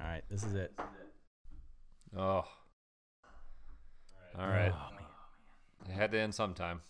[0.00, 0.72] All right, this is it.
[2.16, 2.44] Oh.
[4.36, 4.72] All right.
[4.74, 5.03] Oh, man.
[5.88, 6.80] It had to end sometime.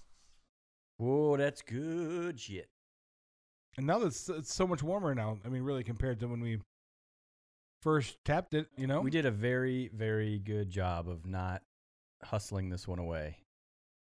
[0.99, 2.69] Whoa, that's good shit.
[3.77, 5.39] And now it's it's so much warmer now.
[5.45, 6.61] I mean, really compared to when we
[7.83, 8.69] first tapped it.
[8.77, 11.63] You know, We did a very very good job of not
[12.23, 13.39] hustling this one away.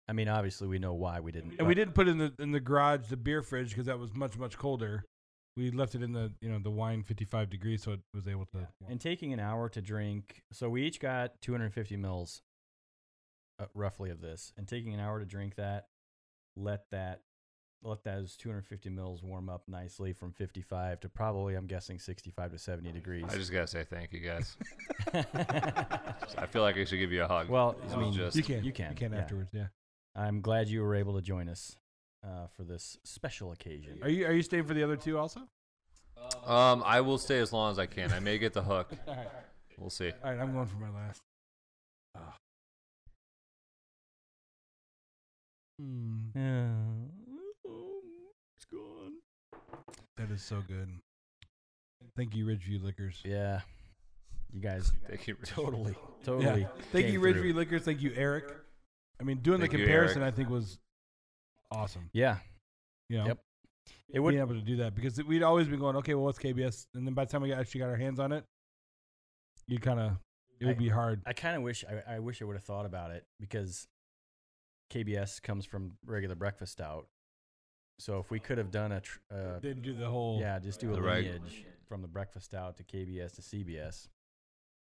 [0.09, 1.56] I mean, obviously we know why we didn't.
[1.59, 4.15] and we didn't put in the in the garage the beer fridge because that was
[4.15, 5.05] much much colder.
[5.55, 8.47] We left it in the you know the wine 55 degrees, so it was able
[8.47, 8.69] to.
[8.89, 12.40] And taking an hour to drink, so we each got 250 mils,
[13.74, 15.86] roughly of this, and taking an hour to drink that,
[16.56, 17.22] let that,
[17.82, 22.59] let those 250 mils warm up nicely from 55 to probably, I'm guessing 65 to
[22.59, 23.24] 70 degrees.
[23.28, 24.56] I just gotta say thank you guys.
[25.14, 27.48] I feel like I should give you a hug.
[27.48, 29.18] well, I mean, just You can you can, you can yeah.
[29.18, 29.51] afterwards.
[29.52, 29.66] Yeah.
[30.16, 31.76] I'm glad you were able to join us
[32.24, 34.01] uh, for this special occasion.
[34.02, 35.40] Are you are you staying for the other two also?
[36.44, 38.12] Um, I will stay as long as I can.
[38.12, 38.90] I may get the hook.
[39.06, 39.28] All right.
[39.78, 40.10] We'll see.
[40.24, 40.40] All right.
[40.40, 41.22] I'm going for my last.
[42.16, 42.35] Ah.
[45.81, 46.17] Hmm.
[46.35, 46.69] Yeah.
[48.57, 49.13] It's gone.
[50.17, 50.89] That is so good.
[52.17, 53.21] Thank you, Ridgeview Liquors.
[53.25, 53.61] Yeah.
[54.53, 55.37] You guys Thank you.
[55.45, 56.25] totally, Yeah.
[56.25, 56.67] totally.
[56.93, 57.35] Thank came you, through.
[57.53, 57.83] Ridgeview Liquors.
[57.83, 58.51] Thank you, Eric.
[59.21, 60.35] I mean, doing Thank the comparison, Eric.
[60.35, 60.79] I think was
[61.71, 62.09] awesome.
[62.13, 62.39] Yeah.
[63.09, 63.39] You know, Yep.
[64.11, 66.39] It would being able to do that because we'd always been going, okay, well, what's
[66.39, 66.87] KBS?
[66.95, 68.45] And then by the time we actually got our hands on it,
[69.67, 70.13] you kind of
[70.61, 71.23] it would I- be hard.
[71.27, 73.87] I kind of wish I, I wish I would have thought about it because
[74.90, 77.06] KBS comes from regular breakfast stout.
[78.01, 80.39] So if we could have done a tr- uh, Didn't do the whole.
[80.40, 84.09] yeah, just do a The reg- lineage from the breakfast stout to KBS to CBS.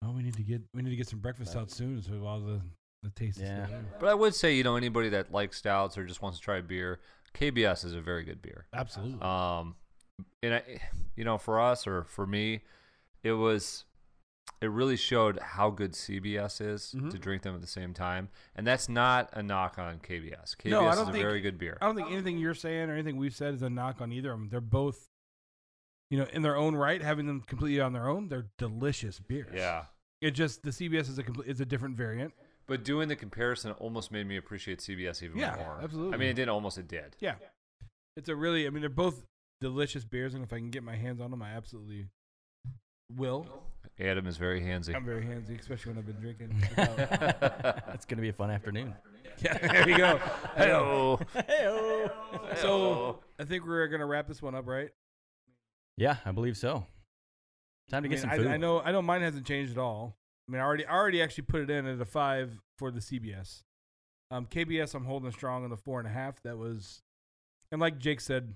[0.03, 2.39] Oh, we need to get we need to get some breakfast out soon, so all
[2.39, 2.61] the
[3.03, 3.37] the taste.
[3.37, 3.65] is Yeah.
[3.67, 3.83] there.
[3.99, 6.61] But I would say, you know, anybody that likes stouts or just wants to try
[6.61, 6.99] beer,
[7.33, 8.67] KBS is a very good beer.
[8.73, 9.21] absolutely.
[9.21, 9.75] Um,
[10.43, 10.79] and I,
[11.15, 12.61] you know, for us or for me,
[13.23, 13.85] it was,
[14.61, 17.09] it really showed how good CBS is Mhm.
[17.11, 20.55] to drink them at the same time, and that's not a knock on KBS.
[20.55, 21.77] KBS No, I is don't a think- very good beer.
[21.81, 24.31] I don't think anything you're saying or anything we've said is a knock on either
[24.31, 24.49] of them.
[24.49, 25.09] They're both,
[26.09, 28.27] you know, in their own right, having them completely on their own.
[28.29, 29.51] They're delicious beers.
[29.53, 29.87] Yeah.
[30.21, 32.33] It just the CBS is a complete is a different variant.
[32.67, 35.81] But doing the comparison almost made me appreciate CBS even Yeah, more.
[35.81, 36.13] absolutely.
[36.13, 37.15] I mean, it didn't almost, it did.
[37.19, 37.35] Yeah,
[38.15, 38.67] it's a really.
[38.67, 39.25] I mean, they're both
[39.59, 42.07] delicious beers, and if I can get my hands on them, I absolutely
[43.09, 43.63] will.
[44.01, 44.95] Adam is very handsy.
[44.95, 46.55] I'm very handsy, especially when I've been drinking.
[46.75, 48.95] without- It's gonna be a fun afternoon.
[49.43, 50.17] yeah, there you go.
[50.55, 51.19] Hello.
[51.47, 52.11] Hello.
[52.55, 54.89] So I think we're gonna wrap this one up, right?
[55.97, 56.85] Yeah, I believe so.
[57.89, 58.47] Time to I, get mean, some I, food.
[58.47, 58.79] I know.
[58.81, 60.17] I know mine hasn't changed at all.
[60.47, 62.99] I mean, I already, I already actually put it in at a five for the
[62.99, 63.61] CBS.
[64.31, 66.41] Um, KBS, I'm holding strong on the four and a half.
[66.43, 67.01] That was,
[67.71, 68.55] and like Jake said,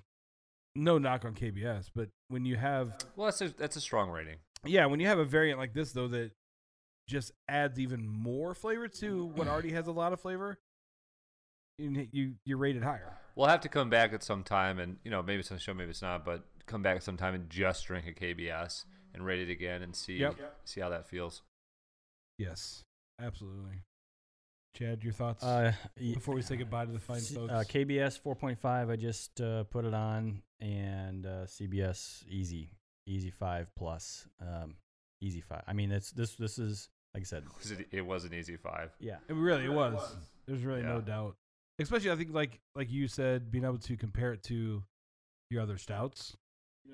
[0.74, 4.36] no knock on KBS, but when you have, well, that's a, that's a strong rating.
[4.64, 6.30] Yeah, when you have a variant like this though that
[7.08, 10.58] just adds even more flavor to what already has a lot of flavor,
[11.78, 13.12] you you you rate it higher.
[13.34, 15.62] We'll have to come back at some time, and you know, maybe it's on the
[15.62, 18.84] show, maybe it's not, but come back at some time and just drink a KBS
[19.14, 20.36] and rate it again and see Yep.
[20.64, 21.42] see how that feels.
[22.38, 22.82] Yes,
[23.20, 23.82] absolutely.
[24.74, 27.50] Chad, your thoughts Uh, before we say goodbye to the fine C- folks?
[27.52, 28.90] uh, KBS 4.5.
[28.90, 32.72] I just uh, put it on, and uh, CBS easy,
[33.06, 34.76] easy five plus, um,
[35.20, 35.62] easy five.
[35.66, 36.34] I mean, it's this.
[36.34, 37.44] This is like I said.
[37.46, 38.90] It was, it was an easy five.
[39.00, 40.16] Yeah, It really it was.
[40.46, 41.36] There's really no doubt.
[41.78, 44.82] Especially I think like like you said, being able to compare it to
[45.50, 46.36] your other stouts.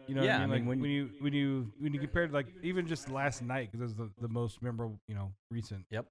[0.08, 1.92] You know, Yeah, what I I mean, mean, like when- when you when you when
[1.94, 5.14] you compared like even just last night because it was the, the most memorable, you
[5.14, 5.84] know, recent.
[5.90, 6.06] Yep.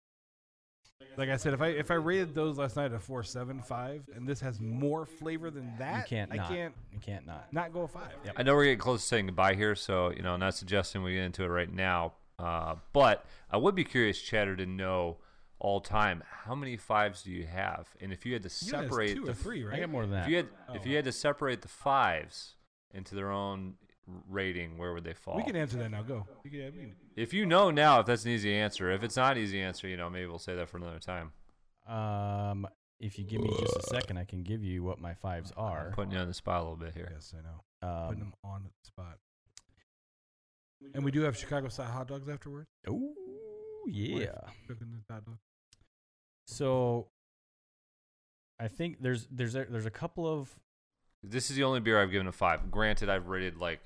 [1.18, 4.04] Like I said, if I if I rated those last night a four seven five,
[4.16, 6.50] and this has more flavor than that, you can't I not.
[6.50, 7.52] can't You can't not.
[7.52, 8.12] not go a five.
[8.36, 11.14] I know we're getting close to saying goodbye here, so you know, not suggesting we
[11.16, 12.14] get into it right now.
[12.40, 15.18] Uh, but I would be curious, Chatter, to know
[15.60, 18.82] all time how many fives do you have, and if you had to You guys
[18.82, 19.78] separate two the or three, right?
[19.78, 20.30] I got more than If that.
[20.32, 20.90] you had if Oh.
[20.90, 22.56] you had to separate the fives
[22.94, 23.76] into their own
[24.30, 25.36] rating, where would they fall?
[25.38, 26.02] We can answer that now.
[26.04, 26.26] Go.
[26.44, 28.90] You can, we can- if you know now, if that's an easy answer.
[28.92, 31.32] If it's not an easy answer, you know, maybe we'll say that for another time.
[31.88, 32.68] Um,
[33.00, 35.88] if you give me just a second, I can give you what my fives are.
[35.88, 37.10] I'm putting you on the spot a little bit here.
[37.14, 38.08] Yes, I know.
[38.08, 39.18] Putting Um, them on the spot.
[40.94, 42.68] And we do have Chicago style hot dogs afterwards.
[42.88, 43.14] oh
[43.88, 44.32] yeah.
[44.68, 45.38] Cooking the hot dog.
[46.48, 47.08] So
[48.60, 50.56] I think there's there's a, there's a couple of
[51.24, 52.72] This is the only beer I've given a five.
[52.72, 53.80] Granted, I've rated like,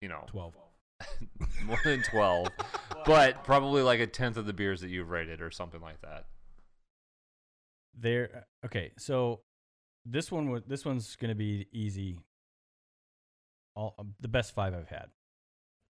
[0.00, 0.54] you know, Twelve.
[1.64, 2.48] more than twelve,
[3.06, 6.26] but probably like a tenth of the beers that you've rated or something like that.
[7.98, 8.46] there.
[8.64, 9.40] Okay, so
[10.04, 12.18] this one was this one's gonna be easy.
[13.76, 15.06] All um, the best five I've had.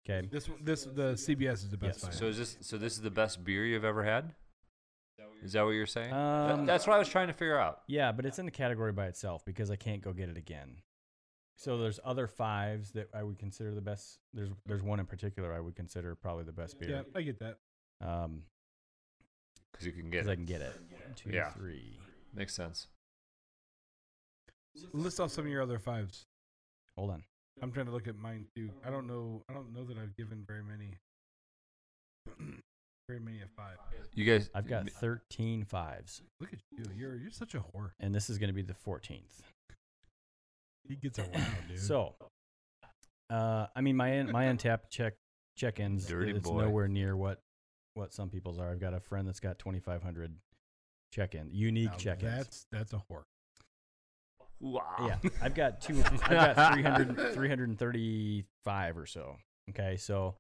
[0.09, 0.27] Okay.
[0.31, 2.05] This this the CBS is the best Yes.
[2.05, 2.13] five.
[2.13, 2.77] So is this so?
[2.77, 4.33] This is the best beer you've ever had.
[5.43, 6.09] Is that what you're saying?
[6.11, 7.81] That- Um, that's what I was trying to figure out.
[7.87, 10.77] Yeah, but it's in the category by itself because I can't go get it again.
[11.59, 14.19] So there's other fives that I would consider the best.
[14.33, 16.89] There's there's one in particular I would consider probably the best beer.
[16.89, 17.01] yeah.
[17.15, 17.57] I get that.
[18.01, 18.43] Um,
[19.71, 20.29] Because you can get it.
[20.29, 20.75] I can get it.
[20.91, 21.49] One, two, Yeah.
[21.51, 21.97] three.
[22.33, 22.87] Makes sense.
[24.93, 26.27] List off some of your other fives.
[26.95, 27.23] Hold on.
[27.61, 28.69] I'm trying to look at mine too.
[28.85, 29.41] I don't know.
[29.49, 30.93] I don't know that I've given very many.
[33.07, 33.77] very many a five.
[34.13, 36.85] You guys, I've got 13 fives, Look at you.
[36.95, 37.91] You're you're such a whore.
[37.99, 39.41] and this is going to be the 14th.
[40.87, 41.33] He gets around,
[41.67, 41.79] dude.
[41.79, 42.15] So,
[43.29, 45.13] uh, I mean, my my untapped check
[45.55, 46.61] check-ins, Dirty it's boy.
[46.61, 47.41] nowhere near what
[47.95, 48.71] what some people's are.
[48.71, 50.35] I've got a friend that's got 2,500
[51.11, 52.31] check-in, unique Now check-ins.
[52.37, 53.23] That's that's a whore.
[54.59, 54.81] wow.
[54.99, 56.01] Yeah, I've got two.
[56.05, 59.37] I've got 300, 335 or so.
[59.69, 60.35] Okay, so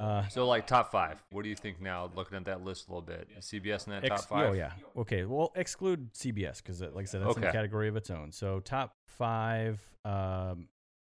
[0.00, 1.22] uh, So like top five.
[1.30, 2.10] What do you think now?
[2.14, 4.50] Looking at that list a little bit, Is CBS in that ex- top five.
[4.50, 4.72] Oh yeah.
[4.96, 5.24] Okay.
[5.24, 8.32] Well, exclude CBS because, like I said, that's in a category of its own.
[8.32, 10.68] So top five, um,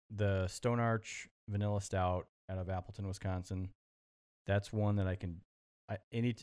[0.10, 3.70] the Stone Arch Vanilla Stout out of Appleton, Wisconsin.
[4.48, 5.42] That's one that I can.
[5.90, 6.36] I any.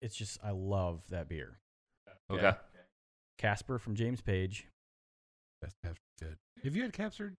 [0.00, 1.58] It's just I love that beer.
[2.30, 2.52] Okay.
[3.38, 4.66] Casper from James Page.
[5.62, 6.36] That's that's good.
[6.64, 7.36] Have you had captured?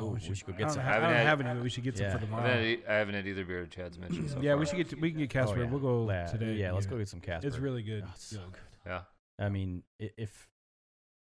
[0.00, 0.82] Ooh, we should go get don't, some.
[0.82, 2.12] ha- I Haven't don't had- have any, but we should get some Yeah.
[2.12, 2.42] for I tomorrow.
[2.48, 4.58] haven't, had, I haven't had either beer Chad's mentioned so yeah, far.
[4.58, 5.58] we should get to, we can get Casper.
[5.58, 5.70] Oh, yeah.
[5.70, 6.54] We'll go La- today.
[6.54, 7.46] Yeah, let's and go get get some Casper.
[7.46, 8.04] It's really good.
[8.06, 8.42] Oh, it's so Yeah.
[8.50, 8.60] good.
[9.38, 9.44] Yeah.
[9.46, 10.48] I mean, if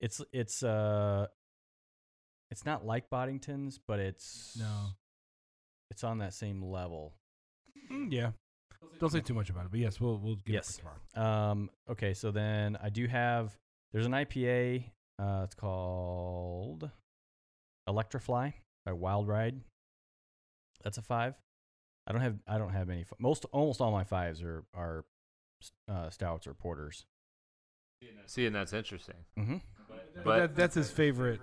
[0.00, 1.26] it's it's uh,
[2.50, 4.88] it's not like Boddington's, but it's No.
[5.90, 7.14] it's on that same level.
[7.90, 8.32] Mm, yeah.
[9.00, 10.78] Don't say too much about it, but yes, we'll we'll get Yes.
[10.78, 10.82] it
[11.14, 11.50] tomorrow.
[11.52, 13.56] Um, okay, so then I do have
[13.92, 14.84] there's an IPA.
[15.18, 16.90] Uh, it's called
[17.88, 18.52] Electrifly
[18.84, 19.60] by Wild Ride.
[20.82, 21.34] That's a five.
[22.06, 23.04] I don't have I don't have any.
[23.18, 25.04] Most almost all my fives are are
[25.88, 27.06] uh, stouts or porters.
[28.26, 29.14] See, and that's interesting.
[29.38, 29.56] Mm-hmm.
[29.88, 31.40] But, But that, that's his favorite.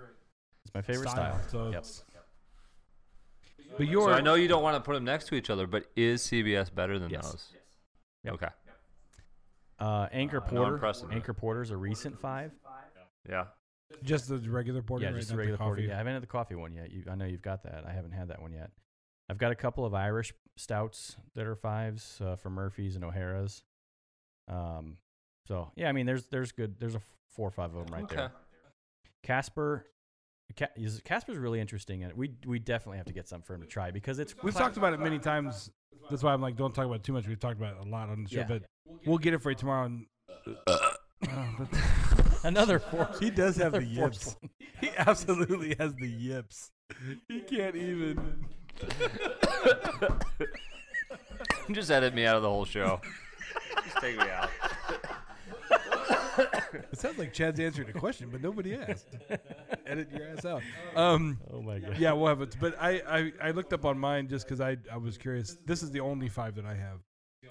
[0.64, 1.40] It's my favorite style.
[1.50, 1.74] So Yep.
[1.74, 2.04] it's-
[3.76, 5.66] But your so I know you don't want to put them next to each other,
[5.66, 7.28] but is CBS better than Yes.
[7.32, 7.52] those?
[8.24, 8.34] Yep.
[8.34, 8.48] Okay.
[9.80, 10.74] Uh, Anchor Uh, no Porter.
[10.74, 11.10] impressive.
[11.10, 12.52] Anchor Porter's a recent five.
[13.28, 13.46] Yeah.
[14.02, 15.18] Just the regular porter, yeah, right?
[15.18, 15.76] just Not the regular porter.
[15.82, 15.88] coffee.
[15.88, 16.90] Yeah, I haven't had the coffee one yet.
[16.90, 17.84] You, I know you've got that.
[17.86, 18.70] I haven't had that one yet.
[19.28, 23.62] I've got a couple of Irish stouts that are fives uh, from Murphy's and O'Hara's.
[24.48, 24.96] Um,
[25.46, 26.78] so yeah, I mean, there's there's good.
[26.78, 27.00] There's a
[27.30, 28.16] four or five of them right Okay.
[28.16, 28.32] there.
[29.22, 29.86] Casper,
[30.58, 33.60] Ca- is, Casper's really interesting, and we we definitely have to get some for him
[33.62, 35.70] to try because it's We've talked about it many times.
[36.10, 37.26] That's why I'm like, don't talk about it too much.
[37.28, 38.46] We've talked about it a lot on the show, Yeah.
[38.48, 38.62] but
[39.06, 39.84] we'll get it for you tomorrow.
[39.84, 40.06] And,
[42.44, 43.08] another four.
[43.20, 44.36] he does have the yips.
[44.80, 46.72] He absolutely has the yips.
[47.28, 48.44] He can't even.
[51.70, 53.00] Just edit me out of the whole show.
[53.84, 54.50] Just take me out.
[56.90, 59.06] It sounds like Chad's answering a question, but nobody asked.
[59.86, 60.62] Edit your ass out.
[60.96, 61.96] Um, Oh my god.
[61.98, 62.56] yeah, we'll have it.
[62.60, 65.58] But I, I, I looked up on mine just because I, I was curious.
[65.64, 66.98] This is the only five that I have.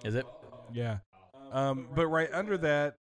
[0.04, 0.26] Is it?
[0.74, 0.98] Yeah.
[1.52, 2.98] Um, but right under that,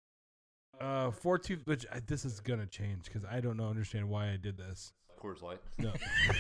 [0.81, 1.59] uh, four two.
[1.65, 4.93] Which I, this is gonna change because I don't know understand why I did this.
[5.21, 5.61] Coors Light.
[5.79, 5.93] No.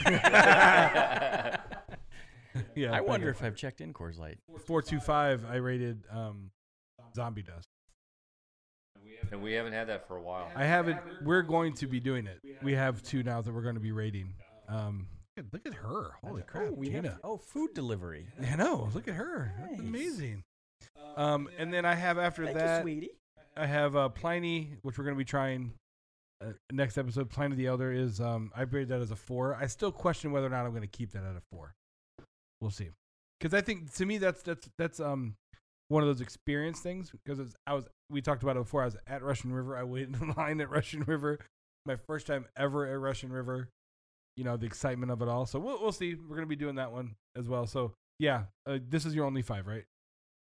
[2.75, 2.93] yeah.
[2.93, 4.39] I wonder if I've checked in Coors Light.
[4.67, 5.45] four two five.
[5.49, 6.51] I rated um,
[7.15, 7.69] zombie dust.
[9.33, 10.51] and we haven't had that for a while.
[10.55, 10.99] I haven't.
[11.25, 12.41] We're going to be doing it.
[12.63, 14.35] We have two now that we're going to be rating.
[14.69, 15.07] Um,
[15.53, 16.11] look at, her.
[16.23, 17.19] Holy crap, oh, we have- Gina.
[17.25, 18.27] oh, food delivery.
[18.51, 18.91] I know.
[18.95, 19.53] Look at her.
[19.61, 20.45] That's amazing.
[21.17, 23.11] Um, and then I have after Thank you, that, sweetie.
[23.59, 25.73] I have uh, Pliny, which we're going to be trying
[26.41, 27.31] uh, next episode.
[27.31, 29.55] Pliny the Elder is um, I rated that as a four.
[29.55, 31.75] I still question whether or not I'm going to keep that at a four.
[32.61, 32.91] We'll see,
[33.39, 35.35] because I think to me that's that's that's um
[35.89, 37.11] one of those experience things.
[37.11, 38.83] Because I was we talked about it before.
[38.83, 39.77] I was at Russian River.
[39.77, 41.39] I waited in line at Russian River,
[41.87, 43.69] my first time ever at Russian River.
[44.37, 45.47] You know the excitement of it all.
[45.47, 46.15] So we'll we'll see.
[46.15, 47.67] We're going to be doing that one as well.
[47.67, 49.85] So yeah, uh, this is your only five, right?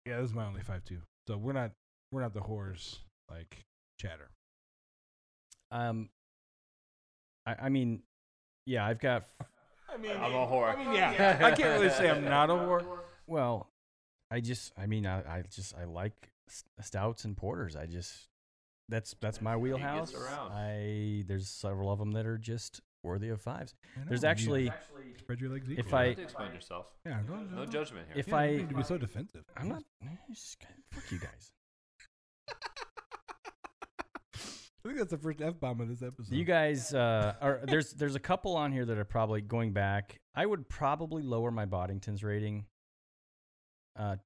[0.07, 0.99] Yeah, this is my only five too.
[1.29, 1.73] So we're not
[2.11, 2.99] we're not the whores
[3.31, 3.65] like
[3.99, 4.31] chatter.
[5.71, 6.09] Um,
[7.47, 8.03] I, I mean,
[8.67, 9.25] yeah, I've got.
[9.93, 10.75] I mean, I'm a whore.
[10.75, 12.85] I mean, yeah, I can't really say I'm not a whore.
[13.27, 13.71] Well,
[14.31, 16.31] I just, I mean, I, I just, I like
[16.81, 17.75] stouts and porters.
[17.75, 18.29] I just,
[18.91, 20.15] that's that's my wheelhouse.
[20.15, 23.75] I there's several of them that are just worthy of fives.
[24.09, 24.73] There's you actually,
[25.19, 25.91] Spread your legs if equally.
[25.91, 26.87] You I, don't have to explain yourself.
[27.07, 28.17] yeah, don't, No judgment here.
[28.19, 29.45] if yeah, I, don't need to be so defensive.
[29.57, 29.83] I'm not.
[30.03, 31.53] eh, just kinda- Fuck you guys.
[34.89, 36.35] I think that's the first f bomb of this episode.
[36.35, 40.19] You guys uh, are there's there's a couple on here that are probably going back.
[40.35, 42.65] I would probably lower my Boddington's rating.
[43.99, 44.17] Uh,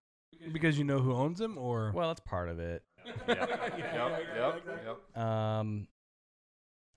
[0.53, 2.85] because you know who owns them, or well, that's part of it.
[3.27, 5.21] Yep, yep, yep, yep.
[5.21, 5.89] Um,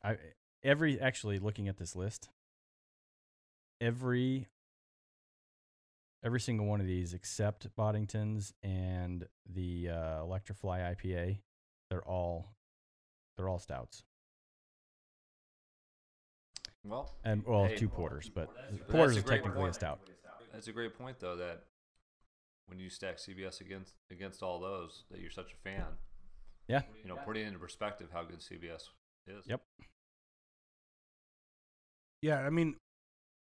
[0.04, 0.18] I
[0.64, 2.30] every actually looking at this list,
[3.82, 4.48] every
[6.24, 11.40] every single one of these except Boddington's and the uh, Electrofly IPA,
[11.90, 12.55] they're all
[13.38, 14.04] they're all stouts
[16.84, 17.76] Well, and well Hey.
[17.76, 20.00] two porters, but that's porters a is great technically a stout.
[20.52, 21.36] that's a great point though.
[21.36, 21.64] That
[22.68, 25.86] when you stack CBS against against all those, that you're such a fan.
[26.68, 26.82] Yeah.
[27.04, 28.90] You know, putting into perspective how good CBS
[29.28, 29.46] is.
[29.48, 29.62] Yep.
[32.22, 32.76] yeah, I mean,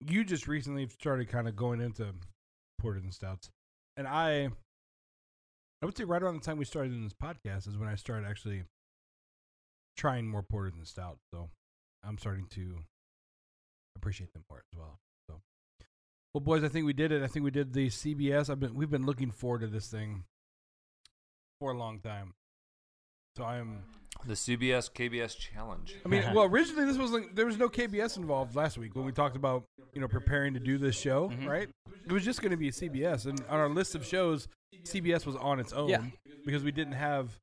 [0.02, 2.14] you just recently started kind of going into
[2.80, 3.50] porters and stouts,
[3.96, 4.50] and I,
[5.82, 7.96] I would say right around the time we started in this podcast is when I
[7.96, 8.64] started actually
[9.98, 11.50] trying more porters and stout, So
[12.04, 12.80] I'm starting to
[13.96, 15.00] appreciate them more as well.
[15.30, 15.40] So,
[16.34, 17.22] well, boys, I think we did it.
[17.24, 18.50] I think we did the CBS.
[18.50, 20.24] I've been we've been looking forward to this thing
[21.60, 22.34] for a long time.
[23.38, 23.84] So I'm.
[24.28, 25.96] The CBS KBS challenge.
[26.06, 29.06] I mean, well, originally this was like there was no KBS involved last week when
[29.06, 29.64] we talked about
[29.94, 31.48] you know preparing to do this show, Mhm.
[31.48, 31.70] right?
[32.06, 34.48] It was just going to be CBS, and on our list of shows,
[34.84, 36.04] CBS was on its own Yeah.
[36.46, 37.40] because we didn't have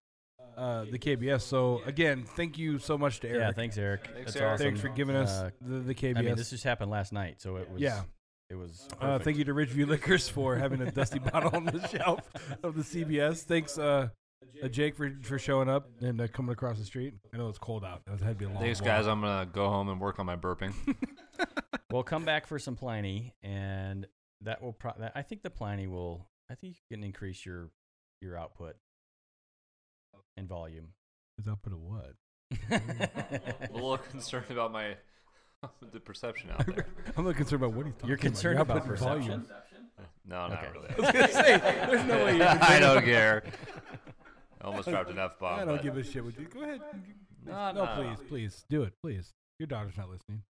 [0.60, 1.40] uh, the KBS.
[1.42, 3.40] So again, thank you so much to Eric.
[3.40, 4.04] Yeah, thanks, Eric.
[4.12, 4.52] Thanks, That's Eric.
[4.54, 4.66] awesome.
[4.66, 6.18] Thanks for giving us Uh, the, the KBS.
[6.18, 8.02] I mean, this just happened last night, so it was Yeah.
[8.50, 8.86] it was.
[8.92, 9.24] uh, perfect.
[9.24, 12.28] thank you to Ridgeview Liquors for having a dusty bottle on the shelf
[12.62, 13.42] of the CBS.
[13.44, 14.08] Thanks, uh,
[14.62, 17.14] uh, Jake, for for showing up and uh, coming across the street.
[17.32, 18.02] I know it's cold out.
[18.06, 18.58] It had to be a long.
[18.62, 18.86] Thanks, walk.
[18.86, 19.06] guys.
[19.06, 20.72] I'm gonna go home and work on my burping.
[21.90, 24.06] We'll come back for some Pliny, and
[24.42, 24.72] that will.
[24.72, 26.28] Pro- that, I think the Pliny will.
[26.48, 27.70] I think you can increase your
[28.22, 28.76] your output
[30.36, 30.88] and volume.
[31.38, 32.14] Is output of what?
[32.70, 34.96] a little concerned about my
[35.92, 36.86] the perception out there.
[37.16, 39.20] I'm not concerned about what he's talking You're concerned You're about perception.
[39.26, 39.46] volume.
[40.24, 40.68] No, not Okay.
[40.72, 40.88] really.
[40.88, 43.42] I was gonna say, there's no way you're I concerned don't about- care.
[44.62, 45.60] I almost dropped an F bomb.
[45.60, 46.46] I don't give a shit what you.
[46.46, 46.80] Go ahead.
[47.46, 48.24] No, no, no, please, no.
[48.28, 49.32] please do it, please.
[49.58, 50.42] Your daughter's not listening.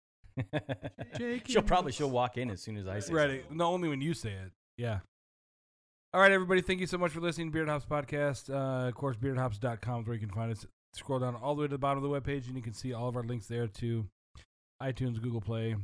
[1.19, 3.13] Jake, she'll probably she'll walk in as soon as I say.
[3.13, 3.15] it.
[3.17, 3.43] Ready?
[3.51, 4.53] No, only when you say it.
[4.77, 5.01] Yeah.
[6.15, 6.63] All right, everybody.
[6.63, 8.49] Thank you so much for listening to Beard Hops Podcast.
[8.51, 10.67] Uh, of course, beardhops.com is where you can find us.
[10.95, 12.95] Scroll down all the way to the bottom of the webpage, and you can see
[12.95, 14.07] all of our links there to
[14.83, 15.77] iTunes, Google Play.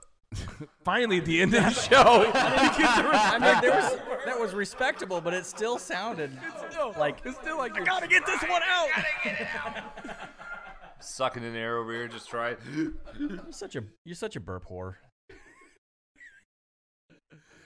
[0.84, 4.38] Finally, at the end of the show, we get the I mean, there was that
[4.38, 6.30] was respectable, but it still sounded
[6.70, 8.90] still like it's still like I you're- gotta get this one out.
[11.00, 12.50] Sucking an air over here, just try.
[12.50, 12.58] it.
[13.18, 14.96] You're such a you're such a burp whore.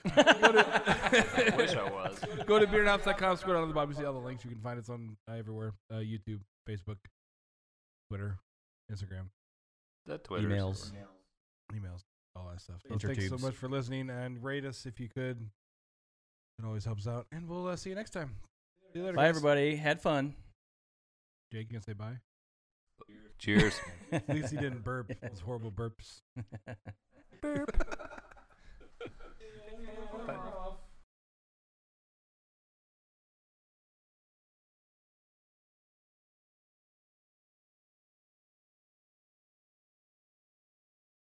[0.15, 2.19] I wish I was.
[2.45, 4.43] Go to beardhops.com, scroll down to the bottom, you see all the links.
[4.43, 6.97] You can find us on uh, everywhere uh, YouTube, Facebook,
[8.09, 8.37] Twitter,
[8.91, 9.29] Instagram,
[10.05, 10.91] That Twitter Emails.
[11.73, 12.03] emails,
[12.35, 12.81] all that stuff.
[12.87, 15.49] So thanks so much for listening and rate us if you could.
[16.59, 17.27] It always helps out.
[17.31, 18.35] And we'll uh, see you next time.
[18.93, 19.15] See you later.
[19.17, 19.29] Bye, guys.
[19.29, 19.75] everybody.
[19.75, 20.35] Had fun.
[21.51, 22.17] Jake, you gonna say bye?
[23.39, 23.79] Cheers.
[24.11, 25.11] At least he didn't burp.
[25.21, 26.21] Those horrible burps.